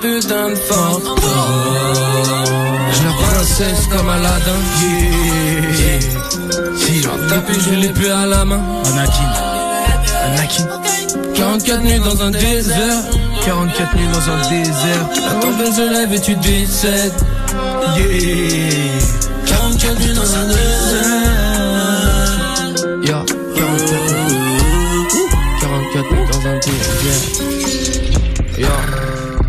Putain 0.03 0.49
de. 0.49 0.55
Je 2.91 3.03
la 3.05 3.13
princesse 3.21 3.87
comme 3.87 4.09
Aladdin. 4.09 4.59
Yeah. 4.81 5.99
Si 6.77 7.01
j'en 7.01 7.17
tape 7.29 7.49
je 7.57 7.69
l'ai 7.75 7.87
plus 7.87 8.09
à 8.09 8.25
la 8.25 8.43
main. 8.43 8.59
Anakin. 8.83 9.31
Anakin. 10.25 10.67
44 11.35 11.81
nuits 11.83 11.99
dans 11.99 12.21
un 12.21 12.31
désert. 12.31 12.97
44 13.45 13.95
nuits 13.95 14.07
dans 14.11 14.29
un 14.29 14.49
désert. 14.49 15.09
La 15.25 15.33
tempête 15.39 15.73
se 15.73 15.89
lève 15.89 16.13
et 16.13 16.19
tu 16.19 16.35
décèdes. 16.35 17.13
Yeah. 17.95 18.99
44 19.45 19.99
nuits 20.01 20.15
dans 20.15 20.35
un 20.35 20.47
désert. 20.47 21.02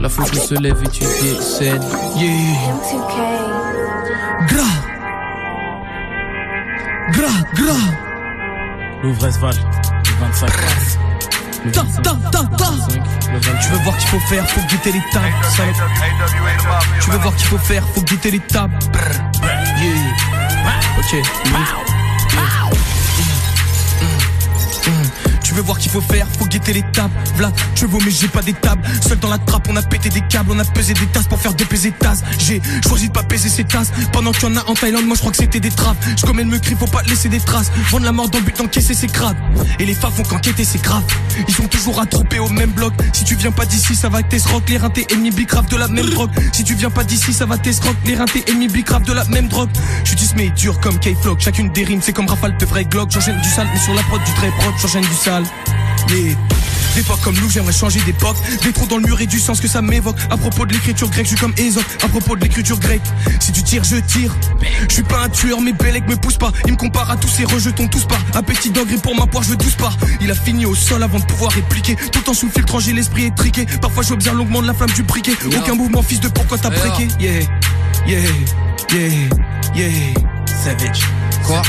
La 0.05 0.11
foule 0.11 0.27
se 0.27 0.55
lève 0.57 0.77
et 0.85 0.89
tu 0.89 1.01
décèdes. 1.01 1.83
Yeah. 2.15 2.29
Gras. 4.47 4.63
Gras, 7.11 7.41
gras. 7.55 7.73
Louvresval, 9.03 9.55
le 9.55 10.27
25 10.27 10.47
mars. 10.47 10.99
Le 11.65 11.71
Ta, 11.71 11.83
25, 11.85 12.03
ta, 12.03 12.11
ta, 12.31 12.39
ta. 12.55 12.71
le 13.33 13.39
25. 13.39 13.61
Tu 13.63 13.69
veux 13.71 13.79
voir 13.79 13.97
qu'il 13.97 14.09
faut 14.09 14.19
faire, 14.19 14.47
faut 14.51 14.61
guetter 14.69 14.93
les 14.93 15.03
tables. 15.11 15.33
Tu 17.01 17.11
veux 17.11 17.17
voir 17.17 17.35
qu'il 17.37 17.47
faut 17.47 17.57
faire, 17.57 17.83
faut 17.95 18.03
guetter 18.03 18.31
les 18.33 18.41
tables. 18.41 18.79
Yeah. 19.81 19.95
Ok. 20.99 21.94
Veux 25.55 25.63
voir 25.63 25.79
qu'il 25.79 25.91
faut 25.91 26.01
faire, 26.01 26.27
faut 26.39 26.47
guetter 26.47 26.73
les 26.73 26.83
tables. 26.93 27.15
V'là, 27.37 27.53
je 27.75 27.87
veux 27.87 27.99
mais 28.05 28.11
j'ai 28.11 28.29
pas 28.29 28.43
des 28.43 28.53
tables. 28.53 28.83
Seul 29.01 29.19
dans 29.19 29.31
la 29.31 29.39
trappe, 29.39 29.69
on 29.71 29.77
a 29.77 29.83
pété 29.83 30.09
des 30.09 30.21
câbles, 30.23 30.51
on 30.53 30.59
a 30.59 30.65
pesé 30.65 30.95
des 30.95 31.07
tasses 31.07 31.27
pour 31.27 31.41
faire 31.41 31.55
dépaiser 31.55 31.93
tasses. 31.93 32.23
J'ai 32.39 32.61
choisi 32.87 33.09
de 33.09 33.13
pas 33.13 33.23
peser 33.23 33.49
ces 33.49 33.65
tasses. 33.65 33.93
Pendant 34.13 34.33
qu'il 34.33 34.49
y 34.49 34.53
en 34.53 34.57
a 34.57 34.65
en 34.69 34.75
Thaïlande, 34.75 35.07
moi 35.07 35.15
je 35.15 35.21
crois 35.21 35.33
que 35.33 35.39
c'était 35.39 35.61
des 35.61 35.71
trappes. 35.71 35.97
Je 36.17 36.27
commets 36.27 36.45
me 36.45 36.59
crie, 36.59 36.75
faut 36.75 36.87
pas 36.87 37.03
laisser 37.03 37.29
des 37.29 37.41
traces. 37.41 37.71
Vendre 37.91 38.05
la 38.05 38.13
mort 38.13 38.29
dans 38.29 38.39
le 38.39 38.45
but 38.45 38.57
d'encaisser 38.57 38.95
ses 38.95 39.07
crades. 39.07 39.37
Et 39.79 39.87
les 39.87 39.95
femmes 39.95 40.13
font 40.13 40.25
qu'enquêter, 40.25 40.65
c'est 40.65 40.83
grave. 40.83 41.05
Ils 41.49 41.55
sont 41.55 41.69
toujours 41.69 42.01
attroupés 42.01 42.39
au 42.39 42.49
même 42.49 42.71
bloc. 42.71 42.93
Si 43.13 43.25
tu 43.25 43.37
viens 43.37 43.53
pas 43.53 43.67
d'ici, 43.67 43.95
ça 43.95 44.09
va 44.09 44.23
tes 44.23 44.39
rock. 44.39 44.65
Les 44.69 44.79
rintés 44.79 45.07
ennemis 45.11 45.31
bicrave 45.31 45.69
de 45.69 45.77
la 45.77 45.89
même 45.89 46.11
drogue. 46.11 46.31
Si 46.53 46.65
tu 46.65 46.75
viens 46.75 46.91
pas 46.91 47.05
d'ici, 47.05 47.33
ça 47.33 47.47
va 47.47 47.59
tes 47.59 47.71
rock. 47.71 47.97
Les 48.05 48.17
rintés 48.17 48.45
ennemis 48.49 48.69
bicrave 48.69 49.05
de 49.05 49.13
la 49.13 49.25
même 49.27 49.49
drogue. 49.49 49.71
Je 50.05 50.15
dis 50.15 50.31
mais 50.37 50.51
dur 50.51 50.81
comme 50.81 50.99
K-Flock. 50.99 51.41
Chacune 51.41 51.71
des 51.71 51.85
rimes, 51.85 52.01
c'est 52.03 52.13
comme 52.13 52.27
rafale 52.27 52.57
de 52.57 52.67
vrai 52.67 52.85
Glock. 52.85 53.11
J'enchaîne 53.11 53.41
du 53.41 53.49
sale, 53.49 53.69
mais 53.73 53.81
sur 53.81 53.95
la 53.95 54.03
prod 54.03 54.23
du 54.23 54.33
très 54.33 54.49
propre, 54.49 54.79
j'enchaîne 54.81 55.05
du 55.05 55.15
sale. 55.15 55.44
Yeah. 56.11 56.37
Des 56.95 57.03
pas 57.03 57.17
comme 57.25 57.35
nous, 57.41 57.51
j'aimerais 57.51 57.73
changer 57.73 58.01
d'époque. 58.03 58.37
Des 58.63 58.73
trous 58.73 58.87
dans 58.87 58.99
le 58.99 59.03
mur 59.03 59.21
et 59.21 59.27
du 59.27 59.41
sens 59.41 59.61
que 59.61 59.67
ça 59.67 59.83
m'évoque. 59.83 60.17
À 60.31 60.37
propos 60.37 60.65
de 60.65 60.73
l'écriture 60.73 61.11
grecque, 61.11 61.25
je 61.25 61.31
suis 61.31 61.39
comme 61.39 61.55
Ésope. 61.57 61.85
À 62.05 62.09
propos 62.09 62.37
de 62.37 62.43
l'écriture 62.43 62.79
grecque, 62.79 63.03
si 63.41 63.51
tu 63.51 63.65
tires, 63.65 63.83
je 63.83 63.97
tire. 63.97 64.33
Je 64.89 64.95
suis 64.95 65.03
pas 65.03 65.25
un 65.25 65.29
tueur, 65.29 65.61
mais 65.61 65.73
Bellec 65.73 66.07
me 66.09 66.17
pousse 66.17 66.37
pas. 66.37 66.53
Il 66.67 66.73
me 66.73 66.77
compare 66.77 67.11
à 67.11 67.17
tous 67.17 67.29
ces 67.29 67.45
rejetons, 67.45 67.89
tous 67.89 68.05
pas. 68.05 68.19
Appétit 68.35 68.71
d'engrais 68.71 68.99
pour 68.99 69.17
ma 69.17 69.27
poire, 69.27 69.43
je 69.43 69.51
veux 69.51 69.57
12 69.57 69.75
pas. 69.75 69.93
Il 70.21 70.31
a 70.31 70.35
fini 70.35 70.67
au 70.67 70.77
sol 70.77 71.03
avant 71.03 71.19
de 71.19 71.25
pouvoir 71.25 71.51
répliquer. 71.51 71.97
Tout 72.13 72.31
en 72.31 72.35
sous 72.35 72.51
j'ai 72.79 72.93
l'esprit 72.93 73.25
étriqué. 73.25 73.67
Parfois, 73.81 74.05
j'observe 74.05 74.37
longuement 74.37 74.63
de 74.63 74.69
la 74.69 74.75
flamme 74.75 74.91
du 74.91 75.03
briquet. 75.03 75.37
Aucun 75.57 75.75
mouvement, 75.75 76.03
fils 76.03 76.21
de 76.21 76.29
pourquoi 76.29 76.59
t'as 76.59 76.71
préqué. 76.71 77.09
Yeah, 77.19 77.41
yeah, 78.07 78.21
yeah, 78.93 79.09
yeah. 79.75 79.91
Savage. 80.63 81.24
Quoi 81.45 81.63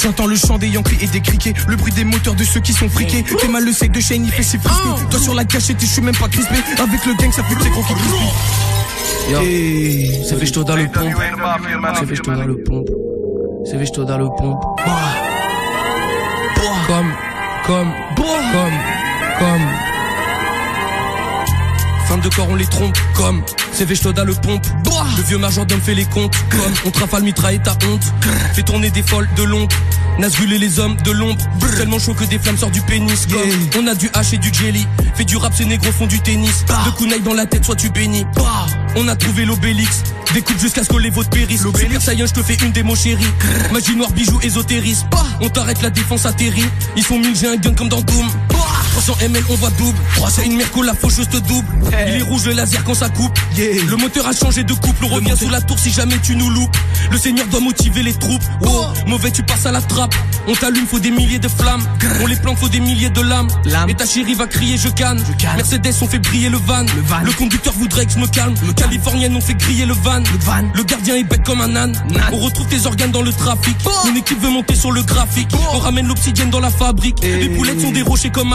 J'entends 0.00 0.26
le 0.26 0.36
chant 0.36 0.58
des 0.58 0.68
Yankees 0.68 0.98
et 1.00 1.06
des 1.06 1.20
criquets 1.20 1.54
Le 1.66 1.76
bruit 1.76 1.92
des 1.92 2.04
moteurs 2.04 2.34
de 2.34 2.44
ceux 2.44 2.60
qui 2.60 2.72
sont 2.72 2.88
friqués 2.88 3.24
T'es 3.40 3.48
mal 3.48 3.64
le 3.64 3.72
sec 3.72 3.90
de 3.90 4.00
Shane, 4.00 4.24
il 4.24 4.30
fait 4.30 4.42
ses 4.42 4.58
frisbee 4.58 5.08
Toi 5.10 5.20
sur 5.20 5.34
la 5.34 5.44
cachette, 5.44 5.80
je 5.80 5.86
suis 5.86 6.02
même 6.02 6.16
pas 6.16 6.28
crispé 6.28 6.54
Avec 6.78 7.04
le 7.04 7.14
gang, 7.14 7.32
ça 7.32 7.42
fait 7.42 7.54
très 7.54 7.70
gros 7.70 7.82
qui 7.82 7.94
Yo. 9.30 9.40
Hey. 9.40 10.24
C'est 10.24 10.36
fait 10.36 10.50
dans 10.64 10.76
le 10.76 10.86
pompe. 10.86 11.12
C'est 11.98 12.06
fait 12.06 12.22
dans 12.22 12.44
le 12.44 12.56
pompe. 12.62 12.88
C'est 13.66 13.78
fait 13.78 14.00
dans 14.00 14.18
le 14.18 14.24
pompe. 14.24 14.62
Comme, 16.86 17.12
comme, 17.66 17.92
comme, 18.16 18.72
comme. 19.38 19.87
Fin 22.08 22.16
de 22.16 22.28
corps, 22.30 22.48
on 22.48 22.54
les 22.54 22.64
trompe. 22.64 22.96
Comme, 23.14 23.42
c'est 23.72 23.86
fait 23.86 24.12
dans 24.14 24.24
le 24.24 24.32
pompe. 24.32 24.66
Le 25.18 25.22
vieux 25.24 25.36
majordome 25.36 25.80
fait 25.80 25.94
les 25.94 26.06
comptes. 26.06 26.34
Comme, 26.48 26.72
on 26.86 26.90
trafale 26.90 27.22
mitraille 27.22 27.60
ta 27.62 27.72
honte. 27.72 28.02
Fait 28.54 28.62
tourner 28.62 28.90
des 28.90 29.02
folles 29.02 29.28
de 29.36 29.42
l'ombre. 29.42 29.76
Nazgul 30.18 30.50
et 30.54 30.58
les 30.58 30.78
hommes 30.78 30.96
de 31.04 31.10
l'ombre. 31.10 31.44
Tellement 31.76 31.98
chaud 31.98 32.14
que 32.14 32.24
des 32.24 32.38
flammes 32.38 32.56
sortent 32.56 32.72
du 32.72 32.80
pénis. 32.80 33.26
Comme, 33.26 33.84
on 33.84 33.86
a 33.86 33.94
du 33.94 34.08
hache 34.14 34.32
et 34.32 34.38
du 34.38 34.50
jelly. 34.52 34.86
Fait 35.16 35.26
du 35.26 35.36
rap, 35.36 35.52
ces 35.54 35.66
négros 35.66 35.92
font 35.92 36.06
du 36.06 36.18
tennis. 36.20 36.64
De 36.86 36.96
kunai 36.96 37.18
dans 37.18 37.34
la 37.34 37.44
tête, 37.44 37.66
soit 37.66 37.76
tu 37.76 37.90
bénis. 37.90 38.24
On 38.96 39.06
a 39.06 39.14
trouvé 39.14 39.44
l'obélix. 39.44 40.02
Découpe 40.32 40.58
jusqu'à 40.58 40.84
ce 40.84 40.88
que 40.88 40.96
les 40.96 41.10
vôtres 41.10 41.30
périssent. 41.30 41.62
Super 41.62 42.00
Saiyan, 42.00 42.26
je 42.26 42.32
te 42.32 42.42
fais 42.42 42.54
une 42.54 42.72
démo 42.72 42.96
chérie. 42.96 43.22
Magie 43.70 43.96
noire, 43.96 44.10
bijoux, 44.12 44.40
ésotérisme. 44.42 45.06
On 45.42 45.50
t'arrête, 45.50 45.82
la 45.82 45.90
défense 45.90 46.24
atterrit. 46.24 46.64
Ils 46.96 47.04
sont 47.04 47.18
mille, 47.18 47.36
j'ai 47.36 47.48
un 47.48 47.56
gun 47.56 47.74
comme 47.74 47.90
dans 47.90 48.00
Doom. 48.00 48.28
300 48.98 49.16
ml, 49.28 49.44
on 49.48 49.54
voit 49.54 49.70
double. 49.70 49.98
C'est 50.28 50.44
une 50.44 50.56
merco, 50.56 50.82
la 50.82 50.92
faucheuse 50.92 51.28
te 51.28 51.36
double. 51.36 51.68
Il 52.08 52.14
est 52.16 52.22
rouge 52.22 52.46
le 52.46 52.52
laser 52.52 52.82
quand 52.82 52.94
ça 52.94 53.08
coupe. 53.08 53.38
Le 53.56 53.96
moteur 53.96 54.26
a 54.26 54.32
changé 54.32 54.64
de 54.64 54.72
couple. 54.72 55.04
On 55.04 55.08
revient 55.08 55.34
sous 55.38 55.48
la 55.48 55.60
tour 55.60 55.78
si 55.78 55.92
jamais 55.92 56.18
tu 56.18 56.34
nous 56.34 56.50
loupes. 56.50 56.76
Le 57.12 57.16
seigneur 57.16 57.46
doit 57.46 57.60
motiver 57.60 58.02
les 58.02 58.12
troupes. 58.12 58.42
Oh, 58.66 58.86
mauvais, 59.06 59.30
tu 59.30 59.44
passes 59.44 59.66
à 59.66 59.72
la 59.72 59.80
trappe. 59.80 60.14
On 60.48 60.54
t'allume, 60.54 60.86
faut 60.86 60.98
des 60.98 61.12
milliers 61.12 61.38
de 61.38 61.46
flammes. 61.46 61.82
On 62.22 62.26
les 62.26 62.34
plante, 62.34 62.58
faut 62.58 62.68
des 62.68 62.80
milliers 62.80 63.10
de 63.10 63.20
lames. 63.20 63.48
Et 63.88 63.94
ta 63.94 64.04
chérie 64.04 64.34
va 64.34 64.48
crier, 64.48 64.76
je 64.76 64.88
canne. 64.88 65.22
Mercedes, 65.56 65.94
on 66.02 66.08
fait 66.08 66.18
briller 66.18 66.48
le 66.48 66.58
van. 66.58 66.84
Le 67.22 67.32
conducteur 67.32 67.74
voudrait 67.74 68.04
que 68.04 68.12
je 68.12 68.18
me 68.18 68.26
calme. 68.26 68.54
Le 68.66 68.72
californienne, 68.72 69.36
on 69.36 69.40
fait 69.40 69.54
griller 69.54 69.86
le 69.86 69.94
van. 69.94 70.22
Le 70.74 70.82
gardien 70.82 71.14
est 71.14 71.24
bête 71.24 71.44
comme 71.44 71.60
un 71.60 71.76
âne. 71.76 71.94
On 72.32 72.38
retrouve 72.38 72.66
tes 72.66 72.84
organes 72.86 73.12
dans 73.12 73.22
le 73.22 73.32
trafic. 73.32 73.76
Mon 74.06 74.16
équipe 74.16 74.40
veut 74.42 74.50
monter 74.50 74.74
sur 74.74 74.90
le 74.90 75.02
graphique. 75.02 75.50
On 75.72 75.78
ramène 75.78 76.08
l'oxygène 76.08 76.50
dans 76.50 76.60
la 76.60 76.70
fabrique. 76.70 77.22
Les 77.22 77.48
poulettes 77.48 77.80
sont 77.80 77.92
des 77.92 78.02
rochers 78.02 78.30
comme 78.30 78.52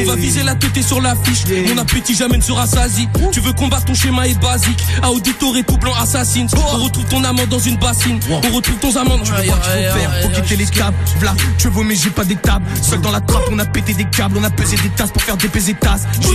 On 0.00 0.04
va 0.04 0.16
viser 0.16 0.42
la 0.42 0.54
tête 0.54 0.82
sur 0.82 1.00
l'affiche. 1.00 1.44
Mon 1.68 1.78
appétit 1.78 2.14
jamais 2.14 2.36
ne 2.36 2.42
sera 2.42 2.66
sasi. 2.66 3.08
Tu 3.32 3.40
veux 3.40 3.52
combattre 3.52 3.84
ton 3.84 3.94
schéma 3.94 4.26
est 4.26 4.40
basique. 4.40 4.82
À 5.02 5.10
auditor 5.10 5.56
et 5.56 5.62
tout 5.62 5.76
blanc 5.76 5.94
assassin. 5.94 6.46
On 6.56 6.84
retrouve 6.84 7.04
ton 7.06 7.24
amant 7.24 7.46
dans 7.46 7.58
une 7.58 7.76
bassine. 7.76 8.18
On 8.30 8.54
retrouve 8.54 8.76
ton 8.78 8.94
amant. 8.96 9.18
Tu 9.18 9.32
veux 9.32 9.42
voir 9.44 9.60
qu'il 9.60 9.84
faut 9.84 9.98
faire, 9.98 10.22
faut 10.22 10.28
quitter 10.28 10.56
les 10.56 10.66
câbles. 10.66 10.96
V'là, 11.20 11.34
tu 11.58 11.68
veux 11.68 11.84
mais 11.84 11.94
j'ai 11.94 12.10
pas 12.10 12.24
des 12.24 12.36
tables. 12.36 12.64
Seul 12.82 13.00
dans 13.00 13.10
la 13.10 13.20
trappe, 13.20 13.44
on 13.50 13.58
a 13.58 13.64
pété 13.64 13.94
des 13.94 14.04
câbles, 14.04 14.36
on 14.38 14.44
a 14.44 14.50
pesé 14.50 14.76
des 14.76 14.90
tasses 14.90 15.10
pour 15.10 15.22
faire 15.22 15.36
dépaiser 15.36 15.74
tasses. 15.74 16.04
J'ai 16.20 16.28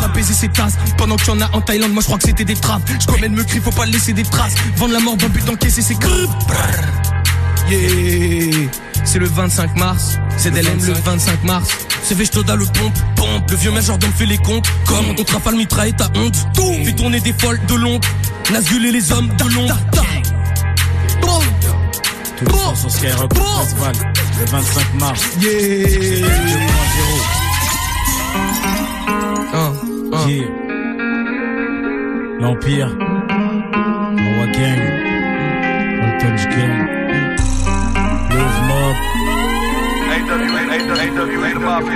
pas 0.00 0.08
peser 0.08 0.34
ces 0.34 0.48
tasses. 0.48 0.74
Pendant 0.96 1.16
qu'il 1.16 1.28
y 1.28 1.36
en 1.36 1.40
a 1.40 1.50
en 1.52 1.60
Thaïlande, 1.60 1.92
moi 1.92 2.02
je 2.02 2.06
crois 2.06 2.18
que 2.18 2.24
c'était 2.24 2.44
des 2.44 2.56
trappes. 2.56 2.82
Je 3.00 3.06
commets 3.06 3.28
me 3.28 3.42
crie, 3.44 3.60
faut 3.60 3.70
pas 3.70 3.86
laisser 3.86 4.12
des 4.12 4.22
traces. 4.22 4.54
Vendre 4.76 4.92
la 4.92 5.00
mort 5.00 5.16
dans 5.16 5.26
le 5.26 5.32
but 5.32 5.44
d'encaisser 5.44 5.82
ses 5.82 5.94
creux. 5.94 6.28
Yeah, 7.70 8.68
c'est 9.04 9.18
le 9.18 9.26
25 9.26 9.76
mars. 9.76 10.18
C'est 10.36 10.50
DLM 10.50 10.78
le 10.86 10.92
25 10.92 11.44
mars. 11.44 11.68
C'est 12.02 12.14
Vechtoda 12.14 12.56
le 12.56 12.64
pompe, 12.64 12.94
pompe. 13.16 13.50
Le 13.50 13.56
vieux 13.56 13.70
majordome 13.70 14.12
fait 14.12 14.26
les 14.26 14.38
comptes. 14.38 14.66
Comme 14.86 15.14
on 15.18 15.24
trafale 15.24 15.56
mitraille 15.56 15.94
ta 15.94 16.08
honte. 16.16 16.46
Fait 16.84 16.92
tourner 16.92 17.20
des 17.20 17.32
folles 17.32 17.60
de 17.66 17.74
l'ombre. 17.74 18.06
Nazgul 18.52 18.86
et 18.86 18.92
les 18.92 19.12
hommes 19.12 19.28
de 19.28 19.44
les 22.40 22.50
soirs 22.50 22.76
sur 22.76 22.90
Skyrock 22.90 23.32
Festival, 23.34 23.92
le 24.38 24.44
25 24.46 24.94
mars. 24.94 25.22
Yeah. 25.40 25.50
2.0. 25.50 25.58
Yeah. 30.28 30.46
L'Empire. 32.40 32.90
Mawa 34.16 34.46
Gang. 34.52 34.82
On 36.00 36.10
Punch 36.20 36.44
Gang. 36.48 36.97
Mob. 38.88 38.96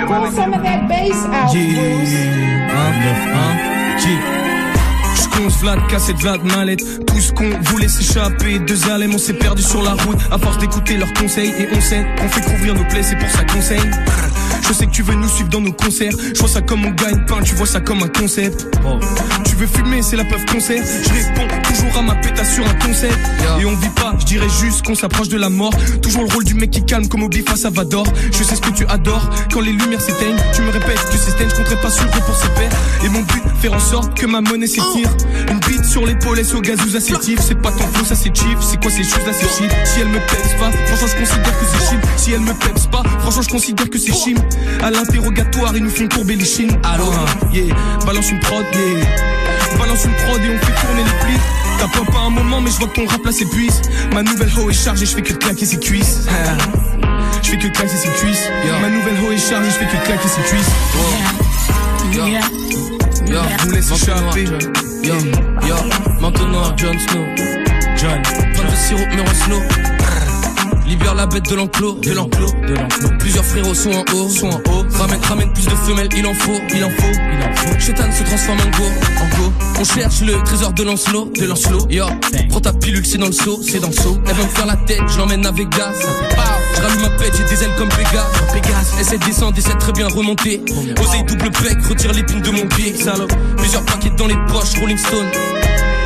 Put 0.07 0.31
some 0.33 0.53
of 0.53 0.63
Tout 7.07 7.19
ce 7.19 7.31
qu'on 7.31 7.49
voulait 7.61 7.87
s'échapper. 7.87 8.59
Deux 8.59 8.89
allèmes, 8.89 9.13
on 9.13 9.17
s'est 9.17 9.33
perdu 9.33 9.61
sur 9.61 9.81
la 9.81 9.91
route. 9.91 10.19
À 10.31 10.37
force 10.37 10.57
d'écouter 10.57 10.97
leurs 10.97 11.13
conseils 11.13 11.49
Et 11.59 11.67
on 11.75 11.81
sait 11.81 12.05
qu'on 12.17 12.29
fait 12.29 12.41
couvrir 12.41 12.75
nos 12.75 12.83
plaies 12.85 13.03
C'est 13.03 13.17
pour 13.17 13.29
ça 13.29 13.43
qu'on 13.43 13.61
saigne 13.61 13.91
Je 14.67 14.73
sais 14.73 14.85
que 14.85 14.91
tu 14.91 15.03
veux 15.03 15.15
nous 15.15 15.27
suivre 15.27 15.49
dans 15.49 15.61
nos 15.61 15.73
concerts. 15.73 16.13
Je 16.33 16.39
vois 16.39 16.49
ça 16.49 16.61
comme 16.61 16.85
on 16.85 16.91
gagne 16.91 17.25
pain 17.25 17.41
Tu 17.43 17.53
vois 17.55 17.67
ça 17.67 17.79
comme 17.79 18.01
un 18.03 18.07
concept 18.07 18.67
Tu 19.45 19.55
veux 19.55 19.67
fumer, 19.67 20.01
c'est 20.01 20.15
la 20.15 20.23
preuve 20.23 20.45
concert 20.45 20.83
Je 20.83 21.09
réponds 21.09 21.47
toujours 21.63 21.97
à 21.97 22.01
ma 22.01 22.13
sur 22.43 22.67
un 22.67 22.73
concept 22.75 23.17
Et 23.59 23.65
on 23.65 23.75
vit 23.75 23.89
pas, 23.89 24.13
je 24.19 24.25
dirais 24.25 24.47
juste 24.61 24.85
qu'on 24.85 24.95
s'approche 24.95 25.29
de 25.29 25.37
la 25.37 25.49
mort. 25.49 25.73
Toujours 26.01 26.23
le 26.23 26.33
rôle 26.33 26.43
du 26.43 26.53
mec 26.53 26.71
qui 26.71 26.83
calme 26.83 27.07
comme 27.07 27.23
Obi 27.23 27.41
face 27.41 27.65
à 27.65 27.69
Vador. 27.69 28.05
Je 28.31 28.43
sais 28.43 28.55
ce 28.55 28.61
que 28.61 28.71
tu 28.71 28.85
adores. 28.87 29.29
Quand 29.51 29.61
les 29.61 29.71
lumières 29.71 30.01
s'éteignent 30.01 30.37
Tu 30.53 30.61
me 30.61 30.71
répètes, 30.71 30.99
sais 31.11 31.31
Sten, 31.31 31.49
je 31.49 31.55
compterai 31.55 31.81
pas 31.81 31.89
sur 31.89 32.05
eux 32.05 32.21
pour 32.25 32.35
ses 32.35 32.49
pairs 32.49 32.71
Et 33.03 33.09
mon 33.09 33.21
but, 33.21 33.43
faire 33.61 33.73
en 33.73 33.79
sorte 33.79 34.17
que 34.17 34.25
ma 34.25 34.41
monnaie 34.41 34.67
s'étire. 34.67 35.09
Une 35.49 35.59
bite 35.59 35.85
sur 35.85 36.05
l'épaule 36.05 36.39
et 36.39 36.53
au 36.53 36.61
gazous 36.61 36.95
acétif 36.95 37.39
C'est 37.41 37.61
pas 37.61 37.71
ton 37.71 37.87
flow, 37.93 38.05
ça 38.05 38.15
c'est 38.15 38.35
cheap. 38.35 38.57
C'est 38.61 38.81
quoi 38.81 38.91
ces 38.91 39.03
choses 39.03 39.25
là, 39.25 39.33
c'est 39.33 39.49
cheap. 39.57 39.71
Si 39.85 40.01
elle 40.01 40.09
me 40.09 40.19
pèse 40.19 40.55
pas, 40.59 40.71
franchement 40.87 41.07
je 41.07 41.19
considère 41.19 41.59
que 41.59 41.65
c'est 41.71 41.89
chim 41.89 41.99
Si 42.17 42.31
elle 42.31 42.41
me 42.41 42.53
pèse 42.53 42.87
pas, 42.87 43.03
franchement 43.19 43.41
je 43.41 43.49
considère 43.49 43.89
que 43.89 43.97
c'est 43.97 44.13
chim 44.13 44.35
À 44.81 44.91
l'interrogatoire, 44.91 45.75
ils 45.75 45.83
nous 45.83 45.89
font 45.89 46.07
courber 46.07 46.35
les 46.35 46.45
chines 46.45 46.77
Alors, 46.83 47.13
yeah, 47.53 47.73
balance 48.05 48.31
une 48.31 48.39
prod, 48.39 48.65
yeah. 48.73 49.05
Balance 49.77 50.05
une 50.05 50.13
prod 50.13 50.41
et 50.43 50.49
on 50.49 50.65
fait 50.65 50.87
tourner 50.87 51.03
les 51.03 51.25
plis 51.25 51.41
T'as 51.79 51.87
pas 51.87 52.19
un 52.19 52.29
moment 52.29 52.61
mais 52.61 52.71
je 52.71 52.77
vois 52.77 52.87
que 52.87 52.95
ton 52.95 53.05
rap 53.05 53.25
là 53.25 53.31
s'épuise 53.31 53.81
Ma 54.13 54.23
nouvelle 54.23 54.49
ho 54.57 54.69
est 54.69 54.73
chargée, 54.73 55.05
je 55.05 55.15
fais 55.15 55.21
que 55.21 55.33
claquer 55.33 55.65
ses 55.65 55.79
cuisses. 55.79 56.27
Je 57.41 57.49
fais 57.49 57.57
que 57.57 57.67
claquer 57.67 57.95
ses 57.95 58.09
cuisses. 58.09 58.49
Ma 58.81 58.89
nouvelle 58.89 59.15
ho 59.25 59.31
est 59.31 59.37
chargée, 59.37 59.69
je 59.69 59.75
fais 59.75 59.85
que 59.85 60.05
claquer 60.05 60.27
ses 60.27 60.41
cuisses. 60.41 60.71
Yeah. 62.13 62.41
Yo, 63.27 63.41
Vous 63.63 63.71
laisse 63.71 63.91
échapper. 63.91 64.45
Yo, 65.03 65.15
yo, 65.67 65.75
maintenant 66.21 66.75
Jon 66.77 66.97
Snow. 66.99 67.25
John, 67.97 68.21
plein 68.21 68.69
de 68.69 68.75
sirop, 68.75 69.07
mais 69.15 69.21
en 69.21 69.33
slow. 69.45 69.92
Libère 70.85 71.15
la 71.15 71.25
bête 71.25 71.49
de 71.49 71.55
l'enclos, 71.55 71.93
de 72.01 72.11
l'enclos, 72.11 72.51
de 72.67 72.73
l'enclos. 72.75 73.09
Plusieurs 73.19 73.45
frérots 73.45 73.73
sont 73.73 73.91
en 73.91 74.03
haut, 74.13 74.29
sont 74.29 74.47
en 74.49 74.57
haut. 74.57 74.85
Ramène, 74.99 75.19
ramène 75.21 75.53
plus 75.53 75.65
de 75.65 75.71
femelles, 75.71 76.09
il 76.15 76.25
en 76.25 76.33
faut, 76.33 76.59
il 76.73 76.83
en 76.83 76.89
faut, 76.89 77.07
il 77.07 77.43
en 77.43 77.55
faut. 77.55 77.79
Chétan 77.79 78.11
se 78.11 78.23
transforme 78.23 78.59
en 78.59 78.77
go, 78.77 78.83
en 79.21 79.37
go. 79.37 79.53
On 79.79 79.83
cherche 79.83 80.21
le 80.21 80.41
trésor 80.43 80.73
de 80.73 80.83
Lancelot, 80.83 81.31
de 81.39 81.45
Lancelot. 81.45 81.87
Yo, 81.89 82.05
prends 82.49 82.59
ta 82.59 82.73
pilule, 82.73 83.05
c'est 83.05 83.17
dans 83.17 83.27
le 83.27 83.31
seau, 83.31 83.61
c'est 83.63 83.79
dans 83.79 83.87
le 83.87 83.93
seau. 83.93 84.19
Elle 84.27 84.35
veut 84.35 84.43
me 84.43 84.49
faire 84.49 84.65
la 84.65 84.75
tête, 84.75 85.01
je 85.07 85.17
l'emmène 85.17 85.45
à 85.45 85.51
Vegas. 85.51 85.93
Pow, 86.29 86.41
je 86.75 86.81
rallume 86.81 87.01
ma 87.01 87.09
pète, 87.09 87.33
j'ai 87.37 87.55
des 87.55 87.63
ailes 87.63 87.75
comme 87.77 87.89
Pégase. 87.89 88.53
Pégase, 88.53 88.93
essaie 88.99 89.17
de 89.17 89.25
descendre, 89.25 89.57
essaie 89.57 89.73
de 89.73 89.79
très 89.79 89.93
bien 89.93 90.07
remonter. 90.09 90.61
Oseille 91.01 91.23
double 91.23 91.49
bec, 91.63 91.77
retire 91.87 92.11
l'épine 92.13 92.41
de 92.41 92.51
mon 92.51 92.67
pied. 92.67 92.93
Plusieurs 93.57 93.85
paquets 93.85 94.11
dans 94.17 94.27
les 94.27 94.37
poches, 94.47 94.79
Rolling 94.79 94.97
Stone. 94.97 95.27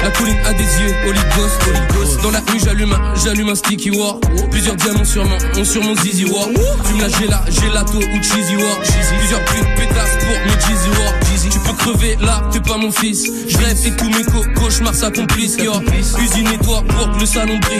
La 0.02 0.10
colline 0.12 0.38
a 0.46 0.54
des 0.54 0.64
yeux, 0.64 0.96
Holy 1.08 1.20
Ghost, 1.36 1.58
Holy 1.68 1.80
Ghost. 1.94 2.22
Dans 2.24 2.32
la 2.32 2.40
rue, 2.40 2.60
j'allume 2.64 2.94
un, 2.94 3.16
j'allume 3.16 3.50
un 3.50 3.56
sticky 3.56 3.92
war. 3.92 4.20
Plusieurs 4.52 4.76
diamants 4.76 5.06
sur 5.06 5.26
mon, 5.26 5.38
on 5.58 5.64
sur 5.64 5.84
mon 5.84 5.96
zizi 5.96 6.26
war. 6.26 6.48
Fume 6.86 7.02
la 7.02 7.10
gela, 7.10 7.44
gelato 7.50 7.98
ou 7.98 8.24
cheesy 8.24 8.56
war. 8.56 8.78
Plusieurs 9.18 9.44
putes 9.46 9.76
pétasses 9.76 10.18
pour 10.20 10.38
mes 10.46 10.60
cheesy 10.62 10.90
war. 10.90 11.14
Tu 11.50 11.60
peux 11.60 11.74
crever 11.74 12.18
là, 12.20 12.44
t'es 12.52 12.60
pas 12.60 12.78
mon 12.78 12.92
fils. 12.92 13.32
Je 13.48 13.58
rêve 13.58 13.78
et 13.86 13.92
tous 13.92 14.10
mes 14.10 14.24
co 14.24 14.44
cauchemars 14.60 14.96
s'accomplissent. 14.96 15.58
Usine-toi 15.58 16.84
pour 16.88 17.12
que 17.12 17.20
le 17.20 17.26
salon 17.26 17.58
brille. 17.60 17.80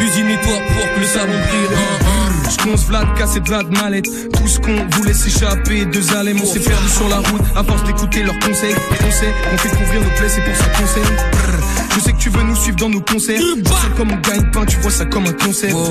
Usine-toi 0.00 0.58
pour 0.74 0.94
que 0.94 1.00
le 1.00 1.06
salon 1.06 1.32
brille. 1.32 2.23
J'conce 2.50 2.86
Vlad, 2.86 3.06
cassé 3.16 3.40
de 3.40 3.48
Vlad 3.48 3.70
mallette 3.70 4.06
Tout 4.32 4.46
ce 4.48 4.58
qu'on 4.58 4.76
voulait 4.96 5.14
s'échapper 5.14 5.84
Deux 5.86 6.14
Alem, 6.16 6.38
on 6.42 6.46
s'est 6.46 6.60
perdu 6.60 6.88
sur 6.88 7.08
la 7.08 7.16
route. 7.16 7.42
À 7.56 7.64
force 7.64 7.84
d'écouter 7.84 8.22
leurs 8.22 8.38
conseils 8.38 8.74
Les 8.90 8.98
conseils 8.98 9.32
qu'on 9.50 9.58
fait 9.58 9.68
couvrir 9.70 10.00
nos 10.00 10.10
plaies 10.16 10.28
C'est 10.28 10.42
pour 10.42 10.54
ça 10.56 10.64
qu'on 10.66 10.86
s'aime 10.86 11.16
Brr. 11.32 11.58
Je 11.94 12.00
sais 12.00 12.12
que 12.12 12.18
tu 12.18 12.30
veux 12.30 12.42
nous 12.42 12.56
suivre 12.56 12.76
dans 12.76 12.88
nos 12.88 13.00
concerts. 13.00 13.40
Je 13.40 13.62
sais 13.64 13.94
comme 13.96 14.10
on 14.12 14.16
gagne 14.28 14.50
pain 14.50 14.64
Tu 14.66 14.76
vois 14.78 14.90
ça 14.90 15.04
comme 15.04 15.26
un 15.26 15.32
concert. 15.32 15.70
Yo. 15.70 15.86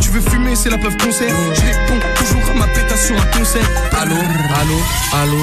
Tu 0.00 0.10
veux 0.10 0.20
fumer 0.20 0.54
c'est 0.56 0.70
la 0.70 0.78
preuve 0.78 0.96
concert 0.96 1.34
Je 1.54 1.60
réponds 1.60 2.00
toujours 2.16 2.50
à 2.50 2.54
ma 2.58 2.66
pétasse 2.68 3.06
sur 3.06 3.16
un 3.16 3.26
concert. 3.38 3.68
Allô, 4.00 4.14
allô, 4.14 4.76
allô, 5.14 5.38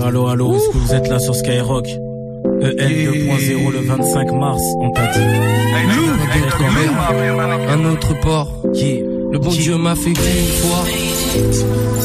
allô. 0.00 0.06
Allô, 0.06 0.28
allô, 0.28 0.56
est-ce 0.56 0.68
que 0.70 0.78
vous 0.78 0.94
êtes 0.94 1.08
là 1.08 1.18
sur 1.18 1.34
Skyrock? 1.34 1.88
EN 2.60 2.88
2.0 2.88 3.72
le 3.72 3.80
25 3.80 4.32
mars, 4.32 4.62
on 4.80 4.90
t'a 4.90 5.06
dit. 5.12 5.20
Un 7.68 7.84
autre 7.84 8.20
port. 8.20 8.48
Le 9.30 9.38
bon 9.38 9.50
Dieu 9.50 9.76
m'a 9.76 9.94
fait 9.94 10.12
qu'une 10.12 10.46
fois. 10.62 10.84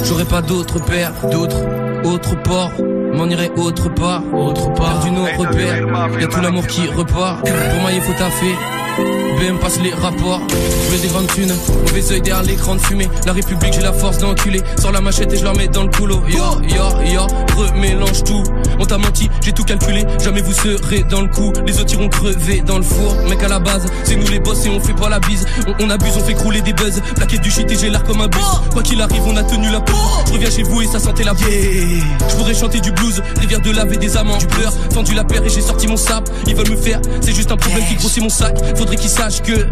J'aurais 0.03 0.25
pas 0.25 0.41
d'autre 0.41 0.83
père, 0.85 1.13
d'autres, 1.31 1.65
autre 2.03 2.41
port. 2.43 2.71
M'en 3.13 3.27
irai 3.27 3.51
autre 3.57 3.93
part, 3.93 4.23
autre 4.33 4.73
part. 4.73 5.01
Perdu 5.01 5.11
nos 5.11 5.25
repères. 5.25 5.87
Y'a 6.19 6.27
tout 6.27 6.41
l'amour 6.41 6.67
qui 6.67 6.87
repart. 6.87 7.41
Pour 7.41 7.81
moi, 7.81 7.91
il 7.93 8.01
faut 8.01 8.13
taffer. 8.13 8.55
BM 8.97 9.57
passe 9.59 9.79
les 9.79 9.93
rapports, 9.93 10.41
je 10.49 10.95
veux 10.95 11.01
des 11.01 11.07
grandes 11.07 11.27
thunes, 11.27 11.53
mauvais 11.87 12.11
oeil 12.11 12.21
derrière 12.21 12.43
l'écran 12.43 12.75
de 12.75 12.81
fumée. 12.81 13.09
La 13.25 13.33
République, 13.33 13.73
j'ai 13.73 13.81
la 13.81 13.93
force 13.93 14.19
d'enculer. 14.19 14.61
Sors 14.79 14.91
la 14.91 15.01
machette 15.01 15.33
et 15.33 15.37
je 15.37 15.43
leur 15.43 15.55
mets 15.55 15.67
dans 15.67 15.83
le 15.83 15.89
couloir. 15.89 16.21
Yo, 16.29 16.61
yo, 16.67 17.11
yo, 17.11 17.27
remélange 17.57 18.23
tout. 18.23 18.43
On 18.79 18.85
t'a 18.85 18.97
menti, 18.97 19.29
j'ai 19.41 19.51
tout 19.51 19.63
calculé. 19.63 20.05
Jamais 20.23 20.41
vous 20.41 20.53
serez 20.53 21.03
dans 21.09 21.21
le 21.21 21.27
coup. 21.27 21.51
Les 21.65 21.79
autres 21.79 21.93
iront 21.93 22.09
crever 22.09 22.61
dans 22.61 22.77
le 22.77 22.83
four. 22.83 23.15
Mec, 23.27 23.41
à 23.43 23.47
la 23.47 23.59
base, 23.59 23.85
c'est 24.03 24.15
nous 24.15 24.27
les 24.27 24.39
boss 24.39 24.65
et 24.65 24.69
on 24.69 24.79
fait 24.79 24.93
pas 24.93 25.09
la 25.09 25.19
bise. 25.19 25.45
On, 25.67 25.85
on 25.85 25.89
abuse, 25.89 26.13
on 26.17 26.23
fait 26.23 26.35
crouler 26.35 26.61
des 26.61 26.73
buzz. 26.73 27.01
Plaquette 27.15 27.41
du 27.41 27.51
shit 27.51 27.69
et 27.71 27.75
j'ai 27.75 27.89
l'air 27.89 28.03
comme 28.03 28.21
un 28.21 28.27
bus. 28.27 28.41
Quoi 28.71 28.83
qu'il 28.83 29.01
arrive, 29.01 29.23
on 29.25 29.35
a 29.35 29.43
tenu 29.43 29.69
la 29.71 29.81
pause. 29.81 29.97
Je 30.27 30.33
reviens 30.33 30.49
chez 30.49 30.63
vous 30.63 30.81
et 30.81 30.87
ça 30.87 30.99
sentait 30.99 31.23
la 31.23 31.33
yeah. 31.33 32.03
Je 32.29 32.35
pourrais 32.35 32.53
chanter 32.53 32.79
du 32.79 32.91
blues, 32.91 33.21
rivière 33.39 33.61
de 33.61 33.71
lave 33.71 33.91
et 33.93 33.97
des 33.97 34.15
amants. 34.17 34.37
Du 34.37 34.47
pleur, 34.47 34.71
fendu 34.93 35.13
la 35.13 35.23
paire 35.23 35.43
et 35.43 35.49
j'ai 35.49 35.61
sorti 35.61 35.87
mon 35.87 35.97
sable. 35.97 36.27
Ils 36.47 36.55
veulent 36.55 36.69
me 36.69 36.77
faire, 36.77 36.99
c'est 37.21 37.33
juste 37.33 37.51
un 37.51 37.57
problème 37.57 37.83
qui 37.87 37.95
grossit 37.95 38.21
mon 38.21 38.29
sac. 38.29 38.55
Faudrait 38.83 38.97
qu'ils 38.97 39.09
sachent 39.09 39.41
que 39.41 39.65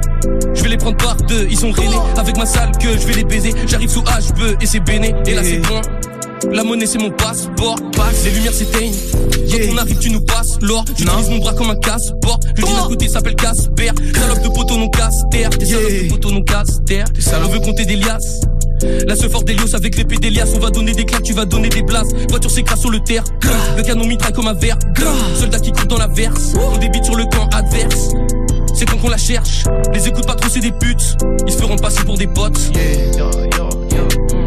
je 0.56 0.64
vais 0.64 0.70
les 0.70 0.78
prendre 0.78 0.96
par 0.96 1.18
deux. 1.18 1.46
Ils 1.50 1.58
sont 1.58 1.70
rênés 1.70 2.00
avec 2.16 2.38
ma 2.38 2.46
salle 2.46 2.72
que 2.78 2.94
je 2.94 3.06
vais 3.06 3.16
les 3.16 3.26
baiser. 3.26 3.54
J'arrive 3.68 3.90
sous 3.90 4.04
HB 4.04 4.62
et 4.62 4.66
c'est 4.66 4.80
béné. 4.80 5.14
Et 5.26 5.34
là 5.34 5.44
c'est 5.44 5.58
bon. 5.58 5.82
La 6.50 6.64
monnaie 6.64 6.86
c'est 6.86 6.98
mon 6.98 7.12
passeport, 7.12 7.76
passe, 7.92 8.24
les 8.24 8.32
lumières 8.32 8.54
s'éteignent. 8.54 8.96
Quand 9.52 9.74
on 9.74 9.78
arrive, 9.80 9.98
tu 10.00 10.12
nous 10.12 10.22
passes 10.22 10.58
l'or. 10.62 10.86
J'utilise 10.98 11.30
mon 11.30 11.40
bras 11.40 11.54
comme 11.54 11.72
un 11.72 11.76
casse-port. 11.76 12.40
Le 12.56 12.66
jean 12.66 12.86
à 12.86 12.88
côté 12.88 13.10
s'appelle 13.10 13.36
Casper. 13.36 13.92
Salope 14.16 14.44
de 14.44 14.48
poteau 14.48 14.78
non 14.78 14.88
casse-terre. 14.88 15.50
T'es 15.50 15.66
salope 15.66 15.92
de 15.92 16.08
poteau 16.08 16.32
non 16.32 16.44
casse-terre. 16.44 17.06
On 17.44 17.50
veut 17.50 17.60
compter 17.60 17.84
des 17.84 17.98
liasses. 17.98 18.40
La 19.08 19.18
fort 19.18 19.44
d'Elios 19.44 19.76
avec 19.76 19.98
l'épée 19.98 20.18
d'Elias, 20.20 20.54
on 20.56 20.60
va 20.60 20.70
donner 20.70 20.94
des 20.94 21.04
claques, 21.04 21.24
tu 21.24 21.34
vas 21.34 21.46
donner 21.46 21.68
des 21.68 21.84
places. 21.84 22.08
Voiture 22.30 22.50
s'écrase 22.50 22.80
sur 22.80 22.90
le 22.90 23.00
terre, 23.02 23.24
le 23.78 23.84
canon 23.84 24.08
mitraille 24.08 24.34
comme 24.34 24.48
un 24.48 24.54
verre. 24.54 24.80
Soldat 25.38 25.60
qui 25.60 25.72
court 25.72 25.86
dans 25.86 25.98
la 25.98 26.08
verse, 26.08 26.54
on 26.56 26.78
débite 26.78 27.04
sur 27.04 27.16
le 27.16 27.26
camp 27.26 27.48
adverse. 27.54 28.10
C'est 28.82 28.88
quand 28.88 28.98
qu'on 28.98 29.10
la 29.10 29.18
cherche, 29.18 29.64
les 29.94 30.08
écoute 30.08 30.26
pas 30.26 30.34
trop, 30.34 30.50
c'est 30.50 30.60
des 30.60 30.72
putes. 30.72 31.16
Ils 31.46 31.54
se 31.54 31.60
feront 31.60 31.76
passer 31.76 32.04
pour 32.04 32.18
des 32.18 32.26
potes. 32.26 32.72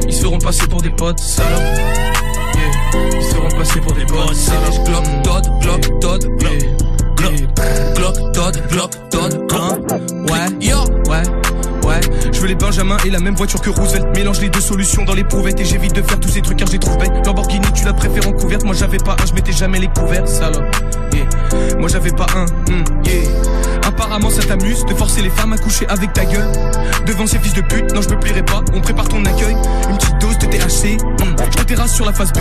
Ils 0.09 0.12
se 0.12 0.22
feront 0.22 0.39
passer 0.39 0.66
pour 0.66 0.82
des 0.82 0.91
potes 0.91 1.20
Salope 1.20 1.61
yeah. 1.62 3.01
Ils 3.14 3.22
se 3.22 3.32
feront 3.32 3.49
passer 3.57 3.80
pour 3.80 3.93
des 3.93 4.05
potes 4.05 4.35
C'est 4.35 4.82
Glock, 4.87 5.05
Todd, 5.22 5.47
Glock, 5.61 6.01
Todd, 6.01 6.26
Glock, 6.41 7.35
Todd, 8.32 8.62
Glock, 8.72 8.91
Todd, 9.11 9.47
Hein? 9.53 9.78
Ouais, 10.28 10.49
yo, 10.61 10.78
ouais. 11.09 11.22
Ouais, 11.87 12.01
je 12.32 12.41
veux 12.41 12.49
les 12.49 12.57
Benjamins 12.57 12.97
et 13.07 13.11
la 13.11 13.20
même 13.20 13.37
voiture 13.37 13.61
que 13.61 13.70
Roosevelt. 13.70 14.16
Mélange 14.16 14.41
les 14.41 14.49
deux 14.49 14.61
solutions 14.61 15.05
dans 15.05 15.14
l'éprouvette 15.14 15.61
et 15.61 15.64
j'évite 15.64 15.95
de 15.95 16.03
faire 16.03 16.18
tous 16.18 16.30
ces 16.30 16.43
trucs 16.43 16.59
car 16.59 16.66
j'ai 16.66 16.80
trouvé. 16.80 17.07
Lamborghini, 17.24 17.66
tu 17.72 17.85
la 17.85 17.93
préfères 17.93 18.26
en 18.26 18.32
couverte. 18.32 18.64
Moi 18.64 18.74
j'avais 18.74 18.99
pas 18.99 19.12
un, 19.12 19.26
je 19.26 19.35
mettais 19.35 19.53
jamais 19.53 19.78
les 19.78 19.89
couverts, 19.89 20.26
salope. 20.26 20.74
Moi 21.78 21.88
j'avais 21.88 22.10
pas 22.12 22.26
un, 22.36 22.44
hmm, 22.70 22.84
yeah. 23.04 23.22
Apparemment 23.86 24.30
ça 24.30 24.42
t'amuse 24.42 24.84
de 24.84 24.94
forcer 24.94 25.22
les 25.22 25.30
femmes 25.30 25.52
à 25.52 25.58
coucher 25.58 25.86
avec 25.88 26.12
ta 26.12 26.24
gueule. 26.24 26.50
Devant 27.06 27.26
ces 27.26 27.38
fils 27.38 27.54
de 27.54 27.60
pute, 27.60 27.92
non 27.94 28.00
je 28.02 28.08
me 28.08 28.18
plierai 28.18 28.42
pas. 28.42 28.62
On 28.74 28.80
prépare 28.80 29.08
ton 29.08 29.24
accueil, 29.24 29.56
une 29.90 29.96
petite 29.96 30.18
dose 30.20 30.38
de 30.38 30.46
THC. 30.46 30.96
hmm. 31.02 31.36
Je 31.50 31.58
te 31.58 31.62
terrasse 31.64 31.94
sur 31.94 32.06
la 32.06 32.12
face 32.12 32.32
B. 32.32 32.38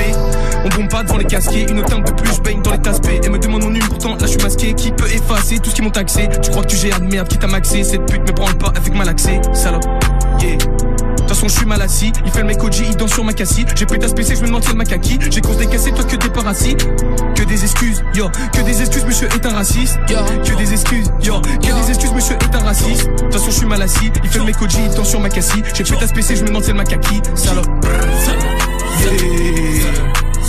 On 0.65 0.69
bombe 0.69 0.89
pas 0.89 1.03
devant 1.03 1.17
les 1.17 1.25
casquets, 1.25 1.65
une 1.69 1.83
teinte 1.83 2.07
de 2.07 2.11
plus, 2.13 2.33
je 2.33 2.41
baigne 2.41 2.61
dans 2.61 2.71
les 2.71 2.81
tasses 2.81 3.01
B. 3.01 3.07
Elle 3.23 3.31
me 3.31 3.39
demande 3.39 3.63
mon 3.63 3.69
numéro, 3.69 3.89
pourtant 3.89 4.11
là 4.15 4.17
je 4.21 4.27
suis 4.27 4.41
masqué. 4.41 4.73
Qui 4.73 4.91
peut 4.91 5.07
effacer 5.07 5.59
tout 5.59 5.69
ce 5.69 5.75
qu'ils 5.75 5.83
m'ont 5.83 5.91
taxé? 5.91 6.29
Tu 6.41 6.49
crois 6.51 6.63
que 6.63 6.69
tu 6.69 6.77
gères 6.77 6.99
de 6.99 7.05
merde 7.05 7.27
qui 7.27 7.37
t'a 7.37 7.47
maxé? 7.47 7.83
Cette 7.83 8.05
pute 8.05 8.21
me 8.21 8.31
branle 8.33 8.55
pas 8.55 8.71
avec 8.75 8.93
malaxé, 8.93 9.41
salope. 9.53 9.83
Yeah. 10.41 10.92
De 11.23 11.27
toute 11.29 11.37
façon, 11.37 11.47
je 11.47 11.57
suis 11.57 11.65
mal 11.65 11.81
assis. 11.81 12.11
Il 12.25 12.31
fait 12.31 12.41
le 12.41 12.47
mec 12.47 12.61
OG, 12.61 12.75
il 12.89 12.97
danse 12.97 13.13
sur 13.13 13.23
ma 13.23 13.31
cassie. 13.31 13.65
J'ai 13.75 13.85
pétasse 13.85 14.13
PC, 14.13 14.35
je 14.35 14.41
me 14.41 14.47
demande 14.47 14.63
si 14.65 14.75
kaki. 14.75 15.19
J'ai 15.31 15.39
cause 15.39 15.57
des 15.57 15.67
cassés, 15.67 15.91
toi 15.91 16.03
que 16.03 16.17
des 16.17 16.29
parasites. 16.29 16.85
Que 17.33 17.43
des 17.43 17.63
excuses, 17.63 18.03
yo. 18.13 18.29
Que 18.51 18.61
des 18.61 18.81
excuses, 18.81 19.05
monsieur 19.05 19.29
est 19.33 19.45
un 19.45 19.53
raciste. 19.53 19.97
Yo. 20.09 20.17
Que 20.43 20.57
des 20.57 20.73
excuses, 20.73 21.09
yo. 21.21 21.39
Que 21.39 21.81
des 21.81 21.89
excuses, 21.89 22.11
monsieur 22.11 22.35
est 22.35 22.55
un 22.55 22.59
raciste. 22.59 23.07
De 23.07 23.15
toute 23.15 23.33
façon, 23.33 23.51
je 23.51 23.55
suis 23.55 23.65
mal 23.65 23.81
assis. 23.81 24.11
Il 24.21 24.29
fait 24.29 24.39
le 24.39 24.45
mec 24.45 24.61
OG, 24.61 24.73
il 24.73 24.93
danse 24.93 25.09
sur 25.09 25.21
ma 25.21 25.29
cassie. 25.29 25.63
J'ai 25.73 25.83
pétasse 25.85 26.11
PC, 26.11 26.35
je 26.35 26.41
me 26.41 26.47
demande 26.49 26.65
si 26.65 26.73
m'a 26.73 26.83
kaki. 26.83 27.21
Salope. 27.35 27.67
Yeah. 29.01 29.13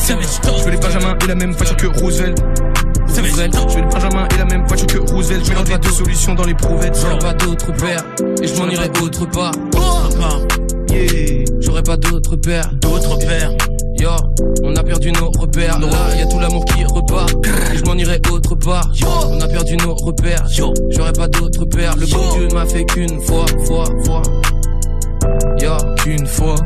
Je 0.09 0.65
veux 0.65 0.71
les 0.71 0.77
Benjamins 0.77 1.17
et 1.23 1.27
la 1.29 1.35
même 1.37 1.53
voiture 1.53 1.77
que 1.77 1.87
Roosevelt. 1.87 2.43
Je 3.17 3.21
veux 3.21 3.83
les 3.83 3.83
Benjamins 3.83 4.27
et 4.35 4.39
la 4.39 4.45
même 4.45 4.67
voiture 4.67 4.87
que 4.87 4.99
Roosevelt. 5.13 5.45
Je 5.45 5.73
les 5.73 5.79
deux 5.79 5.91
solutions 5.91 6.35
dans 6.35 6.45
les 6.45 6.55
prouvettes. 6.55 6.99
J'aurais 7.01 7.19
pas 7.19 7.33
d'autre 7.35 7.73
père 7.73 8.05
et 8.43 8.47
je 8.47 8.55
m'en 8.61 8.69
irai 8.69 8.91
autre 9.01 9.31
part. 9.31 9.53
J'aurais 11.61 11.83
pas 11.83 11.97
d'autre 11.97 12.37
père. 12.37 12.71
D'autres 12.81 13.19
pères. 13.19 13.51
Yo, 13.97 14.11
on 14.65 14.75
a 14.75 14.83
perdu 14.83 15.13
nos 15.13 15.31
repères. 15.31 15.79
Là, 15.79 16.17
y 16.19 16.23
a 16.23 16.27
tout 16.27 16.41
l'amour 16.41 16.65
qui 16.65 16.85
repart. 16.85 17.33
Et 17.73 17.77
je 17.77 17.85
m'en 17.85 17.95
irai 17.95 18.21
autre 18.33 18.57
part. 18.57 18.91
On 19.31 19.41
a 19.41 19.47
perdu 19.47 19.77
nos 19.77 19.95
repères. 19.95 20.45
J'aurais 20.91 21.13
pas 21.13 21.29
d'autre 21.29 21.65
père. 21.67 21.95
Le 21.97 22.07
bon 22.07 22.35
Dieu 22.35 22.49
ne 22.49 22.55
m'a 22.55 22.67
fait 22.67 22.85
qu'une 22.85 23.21
fois, 23.21 23.47
fois, 23.65 23.85
fois. 24.05 24.23
Yo, 25.61 25.77
qu'une 26.03 26.27
fois. 26.27 26.57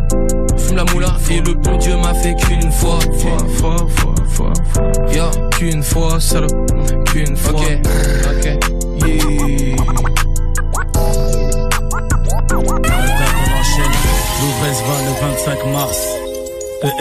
Fume 0.58 0.76
la 0.76 0.84
moula 0.92 1.08
et 1.30 1.40
le 1.40 1.54
bon 1.54 1.76
Dieu 1.76 1.96
m'a 1.96 2.14
fait 2.14 2.34
qu'une 2.34 2.70
fois, 2.72 2.98
fois, 3.00 3.38
fois, 3.58 3.76
fois, 3.88 4.14
fois, 4.28 4.52
fois. 4.72 4.92
Yo, 5.12 5.24
qu'une 5.58 5.82
fois, 5.82 6.20
salope. 6.20 6.52
Qu'une 7.06 7.36
fois. 7.36 7.60
Ok, 7.60 7.68
ok. 8.24 9.08
Yeah. 9.08 9.76
L'Ouvresse 14.40 14.82
va 14.86 14.94
le 15.04 15.12
25 15.32 15.66
mars. 15.72 15.98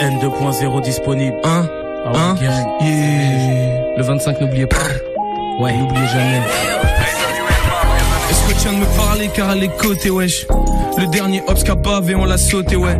EN 0.00 0.18
2.0 0.18 0.80
disponible. 0.82 1.36
Hein? 1.44 1.68
Ah 2.04 2.10
ouais, 2.12 2.18
Hein? 2.18 2.34
Gang. 2.40 2.66
Yeah. 2.80 3.96
Le 3.96 4.02
25, 4.02 4.40
n'oubliez 4.40 4.66
pas. 4.66 4.76
Ouais. 5.60 5.72
N'oubliez 5.76 6.06
jamais. 6.06 6.40
Est-ce 8.30 8.48
que 8.48 8.52
tu 8.60 8.68
viens 8.68 8.72
de 8.72 8.84
me 8.84 8.96
parler 8.96 9.28
car 9.34 9.50
elle 9.52 9.64
est 9.64 9.76
côté 9.76 10.10
wesh? 10.10 10.46
Le 10.98 11.06
dernier 11.06 11.42
qu'a 11.64 11.74
bavé, 11.74 12.14
on 12.14 12.24
l'a 12.24 12.38
sauté, 12.38 12.76
ouais. 12.76 12.98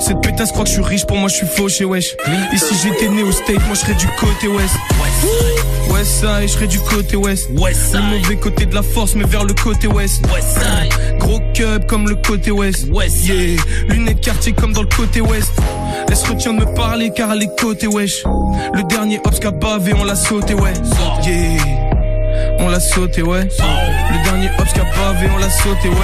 Cette 0.00 0.20
pétasse 0.20 0.52
croit 0.52 0.64
que 0.64 0.70
je 0.70 0.74
suis 0.74 0.82
riche, 0.82 1.06
pour 1.06 1.16
moi 1.16 1.28
je 1.28 1.34
suis 1.34 1.46
fauché, 1.46 1.84
wesh. 1.84 2.16
Et 2.52 2.58
si 2.58 2.74
j'étais 2.82 3.08
né 3.08 3.22
au 3.22 3.32
state, 3.32 3.64
moi 3.66 3.74
je 3.74 3.80
serais 3.80 3.94
du 3.94 4.06
côté 4.18 4.48
ouest. 4.48 4.74
West 5.90 6.10
side, 6.20 6.42
je 6.42 6.46
serais 6.46 6.66
du 6.66 6.78
côté 6.80 7.16
ouest. 7.16 7.48
Le 7.50 8.18
mauvais 8.18 8.36
côté 8.36 8.66
de 8.66 8.74
la 8.74 8.82
force, 8.82 9.14
mais 9.14 9.24
vers 9.24 9.44
le 9.44 9.54
côté 9.54 9.86
ouest. 9.88 10.24
Gros 11.18 11.40
cub 11.54 11.86
comme 11.86 12.08
le 12.08 12.16
côté 12.16 12.50
ouest. 12.50 12.86
Yeah. 13.24 13.60
Lunettes 13.88 14.20
quartier 14.20 14.52
comme 14.52 14.72
dans 14.72 14.82
le 14.82 14.88
côté 14.88 15.20
ouest. 15.20 15.52
Elle 16.08 16.16
se 16.16 16.26
retient 16.26 16.54
de 16.54 16.60
me 16.60 16.74
parler 16.74 17.10
car 17.14 17.32
elle 17.32 17.42
est 17.42 17.60
côté 17.60 17.86
wesh? 17.86 18.24
Le 18.74 18.82
dernier 18.84 19.20
Ops 19.24 19.40
qu'a 19.40 19.50
bavé, 19.50 19.92
on 19.94 20.04
l'a 20.04 20.16
sauté, 20.16 20.54
ouais. 20.54 20.72
Yeah. 21.24 21.87
On 22.60 22.68
l'a 22.68 22.80
sauté, 22.80 23.22
ouais. 23.22 23.48
Le 24.10 24.24
dernier 24.24 24.48
Ops 24.58 24.72
qu'a 24.72 24.84
bavé, 24.84 25.28
on 25.34 25.38
l'a 25.38 25.50
sauté, 25.50 25.88
ouais. 25.88 25.94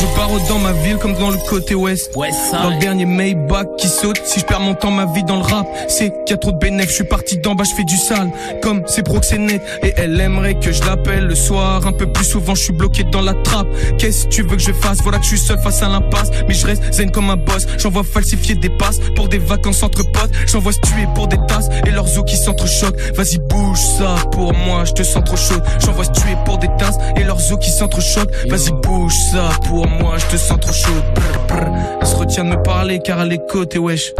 Je 0.00 0.06
pars 0.16 0.28
dans 0.48 0.58
ma 0.58 0.72
ville 0.72 0.96
comme 0.96 1.14
dans 1.14 1.30
le 1.30 1.38
côté 1.48 1.74
ouest. 1.74 2.12
Dans 2.14 2.70
le 2.70 2.78
dernier 2.78 3.06
Maybach 3.06 3.66
qui 3.78 3.88
saute. 3.88 4.20
Si 4.24 4.40
je 4.40 4.44
perds 4.44 4.60
mon 4.60 4.74
temps, 4.74 4.90
ma 4.90 5.06
vie 5.06 5.24
dans 5.24 5.36
le 5.36 5.42
rap, 5.42 5.66
c'est 5.88 6.10
qu'il 6.24 6.30
y 6.30 6.32
a 6.34 6.36
trop 6.36 6.52
de 6.52 6.58
bénéfices. 6.58 6.90
Je 6.90 6.94
suis 6.96 7.04
parti 7.04 7.38
d'en 7.38 7.54
bas, 7.54 7.64
je 7.64 7.74
fais 7.74 7.84
du 7.84 7.96
sale. 7.96 8.30
Comme 8.62 8.82
c'est 8.86 9.02
proxénète. 9.02 9.62
Et 9.82 9.94
elle 9.96 10.20
aimerait 10.20 10.54
que 10.54 10.72
je 10.72 10.82
l'appelle 10.84 11.26
le 11.26 11.34
soir. 11.34 11.86
Un 11.86 11.92
peu 11.92 12.10
plus 12.10 12.24
souvent, 12.24 12.54
je 12.54 12.64
suis 12.64 12.72
bloqué 12.72 13.04
dans 13.04 13.22
la 13.22 13.34
trappe. 13.34 13.68
Qu'est-ce 13.98 14.24
que 14.24 14.30
tu 14.30 14.42
veux 14.42 14.56
que 14.56 14.62
je 14.62 14.72
fasse? 14.72 14.98
Voilà 15.02 15.18
que 15.18 15.24
je 15.24 15.30
suis 15.30 15.38
seul 15.38 15.58
face 15.58 15.82
à 15.82 15.88
l'impasse. 15.88 16.30
Mais 16.46 16.54
je 16.54 16.66
reste 16.66 16.82
zen 16.92 17.10
comme 17.10 17.30
un 17.30 17.36
boss. 17.36 17.66
J'envoie 17.78 18.04
falsifier 18.04 18.54
des 18.54 18.70
passes 18.70 19.00
pour 19.16 19.28
des 19.28 19.38
vacances 19.38 19.82
entre 19.82 20.02
potes. 20.12 20.30
J'envoie 20.46 20.72
se 20.72 20.80
tuer 20.80 21.06
pour 21.14 21.28
des 21.28 21.38
tasses 21.48 21.68
et 21.86 21.90
leurs 21.90 22.18
os 22.18 22.24
qui 22.26 22.36
s'entrechoquent. 22.36 22.98
Vas-y, 23.14 23.38
bouge 23.38 23.78
ça 23.78 24.14
pour 24.32 24.52
moi, 24.52 24.84
je 24.84 24.92
te 24.92 25.02
sens 25.02 25.24
trop 25.24 25.36
chaud. 25.36 25.49
J'envoie 25.78 26.04
se 26.04 26.12
tuer 26.12 26.36
pour 26.44 26.58
des 26.58 26.68
tasses 26.78 26.98
et 27.16 27.24
leurs 27.24 27.52
os 27.52 27.58
qui 27.58 27.70
s'entrechoquent. 27.70 28.32
Vas-y, 28.48 28.72
bouge 28.82 29.14
ça 29.32 29.50
pour 29.66 29.86
moi, 29.88 30.16
je 30.18 30.26
te 30.26 30.36
sens 30.36 30.58
trop 30.60 30.72
chaud. 30.72 30.90
Brr, 31.14 31.40
brr. 31.48 31.72
Elle 32.00 32.06
se 32.06 32.16
retient 32.16 32.44
de 32.44 32.50
me 32.50 32.62
parler 32.62 33.00
car 33.00 33.20
elle 33.20 33.32
est 33.32 33.46
côté, 33.46 33.78
wesh. 33.78 34.14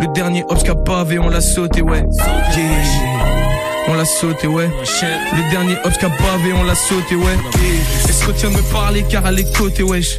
Le 0.00 0.12
dernier 0.12 0.44
Ops 0.48 0.62
qu'a 0.62 0.74
bavé, 0.74 1.18
on 1.18 1.28
l'a 1.28 1.40
sauté, 1.40 1.82
ouais. 1.82 2.04
Yeah. 2.56 3.55
On 3.88 3.94
l'a 3.94 4.04
sauté, 4.04 4.46
ouais. 4.48 4.68
Le 4.68 5.50
dernier 5.50 5.76
Ops 5.84 5.96
qu'a 5.98 6.08
bavé, 6.08 6.52
on 6.52 6.64
l'a 6.64 6.74
sauté, 6.74 7.14
ouais. 7.14 7.36
Elle 8.06 8.12
se 8.14 8.26
retient 8.26 8.50
de 8.50 8.56
me 8.56 8.62
parler 8.72 9.04
car 9.08 9.26
elle 9.26 9.38
est 9.38 9.56
côté, 9.56 9.82
wesh. 9.82 10.18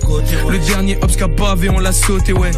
Le 0.49 0.57
dernier 0.59 0.97
Ops 1.01 1.18
qu'a 1.18 1.28
bavé, 1.28 1.70
on 1.70 1.80
l'a 1.80 1.91
sauté, 1.91 2.34
ouais. 2.34 2.51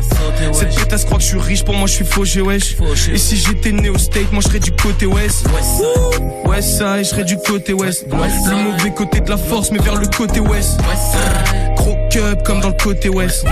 Cette 0.54 0.76
pétasse 0.76 1.06
croit 1.06 1.18
que 1.18 1.24
je 1.24 1.30
suis 1.30 1.40
riche, 1.40 1.64
pour 1.64 1.74
moi 1.74 1.88
je 1.88 1.94
suis 1.94 2.06
fauché, 2.06 2.42
wesh. 2.42 2.76
Et 3.12 3.18
si 3.18 3.38
j'étais 3.38 3.72
né 3.72 3.90
au 3.90 3.98
state, 3.98 4.32
moi 4.32 4.42
je 4.44 4.50
serais 4.50 4.60
du 4.60 4.72
côté 4.72 5.06
ouest. 5.06 5.48
West 6.46 6.70
side, 6.78 7.00
je 7.00 7.04
serais 7.04 7.24
du 7.24 7.38
côté 7.38 7.74
ouest. 7.74 8.06
Le 8.10 8.56
mauvais 8.56 8.92
côté 8.92 9.20
de 9.20 9.30
la 9.30 9.38
force, 9.38 9.72
mais 9.72 9.80
vers 9.80 9.96
le 9.96 10.08
côté 10.08 10.40
ouest. 10.40 10.80
Gros 11.76 11.98
cub 12.12 12.44
comme 12.44 12.60
dans 12.62 12.70
le 12.70 12.84
côté 12.84 13.10
ouest. 13.10 13.46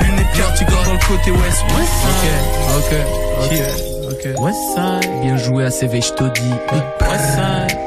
Lunettes 0.00 0.26
quartier 0.34 0.66
comme 0.66 0.84
dans 0.84 0.92
le 0.92 0.98
côté 1.06 1.30
ouest. 1.30 1.62
Ok, 1.68 2.24
ok, 2.78 3.52
ok. 3.52 3.93
Westside. 4.32 5.20
Bien 5.22 5.36
joué 5.36 5.64
à 5.64 5.70
CV, 5.70 6.00
je 6.00 6.12
te 6.12 6.24
dis. 6.24 6.54
Westside. 7.00 7.78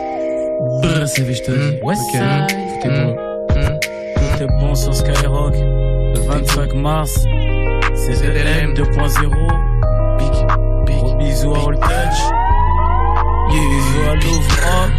Brr, 0.81 1.07
CV, 1.07 1.33
je 1.33 1.43
te 1.43 1.51
dis. 1.51 1.79
Westside. 1.83 2.21
Ok. 2.21 2.81
Tout 2.81 2.87
est 2.87 3.03
bon. 3.03 3.15
Tout 4.15 4.43
est 4.43 4.59
bon 4.59 4.75
sur 4.75 4.93
Skyrock. 4.93 5.55
Le 5.55 6.19
25 6.19 6.73
mars. 6.75 7.11
C'est 7.95 8.23
LM 8.23 8.73
2.0. 8.73 10.17
Big. 10.17 10.95
Gros 10.97 11.15
bisous 11.15 11.53
à 11.55 11.57
All 11.57 11.75
Touch. 11.75 12.19
Bisous 13.49 14.09
à 14.09 14.15
Louvre. 14.15 14.89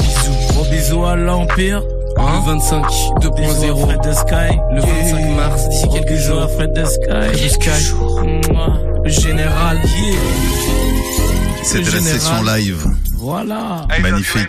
Bisous. 0.00 0.52
Gros 0.52 0.64
bisous 0.70 1.04
à 1.04 1.16
l'Empire. 1.16 1.82
Hein? 2.16 2.42
Le 2.46 2.52
25 2.52 2.86
Bisous 2.86 3.12
à 3.16 3.18
2.0. 3.18 3.86
Fred 3.86 4.00
de 4.04 4.12
Sky. 4.12 4.58
Le 4.72 4.80
25 4.80 5.36
mars, 5.36 5.68
d'ici 5.68 5.88
quelques 5.88 6.14
jours. 6.14 6.48
Fred 6.50 6.72
de 6.72 6.84
Sky. 6.84 7.08
Fred 7.08 7.32
de 7.32 7.48
Sky. 7.48 8.89
Général, 9.06 9.78
yeah. 9.84 10.16
C'était 11.64 11.82
la 11.84 11.90
général. 11.90 12.20
session 12.20 12.42
live. 12.42 12.86
Voilà. 13.16 13.86
Magnifique. 14.00 14.48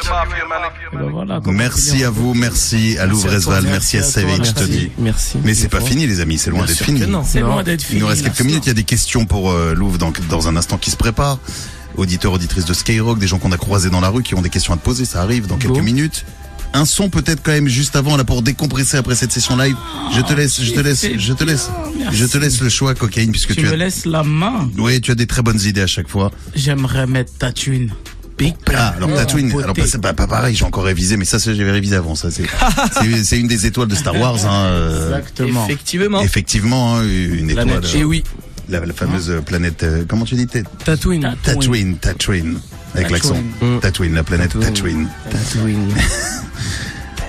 Ben 0.94 1.10
voilà, 1.10 1.40
Merci 1.46 2.04
à 2.04 2.10
vous, 2.10 2.34
merci 2.34 2.98
à 3.00 3.06
Louvre 3.06 3.34
Esval, 3.34 3.64
merci 3.66 3.98
à 3.98 4.04
Savage, 4.04 4.38
je 4.46 4.52
te 4.52 4.60
merci. 4.60 4.72
dis. 4.72 4.92
Merci. 4.98 5.38
Mais 5.44 5.54
c'est 5.54 5.68
pas 5.70 5.82
fini 5.82 6.06
les 6.08 6.20
amis, 6.20 6.38
c'est 6.38 6.50
loin 6.52 6.66
d'être 6.66 6.84
fini. 6.84 7.02
C'est 7.26 7.40
loin 7.42 7.64
d'être 7.64 7.82
fini. 7.82 8.00
Il 8.00 8.02
nous 8.02 8.08
reste 8.08 8.24
quelques 8.24 8.42
minutes, 8.42 8.66
il 8.66 8.70
y 8.70 8.72
a 8.72 8.76
des 8.76 8.84
questions 8.84 9.26
pour 9.26 9.52
euh, 9.52 9.74
Louvre 9.74 9.98
dans, 9.98 10.12
dans 10.30 10.48
un 10.48 10.56
instant 10.56 10.78
qui 10.78 10.92
se 10.92 10.98
prépare. 10.98 11.38
Auditeurs, 11.98 12.32
auditrices 12.34 12.66
de 12.66 12.74
Skyrock, 12.74 13.20
des 13.20 13.28
gens 13.28 13.38
qu'on 13.40 13.52
a 13.52 13.58
croisés 13.58 13.90
dans 13.90 14.00
la 14.02 14.10
rue 14.10 14.24
qui 14.24 14.36
ont 14.36 14.42
des 14.42 14.50
questions 14.50 14.74
à 14.74 14.78
te 14.78 14.84
poser, 14.84 15.04
ça 15.06 15.22
arrive 15.22 15.48
dans 15.48 15.58
quelques 15.58 15.74
Bon. 15.76 15.82
minutes. 15.84 16.26
Un 16.74 16.86
son 16.86 17.10
peut-être 17.10 17.42
quand 17.44 17.52
même 17.52 17.68
juste 17.68 17.96
avant 17.98 18.16
là 18.16 18.24
pour 18.24 18.42
décompresser 18.42 18.96
après 18.98 19.16
cette 19.16 19.32
session 19.32 19.58
live. 19.58 19.76
Je 20.16 20.22
te 20.22 20.34
laisse, 20.34 20.62
je 20.62 20.72
te 20.72 20.80
laisse, 20.80 21.06
je 21.18 21.34
te 21.34 21.44
laisse, 21.44 21.68
bien, 21.68 22.06
merci. 22.06 22.18
je 22.18 22.26
te 22.26 22.38
laisse 22.38 22.62
le 22.62 22.70
choix 22.70 22.96
cocaïne 22.96 23.32
puisque 23.32 23.50
Tu 23.56 23.62
tu, 23.62 23.66
me 23.68 23.74
as, 23.74 23.76
laisses 23.76 24.06
la 24.06 24.24
main. 24.24 24.70
oui, 24.78 25.02
tu 25.02 25.12
as 25.12 25.16
des 25.16 25.28
très 25.28 25.42
bonnes 25.42 25.60
idées 25.62 25.82
à 25.82 25.88
chaque 25.88 26.08
fois. 26.08 26.32
J'aimerais 26.56 27.08
mettre 27.08 27.34
ta 27.38 27.52
thune. 27.52 27.92
Big 28.38 28.56
Ah, 28.74 28.94
alors 28.98 29.14
Tatooine, 29.14 29.52
alors 29.52 29.76
pas- 29.76 29.86
c'est 29.86 30.02
pas, 30.02 30.14
pas 30.14 30.26
pareil, 30.26 30.56
j'ai 30.56 30.64
encore 30.66 30.86
révisé, 30.86 31.16
mais 31.18 31.26
ça, 31.26 31.38
c'est- 31.38 31.54
j'avais 31.54 31.70
révisé 31.72 31.96
avant, 31.96 32.16
ça, 32.16 32.30
c'est, 33.24 33.38
une 33.40 33.48
des 33.48 33.66
étoiles 33.68 33.90
de 33.90 33.94
Star 33.96 34.16
Wars, 34.20 34.38
hein, 34.48 34.64
euh, 34.66 35.08
Exactement. 35.10 35.66
Effectivement. 35.66 36.22
effectivement, 36.22 36.96
hein, 36.98 37.04
une 37.04 37.50
étoile, 37.52 37.68
Planète. 37.68 37.86
euh, 37.94 38.00
Et 38.00 38.04
oui, 38.04 38.24
la, 38.70 38.80
la 38.84 38.94
fameuse 38.94 39.30
euh, 39.30 39.42
planète, 39.42 39.84
euh, 39.84 40.06
comment 40.08 40.26
tu 40.26 40.34
dis, 40.36 40.48
Tat- 40.48 40.64
Tatooine. 40.86 41.36
Tatooine, 41.44 41.98
Tatooine, 41.98 42.60
avec 42.96 43.10
l'accent, 43.10 43.36
Mm. 43.62 43.80
Tatooine, 43.82 44.14
la 44.16 44.24
planète 44.24 44.58
Tatooine. 44.60 45.08
Tatooine. 45.30 45.88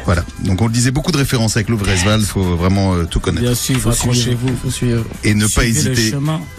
Voilà. 0.04 0.24
Donc 0.44 0.60
on 0.60 0.66
le 0.66 0.72
disait 0.72 0.90
beaucoup 0.90 1.12
de 1.12 1.16
références 1.16 1.56
avec 1.56 1.68
Louvre 1.68 1.88
Esval, 1.88 2.22
faut 2.22 2.42
vraiment 2.56 2.94
euh, 2.94 3.04
tout 3.04 3.20
connaître. 3.20 3.44
Bien 3.46 3.54
sûr, 3.54 3.76
Faut 3.78 3.92
suivre. 3.92 4.10
accrochez-vous. 4.10 4.56
Faut 4.64 4.70
suivre. 4.70 5.04
Et 5.22 5.32
ne 5.36 5.46
pas 5.46 5.64
hésiter 5.64 6.12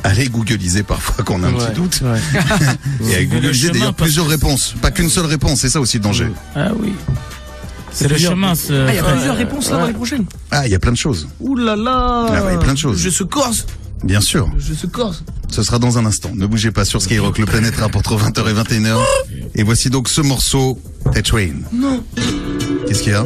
à 0.04 0.08
aller 0.08 0.30
googliser 0.30 0.84
parfois 0.84 1.26
quand 1.26 1.36
on 1.36 1.44
a 1.44 1.48
un 1.50 1.54
Ouais, 1.54 1.66
petit 1.66 1.74
doute. 1.76 2.02
ouais. 2.04 3.10
Et 3.12 3.16
à 3.18 3.24
googliser 3.26 3.72
d'ailleurs 3.72 3.94
plusieurs 3.96 4.28
que- 4.28 4.32
réponses, 4.32 4.76
pas 4.82 4.92
qu'une 4.92 5.10
seule 5.10 5.26
réponse, 5.26 5.60
c'est 5.60 5.70
ça 5.70 5.82
aussi 5.82 5.98
le 5.98 6.04
danger. 6.04 6.30
Ah 6.56 6.70
oui. 6.80 6.94
C'est 7.92 8.08
le 8.08 8.18
chemin, 8.18 8.56
ce. 8.56 8.72
Ah, 8.88 8.94
il 8.94 8.96
y 8.96 9.00
a 9.00 9.04
plusieurs 9.04 9.36
réponses 9.36 9.70
là 9.70 9.78
dans 9.80 9.88
les 9.88 9.94
prochaines. 9.94 10.24
Ah, 10.50 10.66
il 10.66 10.72
y 10.72 10.76
a 10.76 10.80
plein 10.80 10.94
de 10.94 10.98
choses. 10.98 11.28
Ouh 11.42 11.56
là 11.58 11.76
là. 11.76 12.26
Ah 12.30 12.46
ouais, 12.46 12.58
plein 12.60 12.74
de 12.74 12.80
choses. 12.80 12.98
Je 12.98 13.10
se 13.10 13.24
corse. 13.26 13.66
Bien 14.04 14.22
sûr. 14.22 14.50
Je 14.58 14.74
se 14.74 14.88
corse. 14.88 15.24
Ce 15.50 15.64
sera 15.64 15.80
dans 15.80 15.98
un 15.98 16.06
instant. 16.06 16.32
Ne 16.34 16.46
bougez 16.46 16.72
pas 16.72 16.86
sur 16.86 17.02
Skyrock, 17.02 17.38
le 17.38 17.46
planète 17.46 17.76
rap 17.76 17.96
entre 17.96 18.18
20h 18.18 18.50
et 18.50 18.54
21h. 18.54 18.98
Et 19.56 19.64
voici 19.64 19.90
donc 19.90 20.10
ce 20.10 20.22
morceau, 20.22 20.80
Tatooine. 21.14 21.64
Non. 21.72 22.04
Qu'est-ce 22.88 23.04
qu'il 23.04 23.12
y 23.12 23.16
a? 23.16 23.26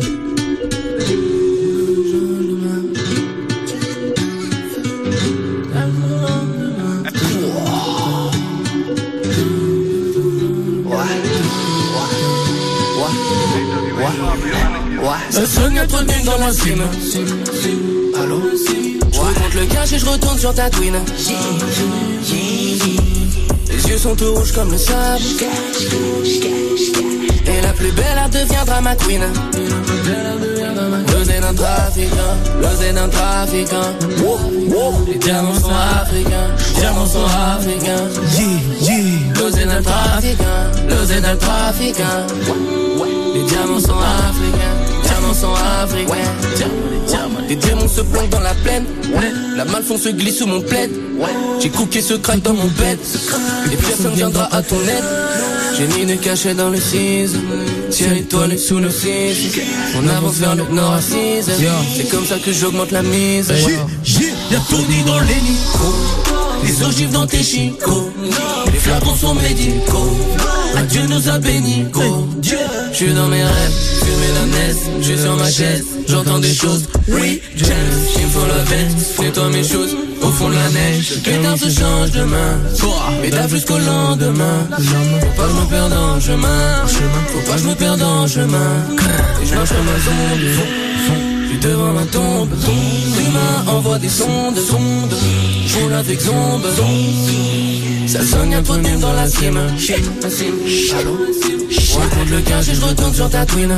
Dans 16.26 16.38
la 16.40 16.52
cime. 16.52 16.84
Allô? 18.16 18.42
Je 19.18 19.22
remonte 19.22 19.54
le 19.56 19.66
cash 19.66 19.94
et 19.94 20.00
je 20.00 20.06
retourne 20.06 20.38
sur 20.38 20.54
ta 20.54 20.70
twin. 20.70 20.94
Les 23.68 23.90
yeux 23.90 23.98
sont 23.98 24.16
tout 24.16 24.32
rouges 24.36 24.52
comme 24.52 24.72
le 24.72 24.78
sable. 24.78 25.24
Et 27.48 27.62
la 27.62 27.74
plus 27.74 27.92
belle, 27.94 28.22
elle 28.24 28.30
deviendra 28.30 28.80
ma 28.82 28.96
queen. 28.96 29.24
L'osé 31.12 31.40
d'un 31.40 31.54
trafiquant, 31.56 32.36
l'osé 32.62 32.94
d'un 32.94 33.10
trafiquant. 33.10 33.96
Les 35.08 35.16
diamants 35.16 35.60
sont 35.60 35.72
africains, 35.72 36.52
les 36.76 36.80
diamants 36.80 37.08
sont 37.08 37.26
africains. 37.26 38.06
L'osé 39.40 39.66
d'un 39.66 39.82
trafiquant, 39.82 40.46
l'osé 40.90 41.22
d'un 41.22 41.36
trafiquant. 41.38 42.04
Les 43.34 43.44
diamants 43.44 43.80
sont 43.80 43.98
africains, 43.98 44.78
les 45.02 45.10
diamants 45.10 45.34
sont 45.34 45.56
africains. 45.56 46.38
Les 47.50 47.56
démons 47.56 47.88
se 47.88 48.02
planquent 48.02 48.30
dans 48.30 48.40
la 48.40 48.54
plaine. 48.54 48.86
La 49.56 49.66
malfon 49.66 49.98
se 49.98 50.10
glisse 50.10 50.40
sous 50.40 50.48
mon 50.48 50.62
plaid. 50.62 50.92
J'ai 51.60 51.70
cooké 51.70 52.02
ce 52.02 52.16
crack 52.16 52.42
dans 52.42 52.54
mon 52.54 52.66
bed. 52.66 53.00
Et 53.72 53.76
personne 53.76 54.14
viendra 54.14 54.54
à 54.54 54.62
ton 54.62 54.80
aide. 54.82 55.28
J'ai 55.78 55.88
mis 56.00 56.06
des 56.06 56.18
cachets 56.18 56.56
dans 56.56 56.70
le 56.70 56.80
6 56.80 57.36
Tiens 57.92 58.16
étoilé 58.16 58.58
sous 58.58 58.80
le 58.80 58.90
6 58.90 59.60
On 59.98 60.08
avance 60.08 60.36
vers 60.36 60.56
le 60.56 60.64
nord 60.72 60.94
à 60.94 61.02
6 61.02 61.16
C'est 61.96 62.10
comme 62.10 62.26
ça 62.26 62.38
que 62.40 62.52
j'augmente 62.52 62.92
la 62.92 63.04
mise. 63.04 63.50
Y'a 64.50 64.60
Tony 64.70 65.04
dans 65.06 65.20
les 65.20 65.36
micros 65.36 65.94
Les 66.64 66.84
ogives 66.84 67.12
dans 67.12 67.28
tes 67.28 67.44
chicots 67.44 68.12
Les 68.88 68.94
flacons 68.94 69.16
sont 69.16 69.36
médicaux 69.36 70.18
Adieu 70.78 71.02
nous 71.10 71.30
a 71.30 71.40
bénis. 71.40 71.86
Gros 71.92 72.26
Dieu. 72.38 72.58
Je 72.92 72.96
suis 72.96 73.14
dans 73.14 73.28
mes 73.28 73.44
rêves. 73.44 73.74
Fumer 74.00 74.34
la 74.34 74.46
messe. 74.46 74.78
Je 75.00 75.04
suis 75.04 75.18
sur 75.18 75.36
ma 75.36 75.50
chaise. 75.50 75.86
J'entends 76.08 76.40
des 76.40 76.54
choses. 76.54 76.88
Oui 77.10 77.42
James 77.56 77.78
Il 78.18 78.26
me 78.26 78.30
faut 78.30 78.46
la 78.48 78.64
veste 78.64 79.20
Nettoie 79.20 79.50
mes 79.50 79.64
choses. 79.64 79.96
Au 80.22 80.30
fond 80.30 80.50
de 80.50 80.56
la 80.56 80.70
neige. 80.70 81.22
Temps 81.24 81.58
se 81.58 81.70
changent 81.70 82.12
demain 82.12 82.60
Mais 83.22 83.30
d'ave 83.30 83.52
jusqu'au 83.52 83.78
lendemain. 83.78 84.68
Faut 84.72 85.42
pas 85.42 85.44
que 85.44 85.50
je 85.50 85.56
me 85.56 85.70
perde 85.70 85.94
en 85.94 86.20
chemin. 86.20 86.86
Faut 86.88 87.52
pas 87.52 87.56
que 87.56 87.62
je 87.62 87.68
me 87.68 87.76
perde 87.76 88.02
en 88.02 88.26
chemin. 88.26 88.86
Et 89.42 89.46
je 89.46 89.56
marche 89.56 89.70
comme 89.70 89.80
un 89.80 90.00
zombie 90.00 90.88
Puis 91.48 91.58
devant 91.60 91.94
ma 91.94 92.06
tombe, 92.06 92.50
l'humain 93.18 93.64
envoie 93.68 94.00
des 94.00 94.10
sondes, 94.10 94.58
sondes. 94.58 95.16
Je 95.66 95.78
roule 95.80 95.94
avec 95.94 96.20
zombe, 96.20 96.66
ça 98.08 98.26
sonne 98.26 98.54
un 98.54 98.64
tonnerre 98.64 99.00
dans 99.00 99.14
la 99.14 99.28
cime. 99.28 99.60
Je 99.78 99.94
raconte 101.94 102.30
le 102.30 102.42
cage 102.42 102.70
et 102.70 102.76
je 102.76 102.82
retourne 102.82 103.14
sur 103.14 103.30
ta 103.30 103.46
twin. 103.46 103.70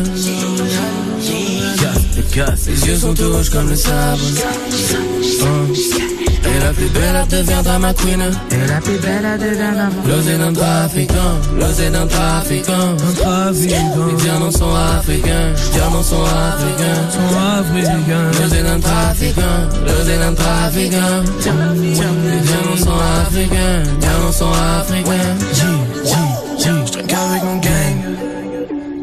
Les 2.68 2.88
yeux 2.88 2.98
sont 2.98 3.14
tout 3.14 3.32
rouges 3.32 3.50
comme 3.50 3.70
le 3.70 3.76
sable. 3.76 4.22
Hein. 5.42 5.66
Et 6.46 6.60
la 6.64 6.74
plus 6.74 6.88
belle 6.88 7.16
elle 7.22 7.28
deviendra 7.28 7.80
ma 7.80 7.94
queen. 7.94 8.22
Et 8.52 8.68
la 8.68 8.80
plus 8.82 8.98
belle 9.00 9.26
elle 9.26 9.40
deviendra 9.40 9.90
ma 9.90 10.10
L'osé 10.10 10.38
d'un 10.38 10.54
trafiquant, 10.54 11.40
l'osé 11.60 11.90
d'un 11.90 12.08
trafiquant. 12.08 12.74
Un 12.74 13.14
trafiquant. 13.14 14.08
Les 14.08 14.24
diamants 14.24 14.52
sont 14.52 14.76
africains, 14.76 15.54
diamants 15.74 16.04
sont 16.04 16.24
africains. 16.24 17.10
Sont 17.12 17.36
africains. 17.78 18.32
L'osé 18.42 18.64
d'un 18.64 18.80
trafiquant, 18.80 19.42
l'osé 19.86 20.18
d'un 20.18 20.34
trafiquant. 20.34 21.24
Les 21.76 21.92
diamants 21.92 22.78
sont 22.78 23.00
africains, 23.22 23.84
diamants 24.00 24.32
sont 24.32 24.52
africains. 24.52 25.36
Je 26.58 26.92
traîne 26.92 27.08
qu'avec 27.08 27.44
mon 27.44 27.58
gang. 27.58 27.98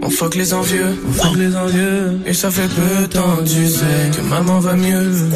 On 0.02 0.10
fuck 0.10 0.34
les 0.36 0.54
envieux, 0.54 0.96
on 1.08 1.12
fuck 1.12 1.36
les 1.36 1.56
envieux. 1.56 2.18
Et 2.26 2.32
ça 2.32 2.50
fait 2.50 2.68
peu 2.68 3.02
de 3.02 3.06
temps, 3.06 3.38
tu 3.44 3.66
sais, 3.66 4.10
que 4.16 4.20
maman 4.22 4.60
va 4.60 4.74
mieux. 4.74 5.30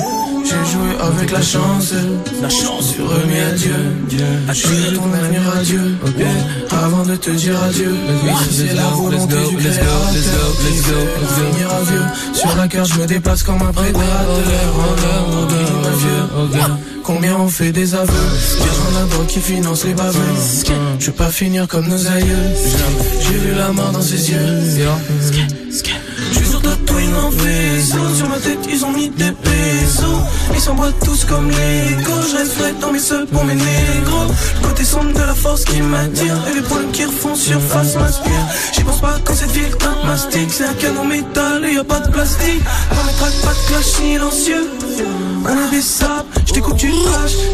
J'ai 0.50 0.72
joué 0.72 0.90
avec 1.00 1.30
la 1.30 1.42
chance, 1.42 1.94
la 2.42 2.48
chance, 2.48 2.94
j'ai 2.96 3.02
remis 3.04 3.38
à 3.38 3.52
Dieu. 3.52 3.74
Je 4.48 4.52
suis 4.52 4.96
ton 4.96 5.12
avenir 5.12 5.42
à 5.48 5.62
Dieu. 5.62 5.80
Avant 6.72 7.04
de 7.04 7.14
te 7.14 7.30
dire 7.30 7.62
adieu, 7.62 7.94
oui, 8.24 8.30
c'est 8.50 8.74
la 8.74 8.88
volonté 8.88 9.36
du 9.48 9.56
créateur. 9.58 10.10
Finir 10.10 11.70
à 11.70 11.82
vieux, 11.82 12.02
sur 12.34 12.56
la 12.56 12.66
carte, 12.66 12.92
je 12.92 13.00
me 13.00 13.06
dépasse 13.06 13.44
comme 13.44 13.62
un 13.62 13.72
préparateur. 13.72 14.10
Combien 17.04 17.36
on 17.36 17.48
fait 17.48 17.70
des 17.70 17.94
aveux 17.94 18.06
Dire 18.06 18.72
la 18.94 19.06
drogue 19.06 19.26
qui 19.26 19.40
finance 19.40 19.84
les 19.84 19.94
baveux 19.94 20.18
Je 20.98 21.06
veux 21.06 21.12
pas 21.12 21.30
finir 21.30 21.68
comme 21.68 21.86
nos 21.86 22.06
aïeux 22.08 22.54
J'ai 23.20 23.38
vu 23.38 23.54
la 23.56 23.70
mort 23.70 23.92
dans 23.92 24.02
ses 24.02 24.32
yeux 24.32 24.38
Je 26.30 26.36
suis 26.36 26.46
sur 26.46 26.62
ta 26.62 26.76
twin 26.86 27.14
en 27.14 27.30
vaisseau 27.30 28.14
Sur 28.16 28.28
ma 28.28 28.38
tête 28.38 28.58
ils 28.70 28.84
ont 28.84 28.92
mis 28.92 29.08
des 29.08 29.32
pesos. 29.32 30.22
Ils 30.54 30.60
s'emboîtent 30.60 31.04
tous 31.04 31.24
comme 31.24 31.48
Lego. 31.48 32.12
Je 32.30 32.36
reste 32.36 32.80
dans 32.80 32.92
mes 32.92 32.98
seuls 32.98 33.26
pour 33.26 33.44
mes 33.44 33.54
négros. 33.54 34.26
Le 34.62 34.68
côté 34.68 34.84
sombre 34.84 35.12
de 35.12 35.20
la 35.20 35.34
force 35.34 35.64
qui 35.64 35.80
m'attire. 35.80 36.36
Et 36.50 36.54
les 36.54 36.62
problèmes 36.62 36.90
qui 36.92 37.04
refont 37.04 37.34
surface 37.34 37.96
m'inspirent. 37.96 38.48
J'y 38.74 38.84
pense 38.84 39.00
pas 39.00 39.18
quand 39.24 39.34
cette 39.34 39.50
ville 39.52 39.76
tape 39.76 40.04
mastic 40.06 40.48
C'est 40.50 40.64
un 40.64 40.74
canon 40.74 41.04
métal 41.04 41.64
et 41.64 41.74
y 41.74 41.78
a 41.78 41.84
pas 41.84 42.00
de 42.00 42.10
plastique. 42.10 42.62
Dans 42.94 43.04
mes 43.04 43.12
tracks 43.12 43.40
pas 43.42 43.54
de 43.54 43.68
clash 43.68 43.86
silencieux. 43.86 44.70
Indécissable, 45.46 46.28
je 46.46 46.52
t'écoute, 46.52 46.76
tu 46.76 46.92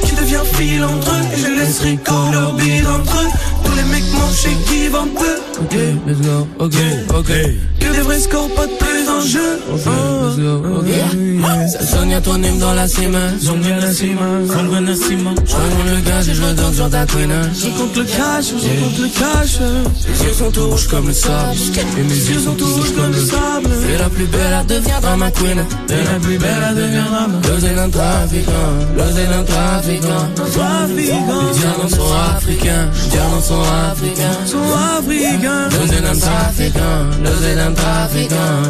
tu 0.05 0.15
deviens 0.17 0.43
philanthrope 0.45 1.15
Et 1.33 1.39
je 1.39 1.47
laisse 1.47 1.79
Rico 1.81 2.15
leur 2.33 2.53
bide 2.55 2.87
entre 2.87 3.23
eux 3.23 3.29
Tous 3.67 3.77
les 3.77 3.85
mecs 3.85 4.05
et 4.45 4.71
give 4.71 4.95
un 4.95 5.09
peu 5.09 5.37
Ok, 5.59 5.75
let's 6.07 6.21
go, 6.21 6.47
ok, 6.59 6.75
ok. 7.19 7.33
Que 7.81 7.93
des 7.93 8.01
vrais 8.01 8.21
scores, 8.21 8.51
pas 8.51 8.67
de 8.67 8.73
plus 8.73 9.07
d'enjeux 9.07 9.61
Let's 9.73 10.39
go, 10.39 10.81
ok. 10.81 11.71
Ça 11.73 11.87
sonne 11.87 12.13
à 12.13 12.21
ton 12.21 12.43
hymne 12.43 12.59
dans 12.59 12.75
la 12.75 12.87
cime. 12.87 13.17
Zonga 13.41 13.77
la 13.81 13.93
cima, 13.93 14.21
zonga 14.47 14.81
la 14.81 14.95
cima 14.95 15.31
Je 15.47 15.55
remonte 15.55 15.91
le 15.91 16.01
gaz 16.11 16.29
et 16.29 16.35
je 16.35 16.43
redonne 16.43 16.75
sur 16.75 16.91
ta 16.91 17.07
queen. 17.07 17.33
Je 17.55 17.69
compte 17.69 17.97
le 17.97 18.05
cash, 18.05 18.47
je 18.51 18.85
compte 18.85 18.99
le 18.99 19.09
cash 19.09 19.59
Les 20.07 20.27
yeux 20.27 20.35
sont 20.35 20.51
tout 20.51 20.69
rouges 20.69 20.89
comme 20.89 21.07
le 21.09 21.15
sable. 21.15 21.57
Et 21.99 22.03
mes 22.03 22.15
yeux 22.15 22.39
sont 22.39 22.55
tout 22.55 22.67
rouges 22.67 22.95
comme 22.95 23.13
le 23.13 23.25
sable. 23.25 23.71
Et 23.93 23.99
la 23.99 24.09
plus 24.11 24.27
belle, 24.27 24.57
elle 24.61 24.67
deviendra 24.67 25.17
ma 25.17 25.31
queen. 25.31 25.65
Et 25.89 26.05
la 26.05 26.19
plus 26.21 26.39
belle, 26.39 26.63
elle 26.69 26.77
deviendra 26.77 27.29
ma 27.29 27.49
L'osé 27.49 27.75
d'un 27.75 27.89
trafiquant, 27.89 28.53
l'osé 28.97 29.25
d'un 29.27 29.45
trafiquant. 29.45 30.29
Trafiquant. 30.35 30.87
Les 30.97 31.59
diamants 31.59 31.89
sont 31.89 32.13
africains, 32.37 32.91
les 33.05 33.11
diamants 33.11 33.41
sont 33.41 33.56
africains. 33.63 34.47
Sont 34.47 34.59
africains. 34.99 35.69
L'osé 35.71 36.01
d'un 36.01 36.15
trafiquant, 36.15 37.05
l'osé 37.23 37.55
d'un 37.55 37.73
trafiquant. 37.73 38.63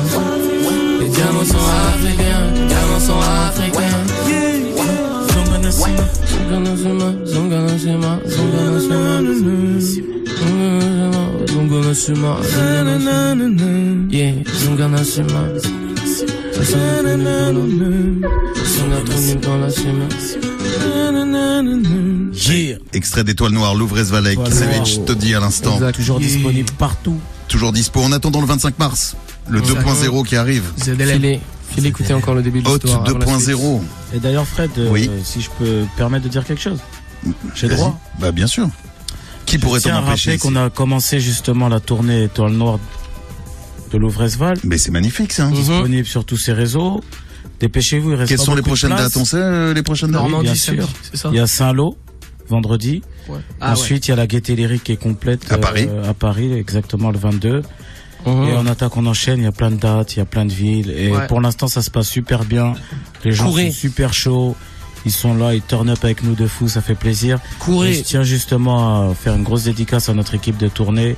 Les 1.01 1.09
diamants 1.09 1.45
sont 1.45 1.57
africains, 1.57 2.47
les 2.55 2.66
diamants 2.66 3.01
sont 3.01 3.20
africains. 3.20 4.07
Yeah, 14.09 14.43
Yeah. 22.49 22.77
Extrait 22.93 23.25
d'étoile 23.25 23.53
noire, 23.53 23.75
Louvres 23.75 24.03
Valley, 24.03 24.37
qui 24.37 24.53
Savage 24.53 25.05
te 25.05 25.13
dit 25.13 25.35
à 25.35 25.41
l'instant. 25.41 25.79
Toujours 25.93 26.19
disponible 26.19 26.71
partout. 26.79 27.19
Toujours 27.49 27.73
dispo. 27.73 28.01
En 28.01 28.13
attendant 28.13 28.41
le 28.41 28.47
25 28.47 28.79
mars, 28.79 29.17
le 29.49 29.61
2.0 29.61 30.25
qui 30.25 30.37
arrive. 30.37 30.65
Filez, 30.79 31.41
filez 31.71 31.89
écouter 31.89 32.15
encore 32.15 32.35
le 32.35 32.43
début 32.43 32.63
de 32.63 32.69
Haute 32.69 32.85
l'histoire. 32.85 33.07
avant 33.07 33.19
la 33.19 33.39
suite. 33.39 33.49
2.0. 33.57 33.81
Et 34.15 34.19
d'ailleurs, 34.21 34.47
Fred, 34.47 34.71
euh, 34.79 34.89
Oui. 34.91 35.11
si 35.25 35.41
je 35.41 35.51
peux 35.59 35.85
permettre 35.97 36.25
de 36.25 36.29
dire 36.31 36.45
quelque 36.45 36.63
chose, 36.63 36.79
j'ai 37.55 37.69
droit. 37.69 37.99
Bah 38.21 38.33
bien 38.33 38.47
sûr. 38.47 38.69
Qui 39.45 39.59
pourrait 39.59 39.81
t'en 39.81 39.99
empêcher 40.03 40.39
qu'on 40.39 40.57
a 40.57 40.71
commencé 40.71 41.21
justement 41.21 41.69
la 41.69 41.79
tournée 41.81 42.25
Étoile 42.25 42.53
Noire 42.53 42.79
de 43.91 43.99
Louvresval. 43.99 44.57
Mais 44.64 44.78
c'est 44.78 44.91
magnifique 44.91 45.32
ça. 45.32 45.49
Disponible 45.49 46.07
sur 46.07 46.24
tous 46.24 46.37
ces 46.37 46.53
réseaux. 46.53 47.03
Dépêchez-vous, 47.61 48.11
il 48.11 48.14
reste 48.16 48.28
Quelles 48.28 48.39
sont 48.39 48.55
les 48.55 48.62
beaucoup 48.62 48.74
de 48.76 48.80
prochaines 48.80 48.97
dates 48.97 49.16
On 49.16 49.24
sait 49.24 49.37
euh, 49.39 49.72
les 49.74 49.82
prochaines 49.82 50.11
dates 50.11 50.22
Oui, 50.26 50.43
bien 50.43 50.55
sûr. 50.55 50.89
ça 51.14 51.30
Il 51.32 51.37
y 51.37 51.41
a 51.41 51.47
Saint-Lô, 51.47 51.97
vendredi. 52.49 53.03
Ouais. 53.28 53.39
Ah 53.61 53.72
Ensuite, 53.72 54.07
il 54.07 54.11
y 54.11 54.12
a 54.12 54.16
la 54.16 54.26
Gaieté 54.26 54.55
Lyrique 54.57 54.84
qui 54.84 54.93
est 54.93 54.97
complète. 54.97 55.51
À 55.51 55.59
Paris. 55.59 55.89
À 56.07 56.12
Paris, 56.14 56.53
exactement 56.53 57.11
le 57.11 57.18
22. 57.18 57.62
Mhm. 58.26 58.43
Et 58.45 58.53
on 58.57 58.66
attaque, 58.66 58.97
on 58.97 59.07
enchaîne, 59.07 59.39
il 59.39 59.45
y 59.45 59.49
a 59.49 59.53
plein 59.53 59.70
de 59.70 59.76
dates, 59.76 60.16
il 60.16 60.18
y 60.18 60.22
a 60.22 60.26
plein 60.26 60.45
de 60.45 60.53
villes. 60.53 60.91
Et 60.91 61.11
Ouais. 61.12 61.26
pour 61.28 61.41
l'instant, 61.41 61.68
ça 61.68 61.80
se 61.80 61.91
passe 61.91 62.09
super 62.09 62.45
bien. 62.45 62.74
Les 63.24 63.32
gens 63.32 63.51
sont 63.53 63.70
super 63.70 64.12
chauds. 64.12 64.55
Ils 65.07 65.12
sont 65.12 65.34
là, 65.37 65.55
ils 65.55 65.62
turn 65.62 65.89
up 65.89 66.01
avec 66.03 66.24
nous 66.24 66.34
de 66.34 66.49
fou, 66.49 66.68
ça 66.68 66.80
fait 66.80 66.97
plaisir. 66.97 67.39
Courez. 67.61 67.91
Et 67.91 67.95
je 67.95 68.03
tiens 68.03 68.24
justement 68.24 69.11
à 69.11 69.14
faire 69.14 69.37
une 69.37 69.45
grosse 69.45 69.62
dédicace 69.64 70.09
à 70.09 70.14
notre 70.14 70.34
équipe 70.34 70.57
de 70.57 70.66
tournée. 70.68 71.14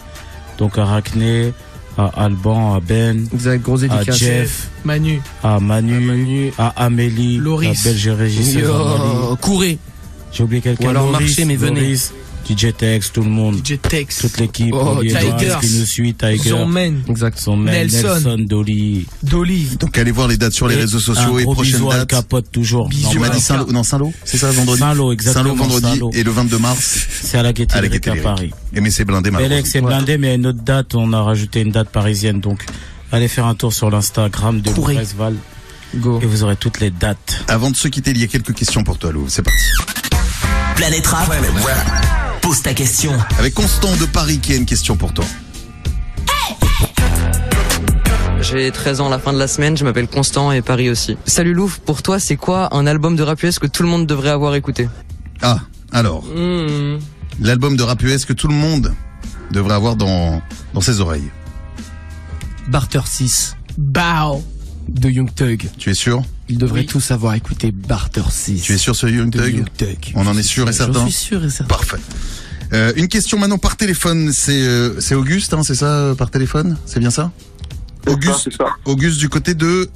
Donc 0.59 0.77
à 0.77 0.85
Racné, 0.85 1.55
à 1.99 2.07
Alban, 2.25 2.75
à 2.77 2.81
Ben, 2.81 3.27
Exact, 3.35 3.61
grosse 3.63 3.83
à. 3.83 4.17
Jeff, 4.17 4.69
Manu 4.85 5.21
à 5.43 5.59
Manu, 5.61 5.99
Manu. 5.99 6.53
à 6.57 6.69
Amélie, 6.85 7.39
Loris. 7.39 7.85
la 7.85 7.91
belge 7.91 8.09
régisseuse 8.09 8.65
Amélie. 8.65 9.29
Yo, 9.31 9.37
courez. 9.41 9.79
J'ai 10.33 10.43
oublié 10.45 10.63
quelqu'un. 10.63 10.87
Ou 10.87 10.91
alors 10.91 11.07
Loris, 11.11 11.21
marchez, 11.21 11.45
mais 11.45 11.57
venez. 11.57 11.81
Loris, 11.81 12.13
DJ 12.49 12.73
Tex, 12.77 13.13
tout 13.13 13.23
le 13.23 13.31
monde. 13.31 13.57
DJ 13.65 13.79
Tex 13.81 14.19
Toute 14.19 14.39
l'équipe, 14.39 14.73
Oh, 14.75 14.97
Olivier 14.99 15.19
Tigers. 15.19 15.57
Qui 15.61 15.71
nous 15.79 15.85
suit, 15.87 16.15
Tiger, 16.15 16.51
Son 16.51 16.67
man 16.67 17.03
Exact. 17.09 17.39
son 17.39 17.57
mec, 17.57 17.75
Nelson. 17.75 18.09
Nelson, 18.15 18.37
Dolly. 18.47 19.07
Dolly 19.23 19.69
Donc 19.79 19.97
allez 19.99 20.11
voir 20.11 20.29
les 20.29 20.37
dates 20.37 20.53
sur 20.53 20.67
les 20.69 20.75
Et 20.77 20.79
réseaux 20.81 20.99
un 20.99 21.01
sociaux 21.01 21.39
et 21.39 21.43
gros 21.45 21.55
prochaines 21.55 21.87
dates. 21.89 22.09
Capote 22.09 22.51
toujours. 22.51 22.89
Bisous. 22.89 23.11
Tu 23.11 23.19
m'as 23.19 23.29
dit 23.29 23.41
Saint-Lô, 23.41 23.67
non 23.73 23.83
Saint-Lô, 23.83 24.13
c'est 24.25 24.39
ça 24.39 24.51
vendredi 24.51 24.81
Saint-Lô, 24.81 25.13
exactement, 25.13 25.45
Saint-Lô 25.45 25.57
vendredi 25.57 25.87
Saint-Lô. 25.89 26.11
et 26.15 26.23
le 26.23 26.31
22 26.31 26.59
mars 26.59 27.07
C'est 27.23 27.39
à 27.39 27.43
la 27.43 27.53
Gaîté 27.53 27.75
à 27.77 27.81
la 27.83 27.89
Gaîté 27.89 28.11
à. 28.11 28.17
Paris. 28.17 28.51
Et 28.75 28.81
mais 28.81 28.91
c'est 28.91 29.05
blindé 29.05 29.31
malheureusement. 29.31 29.63
c'est 29.65 29.81
blindé, 29.81 30.17
mais 30.19 30.29
il 30.29 30.31
y 30.31 30.33
a 30.33 30.37
une 30.37 30.47
autre 30.47 30.63
date, 30.63 30.95
on 30.95 31.13
a 31.13 31.23
rajouté 31.23 31.61
une 31.61 31.71
date 31.73 31.91
parisienne, 31.91 32.41
donc 32.41 32.65
allez 33.13 33.29
faire 33.29 33.47
un 33.47 33.55
tour 33.55 33.73
sur 33.73 33.91
l'Instagram 33.91 34.61
de. 34.61 34.71
Louvresval 34.71 35.35
Go. 35.97 36.19
et 36.23 36.27
vous 36.27 36.43
aurez 36.43 36.57
toutes 36.57 36.81
les 36.81 36.91
dates. 36.91 37.45
Avant 37.49 37.71
de 37.71 37.77
se 37.77 37.89
quitter, 37.89 38.11
il 38.11 38.19
y 38.19 38.25
a 38.25 38.27
quelques 38.27 38.53
questions 38.55 38.85
pour 38.85 38.99
toi, 38.99 39.11
Lou. 39.13 39.25
C'est 39.29 39.43
parti. 39.43 39.59
Planète 40.77 41.07
Rap. 41.07 41.31
Pose 42.49 42.63
ta 42.63 42.73
question. 42.73 43.13
Avec 43.39 43.53
Constant 43.53 43.95
de 43.97 44.07
Paris 44.07 44.39
qui 44.39 44.55
a 44.55 44.57
une 44.57 44.65
question 44.65 44.97
pour 44.97 45.13
toi. 45.13 45.27
J'ai 48.41 48.71
13 48.71 49.03
ans 49.03 49.09
à 49.09 49.11
la 49.11 49.19
fin 49.19 49.35
de 49.35 49.39
la 49.39 49.47
semaine, 49.47 49.77
je 49.77 49.85
m'appelle 49.85 50.09
Constant 50.09 50.51
et 50.53 50.63
Paris 50.63 50.89
aussi. 50.89 51.19
Salut 51.27 51.53
Louf, 51.53 51.77
pour 51.79 52.01
toi 52.03 52.19
c'est 52.19 52.37
quoi 52.37 52.75
un 52.75 52.87
album 52.87 53.17
de 53.17 53.23
rap 53.23 53.43
US 53.43 53.59
que 53.59 53.67
tout 53.67 53.83
le 53.83 53.91
monde 53.91 54.07
devrait 54.07 54.31
avoir 54.31 54.55
écouté? 54.55 54.89
Ah, 55.43 55.59
alors, 55.93 56.25
Hmm. 56.25 56.97
l'album 57.39 57.77
de 57.77 57.83
rap 57.83 58.03
US 58.03 58.25
que 58.25 58.33
tout 58.33 58.49
le 58.49 58.55
monde 58.55 58.95
devrait 59.51 59.75
avoir 59.75 59.97
dans, 59.97 60.41
dans 60.73 60.81
ses 60.81 61.03
oreilles. 61.03 61.29
Barter 62.69 63.03
6 63.05 63.57
Bow 63.77 64.43
de 64.89 65.09
Young 65.09 65.33
Thug. 65.35 65.69
Tu 65.79 65.91
es 65.91 65.95
sûr? 65.95 66.23
Ils 66.49 66.59
devraient 66.59 66.85
tous 66.85 67.11
avoir 67.11 67.35
écouté 67.35 67.73
Barter 67.73 68.23
6. 68.29 68.63
Tu 68.63 68.73
es 68.73 68.79
sûr 68.79 68.97
sur 68.97 69.09
Young 69.09 69.31
de 69.31 69.39
Thug? 69.39 69.55
Young 69.55 69.69
Thug. 69.77 70.13
On 70.15 70.27
en 70.27 70.37
est 70.37 70.43
sûr 70.43 70.69
et 70.69 70.73
Je 70.73 70.79
certain 70.79 71.05
suis 71.05 71.13
sûr 71.13 71.45
et 71.45 71.51
certain. 71.51 71.75
Parfait. 71.75 71.99
Euh, 72.73 72.93
une 72.97 73.09
question 73.09 73.39
maintenant 73.39 73.59
par 73.59 73.77
téléphone, 73.77 74.33
c'est 74.33 74.63
euh, 74.63 75.01
c'est 75.01 75.15
Auguste, 75.15 75.55
hein, 75.55 75.63
c'est 75.63 75.75
ça, 75.75 75.87
euh, 75.87 76.15
par 76.15 76.31
téléphone? 76.31 76.77
C'est 76.85 77.01
bien 77.01 77.11
ça? 77.11 77.33
Auguste, 78.07 78.51
Auguste 78.85 79.19
du 79.19 79.29
côté 79.29 79.55
de 79.55 79.89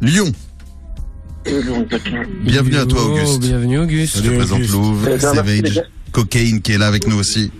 Lyon. 0.00 0.32
Bienvenue 2.44 2.76
à 2.76 2.86
toi 2.86 3.04
Auguste. 3.04 3.40
Bienvenue 3.40 3.78
Auguste. 3.78 4.18
Je 4.18 4.22
te 4.22 4.36
présente 4.36 4.68
Louvre, 4.68 5.18
Savage. 5.18 5.82
Cocaine 6.12 6.60
qui 6.60 6.72
est 6.72 6.78
là 6.78 6.86
avec 6.86 7.06
nous 7.06 7.16
aussi. 7.18 7.50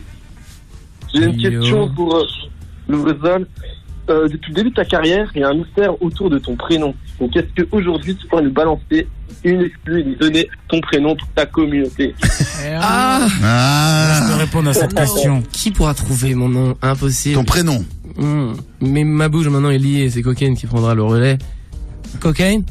J'ai 1.14 1.25
une 1.25 1.37
question 1.41 1.93
pour 1.95 2.16
euh, 2.16 2.25
Louvresval. 2.89 3.47
Euh, 4.11 4.28
depuis 4.28 4.50
le 4.50 4.55
début 4.57 4.70
de 4.70 4.74
ta 4.74 4.84
carrière, 4.84 5.30
il 5.34 5.40
y 5.40 5.44
a 5.44 5.48
un 5.48 5.55
mystère 5.55 6.00
autour 6.03 6.30
de 6.30 6.38
ton 6.38 6.57
prénom. 6.57 6.94
Donc, 7.20 7.36
est-ce 7.36 7.62
qu'aujourd'hui, 7.64 8.16
tu 8.16 8.26
pourrais 8.26 8.42
nous 8.42 8.53
balancer 8.53 9.07
une 9.44 9.62
exclue 9.62 10.00
et 10.00 10.05
nous 10.05 10.14
donner 10.16 10.48
ton 10.68 10.80
prénom 10.80 11.16
pour 11.16 11.28
ta 11.34 11.46
communauté 11.46 12.14
Ah, 12.80 13.26
Ah. 13.42 14.20
Je 14.20 14.32
peux 14.32 14.38
répondre 14.38 14.70
à 14.70 14.74
cette 14.74 14.94
question. 14.94 15.42
Qui 15.53 15.70
pourra 15.70 15.94
trouver 15.94 16.34
mon 16.34 16.48
nom 16.48 16.76
Impossible. 16.82 17.36
Ton 17.36 17.44
prénom. 17.44 17.84
Hmm. 18.16 18.53
Mais 18.80 19.05
ma 19.05 19.28
bouche 19.28 19.46
maintenant 19.48 19.70
est 19.70 19.78
liée, 19.78 20.11
c'est 20.11 20.22
Cocaine 20.22 20.57
qui 20.57 20.66
prendra 20.66 20.94
le 20.94 21.03
relais. 21.03 21.38
Cocaine 22.20 22.64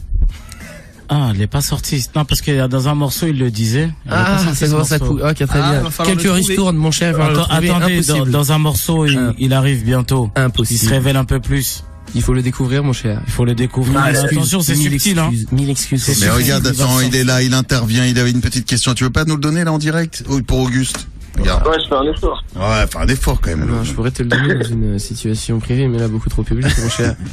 Ah, 1.13 1.31
elle 1.35 1.41
est 1.41 1.47
pas 1.47 1.59
sortie. 1.59 2.05
Non, 2.15 2.23
parce 2.23 2.39
que 2.39 2.67
dans 2.67 2.87
un 2.87 2.95
morceau, 2.95 3.27
il 3.27 3.37
le 3.37 3.51
disait. 3.51 3.91
Elle 4.05 4.11
Ah, 4.11 4.39
c'est 4.55 4.69
morceau. 4.69 4.97
coule. 4.99 5.21
Ok, 5.23 5.45
très 5.45 5.59
Ah, 5.61 5.81
bien. 5.81 6.05
Quelques 6.05 6.31
ristournes, 6.33 6.77
mon 6.77 6.91
cher. 6.91 7.19
Attends, 7.19 7.43
attendez, 7.49 7.99
dans, 8.01 8.25
dans 8.25 8.51
un 8.53 8.57
morceau, 8.59 9.05
il, 9.05 9.17
Ah. 9.17 9.33
il 9.37 9.53
arrive 9.53 9.83
bientôt. 9.83 10.31
Il 10.37 10.41
Impossible. 10.43 10.79
se 10.79 10.89
révèle 10.89 11.17
un 11.17 11.25
peu 11.25 11.41
plus. 11.41 11.83
Il 12.15 12.21
faut 12.21 12.33
le 12.33 12.41
découvrir, 12.41 12.83
mon 12.83 12.93
cher. 12.93 13.21
Il 13.27 13.31
faut 13.31 13.43
le 13.43 13.55
découvrir. 13.55 14.05
Excuses, 14.07 14.37
attention, 14.37 14.61
c'est 14.61 14.75
subtil, 14.75 15.19
hein. 15.19 15.29
excuses, 15.31 15.51
Mille 15.51 15.69
excuses. 15.69 16.01
C'est 16.03 16.11
Mais 16.11 16.15
subtil, 16.27 16.31
regarde, 16.43 16.63
il 16.73 16.81
attends, 16.81 16.99
il 17.01 17.15
est 17.15 17.23
là, 17.25 17.41
il 17.43 17.53
intervient, 17.53 18.05
il 18.05 18.17
avait 18.17 18.31
une 18.31 18.41
petite 18.41 18.65
question. 18.65 18.93
Tu 18.93 19.03
veux 19.03 19.09
pas 19.09 19.25
nous 19.25 19.35
le 19.35 19.41
donner 19.41 19.63
là 19.65 19.73
en 19.73 19.77
direct? 19.79 20.23
Oui, 20.29 20.41
Pour 20.41 20.59
Auguste? 20.59 21.07
Regarde. 21.37 21.67
Ouais, 21.67 21.77
je 21.81 21.87
fais 21.87 21.95
un 21.95 22.03
effort. 22.03 22.43
Ouais, 22.55 22.87
fais 22.87 22.97
un 22.97 23.07
effort 23.07 23.39
quand 23.41 23.49
même. 23.51 23.65
Non, 23.65 23.83
je 23.83 23.93
pourrais 23.93 24.11
te 24.11 24.21
le 24.23 24.29
donner 24.29 24.55
dans 24.55 24.67
une 24.67 24.99
situation 24.99 25.59
privée, 25.59 25.87
mais 25.87 25.97
là, 25.97 26.07
beaucoup 26.07 26.29
trop 26.29 26.43
publique, 26.43 26.77
mon 26.77 26.89
cher. 26.89 27.15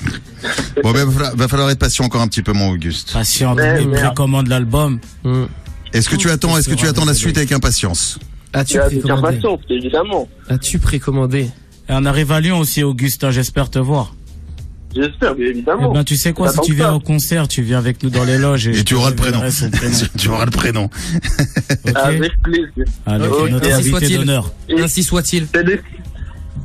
Bon, 0.83 0.93
ben, 0.93 1.05
va 1.05 1.11
falloir, 1.11 1.37
va 1.37 1.49
falloir 1.49 1.71
être 1.71 1.81
patient 1.81 2.05
encore 2.05 2.21
un 2.21 2.29
petit 2.29 2.43
peu, 2.43 2.53
mon 2.53 2.71
Auguste. 2.71 3.13
Patient, 3.13 3.57
merde. 3.57 3.91
précommande 3.91 4.47
l'album. 4.47 5.01
Hmm. 5.25 5.47
Est-ce 5.93 6.09
que 6.09 6.17
tu 6.17 6.31
attends, 6.31 6.57
est-ce 6.57 6.69
que 6.69 6.75
tu 6.75 6.87
attends 6.87 7.05
la 7.05 7.15
suite 7.15 7.37
avec 7.37 7.51
impatience 7.51 8.19
As-tu 8.53 8.79
précommandé. 8.79 9.41
As-tu 10.49 10.79
précommandé 10.79 11.41
Et 11.41 11.91
on 11.91 12.05
arrive 12.05 12.33
à 12.33 12.41
Lyon 12.41 12.59
aussi, 12.61 12.83
Augustin, 12.83 13.31
j'espère 13.31 13.71
te 13.71 13.79
voir. 13.79 14.15
J'espère, 14.95 15.35
mais 15.39 15.45
Eh 15.47 15.51
évidemment. 15.51 15.93
ben, 15.93 16.03
tu 16.05 16.17
sais 16.17 16.33
quoi, 16.33 16.51
si 16.51 16.61
tu 16.63 16.73
viens 16.75 16.87
ça. 16.87 16.95
au 16.95 17.01
concert, 17.01 17.47
tu 17.47 17.63
viens 17.63 17.79
avec 17.79 18.03
nous 18.03 18.11
dans 18.11 18.25
les 18.25 18.39
loges 18.39 18.69
et, 18.69 18.79
Et 18.79 18.85
tu 18.85 18.95
auras 18.95 19.11
le 19.11 19.17
prénom. 19.17 19.41
tu 20.19 20.29
auras 20.29 20.45
le 20.47 20.51
prénom. 20.51 20.89
Avec 21.95 22.33
plaisir. 22.43 22.69
Allez, 23.07 23.27
Ok, 23.27 23.51
notre 23.51 23.67
ainsi 23.67 23.75
invité 23.75 23.91
soit-il. 23.91 24.17
d'honneur. 24.19 24.53
Ainsi 24.79 25.03
soit-il. 25.03 25.47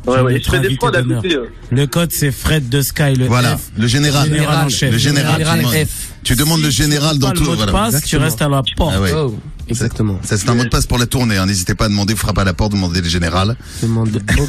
Ouais, 0.06 0.20
ouais, 0.20 0.42
je 0.44 0.50
fais 0.50 0.60
des 0.60 0.76
fois 0.76 0.92
euh. 0.94 1.46
Le 1.72 1.88
code, 1.88 2.12
c'est 2.12 2.32
Fred 2.32 2.68
de 2.68 2.82
Sky, 2.82 3.14
le 3.18 3.26
Voilà, 3.26 3.56
F. 3.58 3.72
le 3.78 3.88
général. 3.88 4.28
Général 4.28 4.66
en 4.66 4.70
chef. 4.70 4.92
Le 4.92 4.98
général. 4.98 5.34
Général 5.38 5.60
tu, 5.60 5.66
demandes- 5.66 5.86
F. 5.88 6.10
tu 6.24 6.36
demandes 6.36 6.62
le 6.62 6.70
général 6.70 7.20
dans 7.20 7.32
tout. 7.32 7.44
le 7.44 7.50
mot 7.50 7.52
de 7.56 7.58
voilà. 7.72 7.72
passe, 7.72 8.04
tu 8.04 8.18
restes 8.18 8.42
à 8.42 8.50
la 8.50 8.64
porte. 8.76 8.94
Ah 8.98 9.02
ouais. 9.02 9.12
Oh, 9.16 9.38
exactement. 9.68 10.20
Ça, 10.24 10.38
c'est 10.38 10.50
un 10.50 10.56
mot 10.56 10.64
de 10.64 10.70
passe 10.70 10.86
pour 10.86 10.98
la 10.98 11.06
tournée. 11.06 11.38
hein. 11.38 11.46
N'hésitez 11.46 11.76
pas 11.76 11.86
à 11.86 11.90
demander, 11.90 12.14
vous 12.14 12.20
frappez 12.20 12.42
à 12.42 12.44
la 12.44 12.54
porte, 12.54 12.72
demandez 12.74 13.02
le 13.02 13.10
général. 13.10 13.56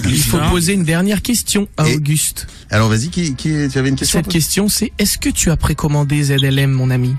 Il 0.06 0.18
faut 0.22 0.38
poser 0.50 0.72
une 0.74 0.84
dernière 0.84 1.22
question 1.22 1.68
à 1.76 1.88
Et- 1.88 1.96
Auguste. 1.96 2.46
Alors 2.70 2.88
vas-y, 2.88 3.08
qui, 3.08 3.34
qui, 3.34 3.68
tu 3.70 3.78
avais 3.78 3.88
une 3.88 3.96
question 3.96 4.18
Cette 4.18 4.28
question, 4.28 4.68
c'est 4.68 4.92
est-ce 4.98 5.18
que 5.18 5.28
tu 5.30 5.50
as 5.50 5.56
précommandé 5.56 6.22
ZLM, 6.24 6.70
mon 6.72 6.90
ami 6.90 7.14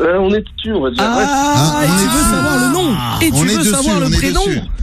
Euh, 0.00 0.18
on 0.18 0.32
est 0.34 0.40
dessus, 0.42 0.72
on 0.72 0.82
va 0.82 0.90
dire. 0.90 1.02
Ouais. 1.02 1.24
Ah, 1.26 1.82
et 1.84 1.86
on 1.88 1.96
tu 1.96 2.02
est 2.02 2.06
veux 2.06 2.18
dessus. 2.18 2.30
savoir 2.30 2.58
le 2.58 2.72
nom 2.72 2.92
Et 3.20 3.30
On 3.32 3.40
tu 3.42 3.48
est 3.50 3.52
veux 3.54 3.58
dessus, 3.58 3.70
savoir 3.70 4.00
le 4.00 4.06
on 4.06 4.10
est 4.12 4.16
prénom. 4.16 4.40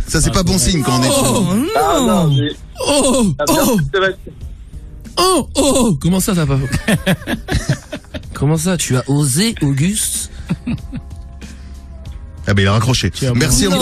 Ça, 0.08 0.22
c'est 0.22 0.32
pas 0.34 0.44
bon 0.44 0.58
signe 0.58 0.82
quand 0.84 1.00
on 1.00 1.04
est 1.04 1.10
Oh 1.12 1.54
dessus. 1.56 1.70
Ah, 1.76 2.00
non, 2.00 2.36
Oh 2.88 3.34
Ah, 3.40 3.44
Oh. 3.50 3.78
Oh 5.18 5.50
Oh 5.56 5.98
Comment 6.02 6.20
ça, 6.22 6.34
t'as 6.34 6.46
pas 6.46 6.58
Comment 8.34 8.58
ça 8.58 8.78
Tu 8.78 8.96
as 8.96 9.08
osé, 9.10 9.54
Auguste 9.62 10.31
Ah 12.52 12.54
ben 12.54 12.64
il 12.64 12.68
a 12.68 12.74
raccroché. 12.74 13.10
Merci 13.34 13.70
cas. 13.70 13.76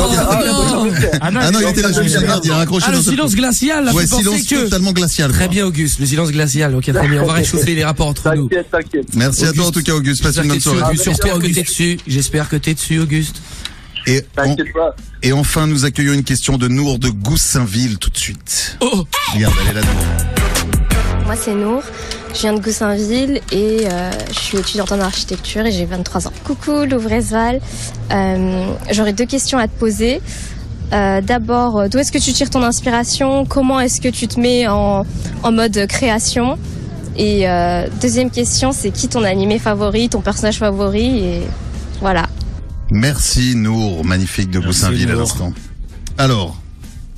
Ah, 1.21 1.31
non. 1.31 1.39
Ah 1.41 1.49
non, 1.49 1.59
il 1.59 1.69
était 1.69 1.81
là, 1.81 1.91
je 1.91 2.01
me 2.01 2.07
suis 2.07 2.19
dit, 2.19 2.23
merde, 2.23 2.45
il 2.45 2.51
a 2.51 2.57
raccroché. 2.57 2.85
Ah, 2.87 2.91
le 2.91 3.01
silence 3.01 3.33
glacial, 3.33 3.83
là, 3.83 3.93
Ouais, 3.93 4.05
silence 4.05 4.45
que... 4.45 4.63
totalement 4.65 4.91
glacial. 4.91 5.31
Très 5.31 5.47
bien, 5.47 5.65
Auguste, 5.65 5.99
le 5.99 6.05
silence 6.05 6.31
glacial. 6.31 6.75
Ok, 6.75 6.83
très 6.93 7.07
bien, 7.07 7.23
on 7.23 7.25
va 7.25 7.33
réchauffer 7.33 7.73
les 7.73 7.83
rapports 7.83 8.05
entre 8.05 8.35
nous. 8.35 8.47
T'inquiète, 8.47 8.69
t'inquiète. 8.69 9.15
Merci 9.15 9.45
à 9.47 9.53
toi 9.53 9.65
en 9.65 9.71
tout 9.71 9.81
cas, 9.81 9.93
Auguste. 9.93 10.21
Passe 10.21 10.37
une 10.37 10.49
bonne 10.49 10.59
soirée. 10.59 10.95
J'espère 11.03 11.39
que 11.39 11.47
t'es 11.47 11.63
dessus. 11.63 11.97
J'espère 12.05 12.47
que 12.47 12.57
t'es 12.57 12.75
dessus, 12.75 12.99
Auguste. 12.99 13.41
Et, 14.05 14.21
pas. 14.21 14.45
et 15.23 15.33
enfin, 15.33 15.65
nous 15.65 15.85
accueillons 15.85 16.13
une 16.13 16.23
question 16.23 16.57
de 16.57 16.67
Nour 16.67 16.99
de 16.99 17.09
Goussainville 17.09 17.97
tout 17.97 18.11
de 18.11 18.17
suite. 18.17 18.77
Oh 18.81 19.05
Regarde, 19.33 19.53
elle 19.63 19.77
est 19.77 19.81
là 19.81 19.81
Nour. 19.81 21.25
Moi, 21.25 21.35
c'est 21.35 21.55
Nour. 21.55 21.83
Je 22.33 22.41
viens 22.41 22.53
de 22.53 22.59
Goussainville 22.61 23.41
et 23.51 23.79
euh, 23.85 24.11
je 24.31 24.39
suis 24.39 24.57
étudiante 24.57 24.91
en 24.91 24.99
architecture 24.99 25.65
et 25.65 25.71
j'ai 25.71 25.85
23 25.85 26.27
ans. 26.27 26.33
Coucou, 26.43 26.85
Louvresval. 26.85 27.59
Euh, 28.11 28.65
J'aurais 28.91 29.13
deux 29.13 29.25
questions 29.25 29.57
à 29.57 29.67
te 29.67 29.77
poser. 29.77 30.21
Euh, 30.93 31.21
D'abord, 31.21 31.89
d'où 31.89 31.97
est-ce 31.97 32.11
que 32.11 32.17
tu 32.17 32.31
tires 32.31 32.49
ton 32.49 32.63
inspiration? 32.63 33.45
Comment 33.45 33.79
est-ce 33.79 33.99
que 33.99 34.09
tu 34.09 34.27
te 34.27 34.39
mets 34.39 34.67
en, 34.67 35.05
en 35.43 35.51
mode 35.51 35.85
création? 35.87 36.57
Et 37.17 37.49
euh, 37.49 37.87
deuxième 38.01 38.29
question, 38.31 38.71
c'est 38.71 38.91
qui 38.91 39.07
ton 39.09 39.23
animé 39.23 39.59
favori, 39.59 40.07
ton 40.07 40.21
personnage 40.21 40.59
favori? 40.59 41.19
Et 41.25 41.41
voilà. 41.99 42.27
Merci 42.91 43.55
Nour, 43.55 44.05
magnifique 44.05 44.49
de 44.51 44.59
Goussainville 44.59 45.11
à 45.11 45.15
l'instant. 45.15 45.51
Alors, 46.17 46.57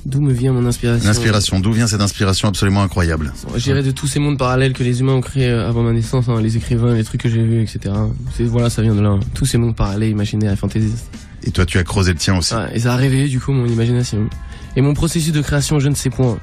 D'où 0.04 0.20
me 0.20 0.32
vient 0.32 0.52
mon 0.52 0.66
inspiration 0.66 1.06
l'inspiration, 1.06 1.60
d'où 1.60 1.72
vient 1.72 1.86
cette 1.86 2.00
inspiration 2.00 2.48
absolument 2.48 2.82
incroyable 2.82 3.32
Je 3.54 3.62
dirais 3.62 3.82
de 3.84 3.92
tous 3.92 4.08
ces 4.08 4.18
mondes 4.18 4.36
parallèles 4.36 4.72
que 4.72 4.82
les 4.82 4.98
humains 5.00 5.12
ont 5.14 5.20
créés 5.20 5.48
euh, 5.48 5.68
avant 5.68 5.82
ma 5.84 5.92
naissance, 5.92 6.28
hein, 6.28 6.40
les 6.40 6.56
écrivains, 6.56 6.94
les 6.94 7.04
trucs 7.04 7.22
que 7.22 7.28
j'ai 7.28 7.42
vus, 7.42 7.62
etc. 7.62 7.94
Voilà, 8.40 8.68
ça 8.68 8.82
vient 8.82 8.94
de 8.96 9.00
là. 9.00 9.10
hein. 9.10 9.20
Tous 9.34 9.46
ces 9.46 9.58
mondes 9.58 9.76
parallèles, 9.76 10.10
imaginaires 10.10 10.52
et 10.52 10.56
fantaisistes. 10.56 11.08
Et 11.44 11.50
toi, 11.52 11.64
tu 11.66 11.78
as 11.78 11.84
creusé 11.84 12.12
le 12.12 12.18
tien 12.18 12.36
aussi. 12.36 12.52
Ouais, 12.54 12.70
et 12.74 12.80
ça 12.80 12.94
a 12.94 12.96
réveillé 12.96 13.28
du 13.28 13.38
coup 13.40 13.52
mon 13.52 13.66
imagination. 13.66 14.28
Et 14.76 14.80
mon 14.80 14.94
processus 14.94 15.32
de 15.32 15.40
création, 15.40 15.78
je 15.78 15.88
ne 15.88 15.94
sais 15.94 16.10
point. 16.10 16.38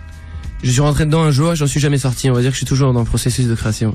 Je 0.63 0.71
suis 0.71 0.81
rentré 0.81 1.05
dedans 1.05 1.23
un 1.23 1.31
jour, 1.31 1.55
j'en 1.55 1.67
suis 1.67 1.79
jamais 1.79 1.97
sorti. 1.97 2.29
On 2.29 2.33
va 2.33 2.41
dire 2.41 2.49
que 2.51 2.55
je 2.55 2.59
suis 2.59 2.65
toujours 2.65 2.93
dans 2.93 2.99
le 2.99 3.05
processus 3.05 3.47
de 3.47 3.55
création. 3.55 3.93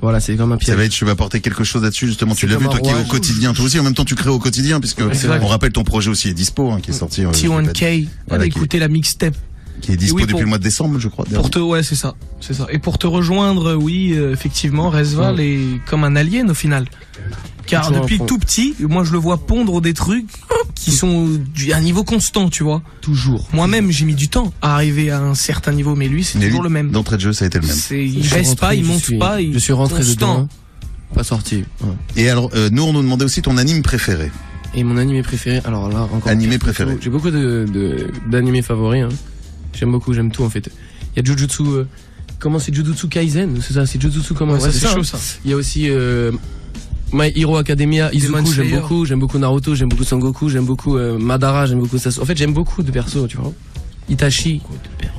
Voilà, 0.00 0.20
c'est 0.20 0.36
comme 0.36 0.52
un 0.52 0.56
piège. 0.56 0.68
Ça 0.68 0.76
va 0.76 0.84
être, 0.84 0.92
tu 0.92 1.04
vas 1.04 1.10
apporter 1.12 1.40
quelque 1.40 1.64
chose 1.64 1.82
là-dessus 1.82 2.06
justement. 2.06 2.34
Tu 2.34 2.46
l'as 2.46 2.56
vu 2.56 2.64
toi 2.66 2.78
qui 2.80 2.88
est 2.90 2.94
au 2.94 3.04
quotidien, 3.04 3.52
toi 3.52 3.64
aussi 3.64 3.78
en 3.80 3.82
même 3.82 3.94
temps 3.94 4.04
tu 4.04 4.14
crées 4.14 4.30
au 4.30 4.38
quotidien 4.38 4.78
puisque 4.80 5.00
on 5.42 5.46
rappelle 5.48 5.72
ton 5.72 5.84
projet 5.84 6.10
aussi 6.10 6.28
est 6.28 6.34
dispo, 6.34 6.70
hein, 6.70 6.80
qui 6.80 6.90
est 6.90 6.94
sorti. 6.94 7.24
euh, 7.24 7.32
je 7.32 7.42
l'ai 7.42 7.48
pas 7.48 7.62
dit. 7.62 7.68
T1K, 7.80 8.08
Voilà, 8.28 8.44
qui- 8.44 8.50
écouter 8.56 8.78
la 8.78 8.88
mixtape. 8.88 9.34
Qui 9.80 9.92
est 9.92 9.96
dispo 9.96 10.16
Oui, 10.16 10.22
depuis 10.26 10.40
le 10.40 10.46
mois 10.46 10.58
de 10.58 10.62
décembre, 10.62 10.98
je 10.98 11.08
crois. 11.08 11.24
Pour 11.26 11.50
te, 11.50 11.58
ouais, 11.58 11.82
c'est 11.82 11.94
ça, 11.94 12.14
c'est 12.40 12.54
ça. 12.54 12.66
Et 12.70 12.78
pour 12.78 12.98
te 12.98 13.06
rejoindre, 13.06 13.74
oui, 13.74 14.12
euh, 14.14 14.32
effectivement, 14.32 14.90
Resval 14.90 15.36
Ouais. 15.36 15.46
est 15.54 15.58
comme 15.86 16.04
un 16.04 16.16
alien 16.16 16.50
au 16.50 16.54
final. 16.54 16.86
Car 17.66 17.86
Toujours 17.88 18.02
depuis 18.02 18.18
tout 18.26 18.38
petit, 18.38 18.74
moi 18.80 19.04
je 19.04 19.12
le 19.12 19.18
vois 19.18 19.36
pondre 19.36 19.82
des 19.82 19.92
trucs 19.92 20.26
qui 20.74 20.90
sont 20.90 21.28
à 21.72 21.76
un 21.76 21.80
niveau 21.80 22.02
constant, 22.02 22.48
tu 22.48 22.62
vois. 22.62 22.80
Toujours. 23.02 23.46
Moi-même, 23.52 23.90
j'ai 23.90 24.06
mis 24.06 24.14
du 24.14 24.28
temps 24.28 24.54
à 24.62 24.74
arriver 24.74 25.10
à 25.10 25.20
un 25.20 25.34
certain 25.34 25.72
niveau, 25.72 25.94
mais 25.94 26.08
lui, 26.08 26.24
c'est 26.24 26.38
toujours 26.38 26.62
lui, 26.62 26.68
le 26.68 26.72
même. 26.72 26.90
D'entrée 26.90 27.16
de 27.16 27.20
jeu, 27.22 27.32
ça 27.34 27.44
a 27.44 27.48
été 27.48 27.58
le 27.58 27.66
même. 27.66 27.76
C'est, 27.76 28.02
il 28.06 28.24
Je 28.24 28.34
baisse 28.34 28.48
rentré, 28.48 28.66
pas, 28.66 28.74
il 28.74 28.84
monte 28.84 29.00
suis- 29.02 29.18
pas, 29.18 29.42
il 29.42 29.52
Je 29.52 29.58
suis 29.58 29.74
rentré 29.74 29.98
constant. 29.98 30.34
dedans, 30.34 30.48
pas 31.14 31.24
sorti. 31.24 31.64
Ouais. 31.82 31.88
Et 32.16 32.30
alors, 32.30 32.48
euh, 32.54 32.70
nous 32.72 32.84
on 32.84 32.94
nous 32.94 33.02
demandait 33.02 33.26
aussi 33.26 33.42
ton 33.42 33.58
anime 33.58 33.82
préféré. 33.82 34.30
Et 34.74 34.82
mon 34.82 34.96
animé 34.96 35.22
préféré, 35.22 35.60
alors 35.66 35.90
là 35.90 36.08
encore. 36.10 36.28
Animé 36.28 36.56
préféré. 36.58 36.96
J'ai 37.02 37.10
beaucoup 37.10 37.30
de 37.30 37.66
de- 37.70 38.10
d'animés 38.30 38.62
favoris. 38.62 39.02
Hein. 39.04 39.08
J'aime 39.72 39.92
beaucoup, 39.92 40.12
j'aime 40.12 40.30
tout 40.30 40.44
en 40.44 40.50
fait. 40.50 40.70
Il 41.16 41.18
y 41.18 41.20
a 41.20 41.24
Jujutsu. 41.24 41.62
euh, 41.62 41.84
comment 42.38 42.58
c'est 42.58 42.74
Jujutsu 42.74 43.08
Kaisen 43.08 43.60
C'est 43.66 43.74
ça, 43.74 43.86
c'est 43.86 44.00
Jujutsu 44.00 44.34
comment 44.34 44.54
Ouais, 44.54 44.60
ça, 44.60 44.72
c'est 44.72 44.88
chaud, 44.88 45.02
ça. 45.04 45.18
Il 45.44 45.50
y 45.50 45.54
a 45.54 45.56
aussi 45.56 45.88
euh, 45.90 46.32
My 47.12 47.32
Hero 47.36 47.56
Academia, 47.56 48.12
Izuku, 48.12 48.52
j'aime 48.52 48.70
beaucoup, 48.80 49.04
j'aime 49.04 49.18
beaucoup 49.20 49.38
Naruto, 49.38 49.74
j'aime 49.74 49.88
beaucoup 49.88 50.04
Sangoku, 50.04 50.48
j'aime 50.48 50.66
beaucoup 50.66 50.96
euh, 50.96 51.18
Madara, 51.18 51.66
j'aime 51.66 51.80
beaucoup 51.80 51.98
ça. 51.98 52.10
En 52.20 52.24
fait, 52.24 52.36
j'aime 52.36 52.52
beaucoup 52.52 52.82
de 52.82 52.90
persos, 52.90 53.26
tu 53.28 53.36
vois. 53.36 53.52
Itachi. 54.10 54.62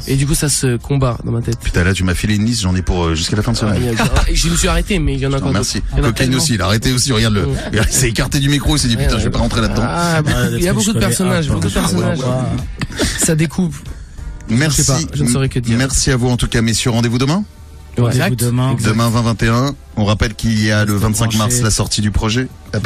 Et 0.07 0.15
du 0.15 0.25
coup, 0.25 0.33
ça 0.33 0.49
se 0.49 0.77
combat 0.77 1.19
dans 1.23 1.31
ma 1.31 1.41
tête. 1.43 1.59
Putain 1.59 1.83
là, 1.83 1.93
tu 1.93 2.03
m'as 2.03 2.15
filé 2.15 2.35
une 2.35 2.45
liste, 2.45 2.61
j'en 2.63 2.75
ai 2.75 2.81
pour 2.81 3.03
euh, 3.05 3.13
jusqu'à 3.15 3.35
la 3.35 3.43
fin 3.43 3.51
de 3.51 3.57
Ah, 3.61 3.75
semaine. 3.75 3.95
je 4.33 4.49
me 4.49 4.55
suis 4.55 4.67
arrêté, 4.67 4.97
mais 4.97 5.13
il 5.13 5.19
y 5.19 5.27
en 5.27 5.33
a 5.33 5.37
encore 5.37 5.51
merci. 5.53 5.81
Cocaine 6.01 6.33
aussi, 6.33 6.55
il 6.55 6.61
a 6.61 6.65
arrêté 6.65 6.91
aussi, 6.91 7.11
regarde 7.11 7.35
le. 7.35 7.47
Il 7.71 7.83
s'est 7.91 8.09
écarté 8.09 8.39
du 8.39 8.49
micro, 8.49 8.75
il 8.75 8.79
s'est 8.79 8.87
dit 8.87 8.97
putain, 8.97 9.19
je 9.19 9.25
vais 9.25 9.29
pas 9.29 9.37
rentrer 9.39 9.61
là-dedans. 9.61 9.83
Ah, 9.85 10.21
bah, 10.23 10.31
il 10.57 10.63
y 10.63 10.67
a 10.67 10.73
beaucoup 10.73 10.91
de 10.93 10.99
personnages, 10.99 11.47
beaucoup 11.49 11.67
de 11.67 11.73
personnages. 11.73 12.17
Ça 13.19 13.35
découpe. 13.35 13.75
Merci. 14.49 14.81
Je 14.81 14.85
sais 14.85 15.05
pas, 15.05 15.15
je 15.15 15.23
ne 15.23 15.29
saurais 15.29 15.49
que 15.49 15.59
dire. 15.59 15.77
Merci 15.77 16.11
à 16.11 16.17
vous 16.17 16.29
en 16.29 16.37
tout 16.37 16.47
cas, 16.47 16.61
messieurs. 16.61 16.91
Rendez-vous 16.91 17.17
demain 17.17 17.43
Rendez-vous 17.97 18.35
demain. 18.35 18.75
Demain 18.83 19.09
20-21. 19.09 19.73
On 19.97 20.05
rappelle 20.05 20.33
qu'il 20.33 20.63
y 20.63 20.71
a 20.71 20.85
le 20.85 20.93
25 20.93 21.35
mars 21.35 21.61
la 21.61 21.71
sortie 21.71 22.01
du 22.01 22.11
projet. 22.11 22.47
Pas. 22.71 22.79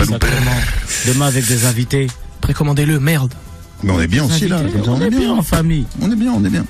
Demain 1.08 1.28
avec 1.28 1.46
des 1.48 1.66
invités. 1.66 2.08
Précommandez-le, 2.42 3.00
merde. 3.00 3.34
Mais 3.84 3.92
on 3.92 4.02
est 4.02 4.08
bien 4.08 4.26
aussi 4.26 4.48
là. 4.48 4.62
On 4.88 5.02
est 5.02 5.10
bien 5.10 5.32
en 5.32 5.42
famille. 5.42 5.86
On 6.02 6.12
est 6.12 6.16
bien, 6.16 6.32
on 6.34 6.44
est 6.44 6.50
bien. 6.50 6.66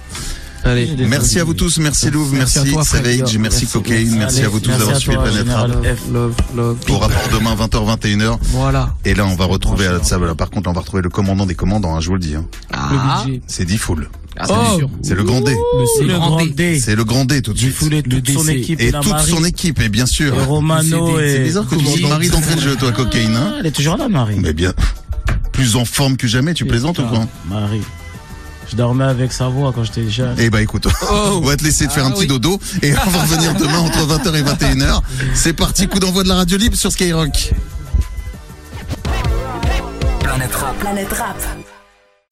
Allez. 0.65 0.89
Merci 1.09 1.39
à 1.39 1.43
vous 1.43 1.53
tous, 1.53 1.77
merci 1.79 2.09
Louvre, 2.09 2.33
Merci 2.33 2.59
merci 2.59 2.69
à 2.69 2.73
toi, 2.73 2.83
Fred. 2.85 3.03
Savage, 3.19 3.37
merci 3.37 3.67
Cocaine, 3.67 4.15
merci 4.17 4.43
à 4.43 4.47
vous 4.49 4.59
tous 4.61 4.69
d'avoir 4.71 4.95
suivi 4.97 5.17
Planète 5.17 5.47
Rap. 5.49 5.67
Général 5.67 5.95
F. 5.97 5.99
Love, 6.13 6.35
love. 6.55 6.77
Au 6.89 6.97
rapport 6.99 7.29
demain 7.33 7.55
20h-21h. 7.55 8.37
Voilà. 8.43 8.95
Et 9.03 9.13
là, 9.13 9.25
on 9.25 9.35
va 9.35 9.45
retrouver, 9.45 9.87
à 9.87 10.01
ça, 10.03 10.17
voilà, 10.17 10.35
par 10.35 10.49
contre, 10.49 10.69
on 10.69 10.73
va 10.73 10.79
retrouver 10.79 11.03
le 11.03 11.09
commandant 11.09 11.45
des 11.45 11.55
commandants, 11.55 11.95
hein, 11.95 11.99
je 11.99 12.07
vous 12.07 12.13
le 12.13 12.19
dis. 12.21 12.35
hein. 12.35 12.45
Ah, 12.71 13.23
Le 13.25 13.25
budget. 13.31 13.41
C'est 13.47 13.65
D-Full. 13.65 14.07
ah, 14.37 14.45
Oh. 14.49 14.53
c'est 14.71 14.77
sûr. 14.77 14.89
C'est 15.01 15.15
le 15.15 15.23
grand 15.23 15.41
D. 15.41 15.53
C'est 15.97 16.03
le 16.05 16.13
grand 16.13 16.45
D. 16.45 16.79
C'est 16.79 16.95
le 16.95 17.03
grand 17.03 17.25
D 17.25 17.41
tout 17.41 17.51
de 17.53 17.57
suite. 17.59 17.73
Foulé 17.73 18.01
toute 18.01 18.29
son 18.29 18.47
équipe. 18.47 18.79
Et 18.79 18.91
la 18.91 19.01
toute 19.01 19.11
Marie. 19.11 19.31
son 19.31 19.43
équipe, 19.43 19.81
et 19.81 19.89
bien 19.89 20.05
sûr. 20.05 20.33
Et 20.33 20.43
Romano 20.43 21.19
et. 21.19 21.29
C'est 21.33 21.39
bizarre 21.43 21.67
que 21.67 21.75
tu 21.75 21.83
dises 21.83 22.01
Marie 22.03 22.29
d'entrée 22.29 22.55
de 22.55 22.61
jeu, 22.61 22.75
toi, 22.77 22.91
Cocaine, 22.93 23.35
hein 23.35 23.51
Ah, 23.53 23.57
Elle 23.59 23.65
est 23.67 23.71
toujours 23.71 23.97
là, 23.97 24.07
Marie. 24.07 24.37
Mais 24.39 24.53
bien, 24.53 24.73
plus 25.51 25.75
en 25.75 25.83
forme 25.83 26.15
que 26.15 26.27
jamais, 26.27 26.53
tu 26.53 26.65
plaisantes 26.65 26.99
ou 26.99 27.03
quoi 27.03 27.25
Marie. 27.49 27.81
Je 28.73 28.77
dormais 28.77 29.03
avec 29.03 29.31
sa 29.31 29.49
voix 29.49 29.71
quand 29.71 29.83
j'étais 29.83 30.09
jeune. 30.09 30.33
Eh 30.39 30.49
bah 30.49 30.59
écoute, 30.59 30.87
on 31.11 31.41
va 31.41 31.55
te 31.55 31.63
laisser 31.63 31.85
te 31.85 31.93
faire 31.93 32.05
un 32.05 32.07
Ah 32.07 32.11
petit 32.13 32.21
oui. 32.21 32.27
dodo 32.27 32.59
et 32.81 32.91
on 33.05 33.09
va 33.11 33.21
revenir 33.21 33.53
demain 33.59 33.77
entre 33.77 33.99
20h 33.99 34.33
et 34.35 34.41
21h. 34.41 34.99
C'est 35.35 35.53
parti, 35.53 35.87
coup 35.87 35.99
d'envoi 35.99 36.23
de 36.23 36.29
la 36.29 36.33
radio 36.33 36.57
libre 36.57 36.75
sur 36.75 36.91
Skyrock. 36.91 37.53
Planète 40.23 40.55
Rap. 40.55 40.79
Planète 40.79 41.13
Rap. 41.13 41.37